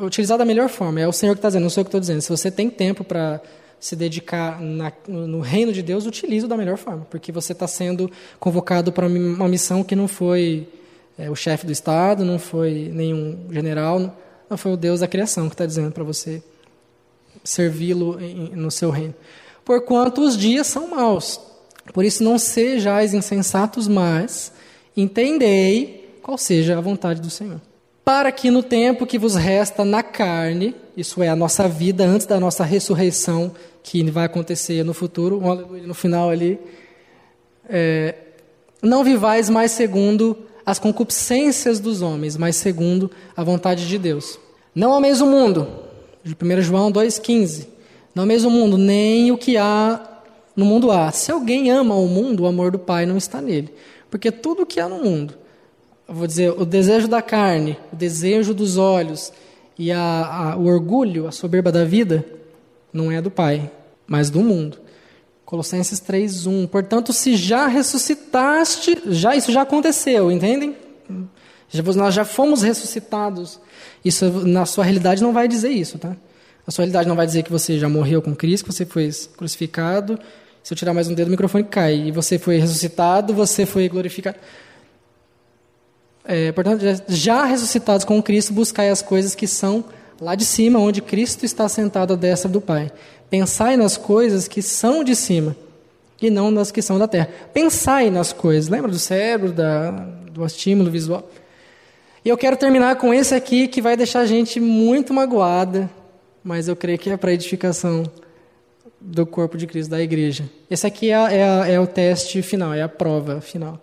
Utilizar 0.00 0.38
da 0.38 0.44
melhor 0.44 0.68
forma. 0.68 1.00
É 1.00 1.08
o 1.08 1.12
Senhor 1.12 1.32
que 1.32 1.38
está 1.38 1.48
dizendo, 1.48 1.64
não 1.64 1.70
sou 1.70 1.80
eu 1.80 1.84
que 1.84 1.88
estou 1.88 2.00
dizendo. 2.00 2.20
Se 2.20 2.28
você 2.28 2.48
tem 2.48 2.70
tempo 2.70 3.02
para 3.02 3.40
se 3.80 3.96
dedicar 3.96 4.60
na, 4.60 4.92
no 5.08 5.40
reino 5.40 5.72
de 5.72 5.82
Deus, 5.82 6.06
utilize-o 6.06 6.48
da 6.48 6.56
melhor 6.56 6.76
forma. 6.76 7.04
Porque 7.10 7.32
você 7.32 7.50
está 7.50 7.66
sendo 7.66 8.08
convocado 8.38 8.92
para 8.92 9.08
uma 9.08 9.48
missão 9.48 9.82
que 9.82 9.96
não 9.96 10.06
foi 10.06 10.68
é, 11.18 11.30
o 11.30 11.34
chefe 11.34 11.66
do 11.66 11.72
Estado, 11.72 12.24
não 12.24 12.38
foi 12.38 12.90
nenhum 12.92 13.46
general, 13.50 14.16
não 14.48 14.56
foi 14.56 14.72
o 14.72 14.76
Deus 14.76 15.00
da 15.00 15.08
criação 15.08 15.48
que 15.48 15.54
está 15.54 15.66
dizendo 15.66 15.92
para 15.92 16.04
você 16.04 16.42
servi-lo 17.42 18.18
no 18.52 18.70
seu 18.70 18.90
reino. 18.90 19.14
Porquanto 19.64 20.20
os 20.22 20.36
dias 20.36 20.66
são 20.66 20.88
maus. 20.88 21.40
Por 21.92 22.04
isso, 22.04 22.22
não 22.22 22.38
sejais 22.38 23.14
insensatos, 23.14 23.88
mas 23.88 24.52
entendei 24.96 26.18
qual 26.22 26.36
seja 26.36 26.76
a 26.76 26.80
vontade 26.80 27.20
do 27.20 27.30
Senhor. 27.30 27.60
Para 28.04 28.30
que 28.30 28.50
no 28.50 28.62
tempo 28.62 29.06
que 29.06 29.18
vos 29.18 29.34
resta 29.34 29.84
na 29.84 30.02
carne, 30.02 30.74
isso 30.96 31.22
é, 31.22 31.28
a 31.28 31.36
nossa 31.36 31.68
vida 31.68 32.04
antes 32.04 32.26
da 32.26 32.38
nossa 32.38 32.64
ressurreição, 32.64 33.52
que 33.82 34.08
vai 34.10 34.24
acontecer 34.24 34.84
no 34.84 34.92
futuro, 34.92 35.40
no 35.40 35.94
final 35.94 36.30
ali, 36.30 36.58
é, 37.68 38.14
não 38.82 39.02
vivais 39.02 39.48
mais 39.50 39.72
segundo 39.72 40.36
as 40.66 40.80
concupiscências 40.80 41.78
dos 41.78 42.02
homens, 42.02 42.36
mas 42.36 42.56
segundo 42.56 43.08
a 43.36 43.44
vontade 43.44 43.86
de 43.86 43.96
Deus. 43.96 44.36
Não 44.74 44.92
ameis 44.92 45.20
o 45.20 45.26
mundo, 45.26 45.68
de 46.24 46.34
1 46.34 46.60
João 46.60 46.90
2,15. 46.90 47.68
Não 48.12 48.24
ameis 48.24 48.44
o 48.44 48.50
mundo, 48.50 48.76
nem 48.76 49.30
o 49.30 49.38
que 49.38 49.56
há 49.56 50.22
no 50.56 50.64
mundo 50.64 50.90
há. 50.90 51.12
Se 51.12 51.30
alguém 51.30 51.70
ama 51.70 51.94
o 51.94 52.08
mundo, 52.08 52.42
o 52.42 52.46
amor 52.46 52.72
do 52.72 52.80
Pai 52.80 53.06
não 53.06 53.16
está 53.16 53.40
nele. 53.40 53.72
Porque 54.10 54.32
tudo 54.32 54.66
que 54.66 54.80
há 54.80 54.88
no 54.88 55.04
mundo, 55.04 55.34
vou 56.08 56.26
dizer, 56.26 56.50
o 56.50 56.64
desejo 56.64 57.06
da 57.06 57.22
carne, 57.22 57.78
o 57.92 57.96
desejo 57.96 58.52
dos 58.52 58.76
olhos 58.76 59.32
e 59.78 59.92
a, 59.92 60.00
a, 60.00 60.56
o 60.56 60.66
orgulho, 60.66 61.28
a 61.28 61.32
soberba 61.32 61.70
da 61.70 61.84
vida, 61.84 62.24
não 62.92 63.12
é 63.12 63.20
do 63.22 63.30
Pai, 63.30 63.70
mas 64.06 64.30
do 64.30 64.40
mundo. 64.40 64.78
Colossenses 65.46 66.00
3:1. 66.00 66.66
Portanto, 66.66 67.12
se 67.12 67.36
já 67.36 67.66
ressuscitaste, 67.66 69.00
já 69.06 69.34
isso 69.34 69.50
já 69.50 69.62
aconteceu, 69.62 70.30
entendem? 70.30 70.76
Nós 71.96 72.14
já 72.14 72.24
fomos 72.24 72.62
ressuscitados. 72.62 73.58
Isso 74.04 74.28
na 74.46 74.66
sua 74.66 74.84
realidade 74.84 75.22
não 75.22 75.32
vai 75.32 75.48
dizer 75.48 75.70
isso, 75.70 75.98
tá? 75.98 76.14
A 76.66 76.70
sua 76.70 76.82
realidade 76.82 77.08
não 77.08 77.16
vai 77.16 77.26
dizer 77.26 77.44
que 77.44 77.50
você 77.50 77.78
já 77.78 77.88
morreu 77.88 78.20
com 78.20 78.34
Cristo, 78.34 78.66
que 78.66 78.72
você 78.72 78.84
foi 78.84 79.08
crucificado, 79.36 80.18
se 80.64 80.74
eu 80.74 80.76
tirar 80.76 80.92
mais 80.92 81.06
um 81.06 81.14
dedo, 81.14 81.28
o 81.28 81.30
microfone 81.30 81.62
cai. 81.62 81.94
E 82.08 82.10
você 82.10 82.40
foi 82.40 82.58
ressuscitado, 82.58 83.32
você 83.32 83.64
foi 83.64 83.88
glorificado. 83.88 84.36
É, 86.24 86.50
portanto, 86.50 86.82
já 87.06 87.44
ressuscitados 87.44 88.04
com 88.04 88.20
Cristo, 88.20 88.52
buscai 88.52 88.90
as 88.90 89.00
coisas 89.00 89.32
que 89.32 89.46
são 89.46 89.84
lá 90.20 90.34
de 90.34 90.44
cima, 90.44 90.80
onde 90.80 91.00
Cristo 91.00 91.44
está 91.44 91.68
sentado 91.68 92.14
à 92.14 92.16
destra 92.16 92.50
do 92.50 92.60
Pai. 92.60 92.90
Pensai 93.28 93.76
nas 93.76 93.96
coisas 93.96 94.46
que 94.46 94.62
são 94.62 95.02
de 95.02 95.16
cima 95.16 95.56
e 96.20 96.30
não 96.30 96.50
nas 96.50 96.70
que 96.70 96.80
são 96.80 96.98
da 96.98 97.08
terra. 97.08 97.28
Pensai 97.52 98.10
nas 98.10 98.32
coisas. 98.32 98.68
Lembra 98.68 98.90
do 98.90 98.98
cérebro, 98.98 99.52
da, 99.52 99.90
do 99.90 100.44
estímulo 100.44 100.90
visual? 100.90 101.28
E 102.24 102.28
eu 102.28 102.36
quero 102.36 102.56
terminar 102.56 102.96
com 102.96 103.12
esse 103.12 103.34
aqui 103.34 103.68
que 103.68 103.80
vai 103.80 103.96
deixar 103.96 104.20
a 104.20 104.26
gente 104.26 104.58
muito 104.58 105.14
magoada, 105.14 105.88
mas 106.42 106.68
eu 106.68 106.74
creio 106.74 106.98
que 106.98 107.10
é 107.10 107.16
para 107.16 107.32
edificação 107.32 108.04
do 109.00 109.24
corpo 109.24 109.56
de 109.56 109.66
Cristo, 109.66 109.90
da 109.90 110.02
igreja. 110.02 110.44
Esse 110.68 110.86
aqui 110.86 111.12
é, 111.12 111.14
é, 111.14 111.74
é 111.74 111.80
o 111.80 111.86
teste 111.86 112.42
final, 112.42 112.74
é 112.74 112.82
a 112.82 112.88
prova 112.88 113.40
final. 113.40 113.80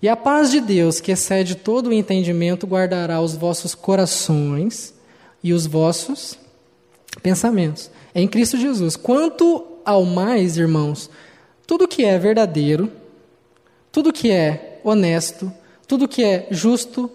E 0.00 0.08
a 0.08 0.16
paz 0.16 0.50
de 0.50 0.60
Deus, 0.60 1.00
que 1.00 1.12
excede 1.12 1.54
todo 1.54 1.88
o 1.88 1.92
entendimento, 1.92 2.66
guardará 2.66 3.20
os 3.20 3.36
vossos 3.36 3.72
corações 3.72 4.92
e 5.44 5.52
os 5.52 5.64
vossos 5.64 6.36
pensamentos. 7.22 7.88
É 8.14 8.20
em 8.20 8.28
Cristo 8.28 8.56
Jesus. 8.56 8.96
Quanto 8.96 9.64
ao 9.84 10.04
mais, 10.04 10.56
irmãos, 10.56 11.10
tudo 11.66 11.88
que 11.88 12.04
é 12.04 12.18
verdadeiro, 12.18 12.90
tudo 13.90 14.12
que 14.12 14.30
é 14.30 14.80
honesto, 14.84 15.52
tudo 15.86 16.08
que 16.08 16.22
é 16.22 16.46
justo, 16.50 17.10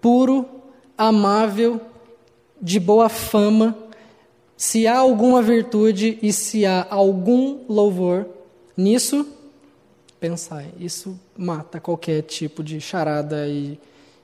puro, 0.00 0.48
amável, 0.96 1.80
de 2.60 2.80
boa 2.80 3.08
fama, 3.08 3.76
se 4.56 4.86
há 4.86 4.98
alguma 4.98 5.40
virtude 5.40 6.18
e 6.20 6.32
se 6.32 6.66
há 6.66 6.86
algum 6.90 7.60
louvor, 7.68 8.26
nisso 8.76 9.26
pensai. 10.18 10.66
Isso 10.78 11.18
mata 11.36 11.78
qualquer 11.78 12.22
tipo 12.22 12.62
de 12.62 12.80
charada 12.80 13.46
e 13.46 13.78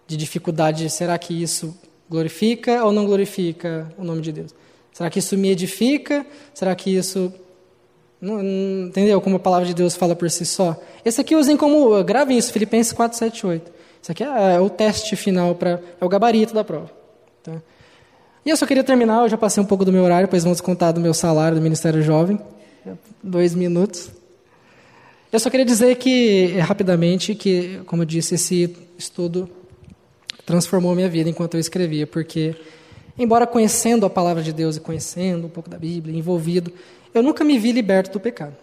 de 0.06 0.16
dificuldade. 0.16 0.90
Será 0.90 1.16
que 1.18 1.40
isso 1.40 1.76
glorifica 2.10 2.84
ou 2.84 2.92
não 2.92 3.06
glorifica 3.06 3.92
o 3.96 4.02
nome 4.02 4.22
de 4.22 4.32
Deus? 4.32 4.54
Será 4.94 5.10
que 5.10 5.18
isso 5.18 5.36
me 5.36 5.50
edifica? 5.50 6.24
Será 6.54 6.74
que 6.74 6.96
isso. 6.96 7.32
Não, 8.20 8.36
não, 8.36 8.86
entendeu 8.86 9.20
como 9.20 9.36
a 9.36 9.40
palavra 9.40 9.66
de 9.66 9.74
Deus 9.74 9.96
fala 9.96 10.14
por 10.14 10.30
si 10.30 10.46
só? 10.46 10.80
Esse 11.04 11.20
aqui 11.20 11.34
usem 11.34 11.56
como. 11.56 12.02
Gravem 12.04 12.38
isso, 12.38 12.52
Filipenses 12.52 12.92
4, 12.92 13.18
7, 13.18 13.46
8. 13.46 13.72
Isso 14.00 14.12
aqui 14.12 14.22
é, 14.22 14.54
é 14.54 14.60
o 14.60 14.70
teste 14.70 15.16
final, 15.16 15.56
para 15.56 15.80
é 16.00 16.04
o 16.04 16.08
gabarito 16.08 16.54
da 16.54 16.62
prova. 16.62 16.90
Tá? 17.42 17.60
E 18.46 18.50
eu 18.50 18.56
só 18.56 18.66
queria 18.66 18.84
terminar, 18.84 19.22
eu 19.22 19.28
já 19.28 19.36
passei 19.36 19.60
um 19.60 19.66
pouco 19.66 19.84
do 19.84 19.92
meu 19.92 20.04
horário, 20.04 20.28
pois 20.28 20.44
vão 20.44 20.52
descontar 20.52 20.92
do 20.92 21.00
meu 21.00 21.12
salário 21.12 21.56
do 21.56 21.62
Ministério 21.62 22.00
Jovem. 22.00 22.38
Dois 23.22 23.52
minutos. 23.52 24.10
Eu 25.32 25.40
só 25.40 25.50
queria 25.50 25.66
dizer 25.66 25.96
que, 25.96 26.58
rapidamente, 26.58 27.34
que, 27.34 27.80
como 27.86 28.02
eu 28.02 28.06
disse, 28.06 28.36
esse 28.36 28.76
estudo 28.96 29.50
transformou 30.46 30.94
minha 30.94 31.08
vida 31.08 31.28
enquanto 31.28 31.54
eu 31.54 31.60
escrevia, 31.60 32.06
porque, 32.06 32.54
embora 33.18 33.46
conhecendo 33.46 34.04
a 34.06 34.10
palavra 34.10 34.42
de 34.42 34.52
Deus 34.52 34.76
e 34.76 34.80
conhecendo 34.80 35.46
um 35.46 35.50
pouco 35.50 35.68
da 35.68 35.78
Bíblia, 35.78 36.16
envolvido, 36.16 36.72
eu 37.12 37.22
nunca 37.22 37.44
me 37.44 37.58
vi 37.58 37.72
liberto 37.72 38.12
do 38.12 38.20
pecado. 38.20 38.56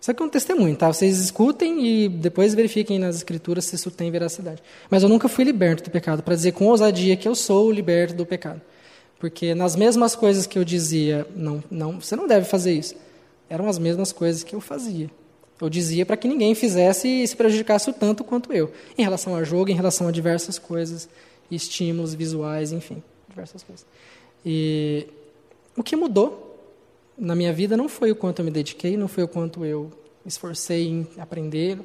Isso 0.00 0.10
aqui 0.10 0.22
é 0.22 0.26
um 0.26 0.28
testemunho, 0.28 0.76
tá? 0.76 0.92
Vocês 0.92 1.18
escutem 1.18 1.84
e 1.84 2.08
depois 2.08 2.54
verifiquem 2.54 2.98
nas 2.98 3.16
escrituras 3.16 3.64
se 3.64 3.74
isso 3.74 3.90
tem 3.90 4.10
veracidade. 4.10 4.62
Mas 4.90 5.02
eu 5.02 5.08
nunca 5.08 5.28
fui 5.28 5.44
liberto 5.44 5.84
do 5.84 5.90
pecado, 5.90 6.22
para 6.22 6.34
dizer 6.34 6.52
com 6.52 6.66
ousadia 6.66 7.16
que 7.16 7.26
eu 7.26 7.34
sou 7.34 7.70
liberto 7.72 8.14
do 8.14 8.26
pecado. 8.26 8.60
Porque 9.18 9.54
nas 9.54 9.74
mesmas 9.74 10.14
coisas 10.14 10.46
que 10.46 10.58
eu 10.58 10.64
dizia, 10.64 11.26
não, 11.34 11.62
não, 11.70 12.00
você 12.00 12.14
não 12.14 12.28
deve 12.28 12.46
fazer 12.46 12.72
isso. 12.72 12.94
eram 13.48 13.68
as 13.68 13.78
mesmas 13.78 14.12
coisas 14.12 14.44
que 14.44 14.54
eu 14.54 14.60
fazia. 14.60 15.10
Eu 15.60 15.70
dizia 15.70 16.04
para 16.04 16.16
que 16.16 16.28
ninguém 16.28 16.54
fizesse 16.54 17.08
e 17.08 17.26
se 17.26 17.34
prejudicasse 17.34 17.88
o 17.88 17.92
tanto 17.92 18.22
quanto 18.22 18.52
eu, 18.52 18.70
em 18.96 19.02
relação 19.02 19.34
a 19.34 19.42
jogo, 19.42 19.70
em 19.70 19.74
relação 19.74 20.06
a 20.06 20.12
diversas 20.12 20.58
coisas, 20.58 21.08
estímulos 21.50 22.12
visuais, 22.12 22.72
enfim, 22.72 23.02
diversas 23.36 23.62
coisas. 23.62 23.86
E 24.44 25.06
o 25.76 25.82
que 25.82 25.94
mudou 25.94 26.42
na 27.18 27.34
minha 27.34 27.52
vida 27.52 27.76
não 27.76 27.88
foi 27.88 28.10
o 28.10 28.16
quanto 28.16 28.40
eu 28.40 28.44
me 28.44 28.50
dediquei, 28.50 28.96
não 28.96 29.08
foi 29.08 29.24
o 29.24 29.28
quanto 29.28 29.64
eu 29.64 29.90
me 30.24 30.28
esforcei 30.28 30.88
em 30.88 31.06
aprender, 31.18 31.78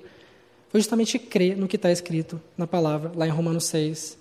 foi 0.70 0.80
justamente 0.80 1.20
crer 1.20 1.58
no 1.58 1.68
que 1.68 1.76
está 1.76 1.92
escrito 1.92 2.42
na 2.58 2.66
palavra, 2.66 3.12
lá 3.16 3.28
em 3.28 3.30
Romanos 3.30 3.66
6. 3.66 4.18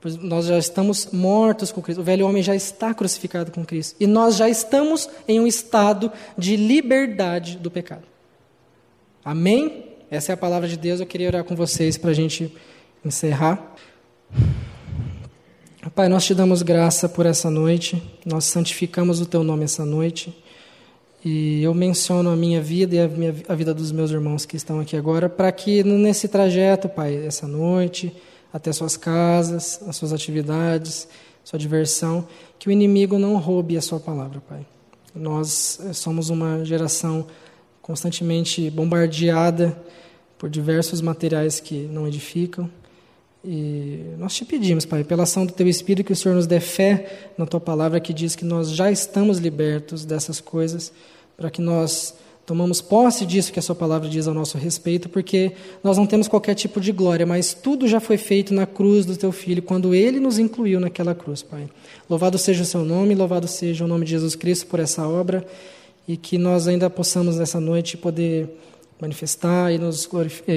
Pois 0.00 0.16
nós 0.16 0.46
já 0.46 0.58
estamos 0.58 1.10
mortos 1.12 1.70
com 1.70 1.80
Cristo, 1.82 2.00
o 2.00 2.04
velho 2.04 2.26
homem 2.26 2.42
já 2.42 2.54
está 2.54 2.92
crucificado 2.92 3.52
com 3.52 3.64
Cristo, 3.64 3.96
e 4.00 4.06
nós 4.06 4.36
já 4.36 4.48
estamos 4.48 5.08
em 5.28 5.38
um 5.38 5.46
estado 5.46 6.10
de 6.36 6.56
liberdade 6.56 7.58
do 7.58 7.70
pecado. 7.70 8.04
Amém? 9.24 9.84
Essa 10.10 10.32
é 10.32 10.34
a 10.34 10.36
palavra 10.36 10.66
de 10.66 10.76
Deus. 10.76 10.98
Eu 10.98 11.06
queria 11.06 11.28
orar 11.28 11.44
com 11.44 11.54
vocês 11.54 11.96
para 11.96 12.10
a 12.10 12.14
gente 12.14 12.52
encerrar. 13.04 13.76
Pai, 15.88 16.10
nós 16.10 16.26
te 16.26 16.34
damos 16.34 16.60
graça 16.60 17.08
por 17.08 17.24
essa 17.24 17.50
noite, 17.50 18.02
nós 18.26 18.44
santificamos 18.44 19.18
o 19.18 19.24
teu 19.24 19.42
nome 19.42 19.64
essa 19.64 19.82
noite. 19.82 20.36
E 21.24 21.62
eu 21.62 21.72
menciono 21.72 22.28
a 22.28 22.36
minha 22.36 22.60
vida 22.60 22.96
e 22.96 23.00
a, 23.00 23.08
minha, 23.08 23.34
a 23.48 23.54
vida 23.54 23.72
dos 23.72 23.90
meus 23.90 24.10
irmãos 24.10 24.44
que 24.44 24.56
estão 24.56 24.78
aqui 24.78 24.94
agora, 24.94 25.26
para 25.26 25.50
que 25.50 25.82
nesse 25.82 26.28
trajeto, 26.28 26.86
Pai, 26.86 27.26
essa 27.26 27.48
noite, 27.48 28.14
até 28.52 28.70
suas 28.72 28.98
casas, 28.98 29.80
as 29.88 29.96
suas 29.96 30.12
atividades, 30.12 31.08
sua 31.42 31.58
diversão, 31.58 32.28
que 32.58 32.68
o 32.68 32.70
inimigo 32.70 33.18
não 33.18 33.38
roube 33.38 33.74
a 33.78 33.82
sua 33.82 33.98
palavra, 33.98 34.42
Pai. 34.46 34.66
Nós 35.14 35.80
eh, 35.82 35.94
somos 35.94 36.28
uma 36.28 36.62
geração 36.62 37.26
constantemente 37.80 38.68
bombardeada 38.70 39.76
por 40.36 40.50
diversos 40.50 41.00
materiais 41.00 41.58
que 41.58 41.88
não 41.90 42.06
edificam. 42.06 42.70
E 43.44 44.14
nós 44.18 44.34
te 44.34 44.44
pedimos, 44.44 44.84
Pai, 44.84 45.02
pela 45.02 45.22
ação 45.22 45.46
do 45.46 45.52
Teu 45.52 45.66
Espírito, 45.66 46.06
que 46.06 46.12
o 46.12 46.16
Senhor 46.16 46.34
nos 46.34 46.46
dê 46.46 46.60
fé 46.60 47.30
na 47.38 47.46
Tua 47.46 47.60
palavra 47.60 47.98
que 47.98 48.12
diz 48.12 48.36
que 48.36 48.44
nós 48.44 48.70
já 48.70 48.90
estamos 48.90 49.38
libertos 49.38 50.04
dessas 50.04 50.40
coisas, 50.40 50.92
para 51.36 51.50
que 51.50 51.62
nós 51.62 52.14
tomamos 52.44 52.80
posse 52.80 53.24
disso 53.24 53.52
que 53.52 53.58
a 53.58 53.62
Sua 53.62 53.74
palavra 53.74 54.08
diz 54.08 54.26
ao 54.28 54.34
nosso 54.34 54.58
respeito, 54.58 55.08
porque 55.08 55.52
nós 55.82 55.96
não 55.96 56.06
temos 56.06 56.28
qualquer 56.28 56.54
tipo 56.54 56.80
de 56.80 56.92
glória, 56.92 57.24
mas 57.24 57.54
tudo 57.54 57.88
já 57.88 57.98
foi 57.98 58.18
feito 58.18 58.52
na 58.52 58.66
cruz 58.66 59.06
do 59.06 59.16
Teu 59.16 59.32
Filho, 59.32 59.62
quando 59.62 59.94
Ele 59.94 60.20
nos 60.20 60.38
incluiu 60.38 60.78
naquela 60.78 61.14
cruz, 61.14 61.42
Pai. 61.42 61.68
Louvado 62.10 62.36
seja 62.36 62.62
o 62.62 62.66
Seu 62.66 62.84
nome, 62.84 63.14
louvado 63.14 63.48
seja 63.48 63.84
o 63.84 63.88
nome 63.88 64.04
de 64.04 64.10
Jesus 64.10 64.34
Cristo 64.34 64.66
por 64.66 64.80
essa 64.80 65.06
obra, 65.08 65.46
e 66.06 66.16
que 66.16 66.36
nós 66.36 66.66
ainda 66.66 66.90
possamos 66.90 67.36
nessa 67.36 67.60
noite 67.60 67.96
poder 67.96 68.48
manifestar 69.00 69.72
e 69.72 69.78
nos 69.78 70.08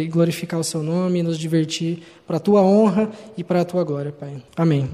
glorificar 0.10 0.60
o 0.60 0.64
seu 0.64 0.84
nome 0.84 1.20
e 1.20 1.24
nos 1.24 1.38
divertir 1.38 2.04
para 2.28 2.38
a 2.38 2.40
tua 2.40 2.62
honra 2.62 3.10
e 3.38 3.44
para 3.44 3.62
a 3.62 3.66
tua 3.66 3.84
glória, 3.84 4.12
Pai. 4.12 4.44
Amém. 4.56 4.90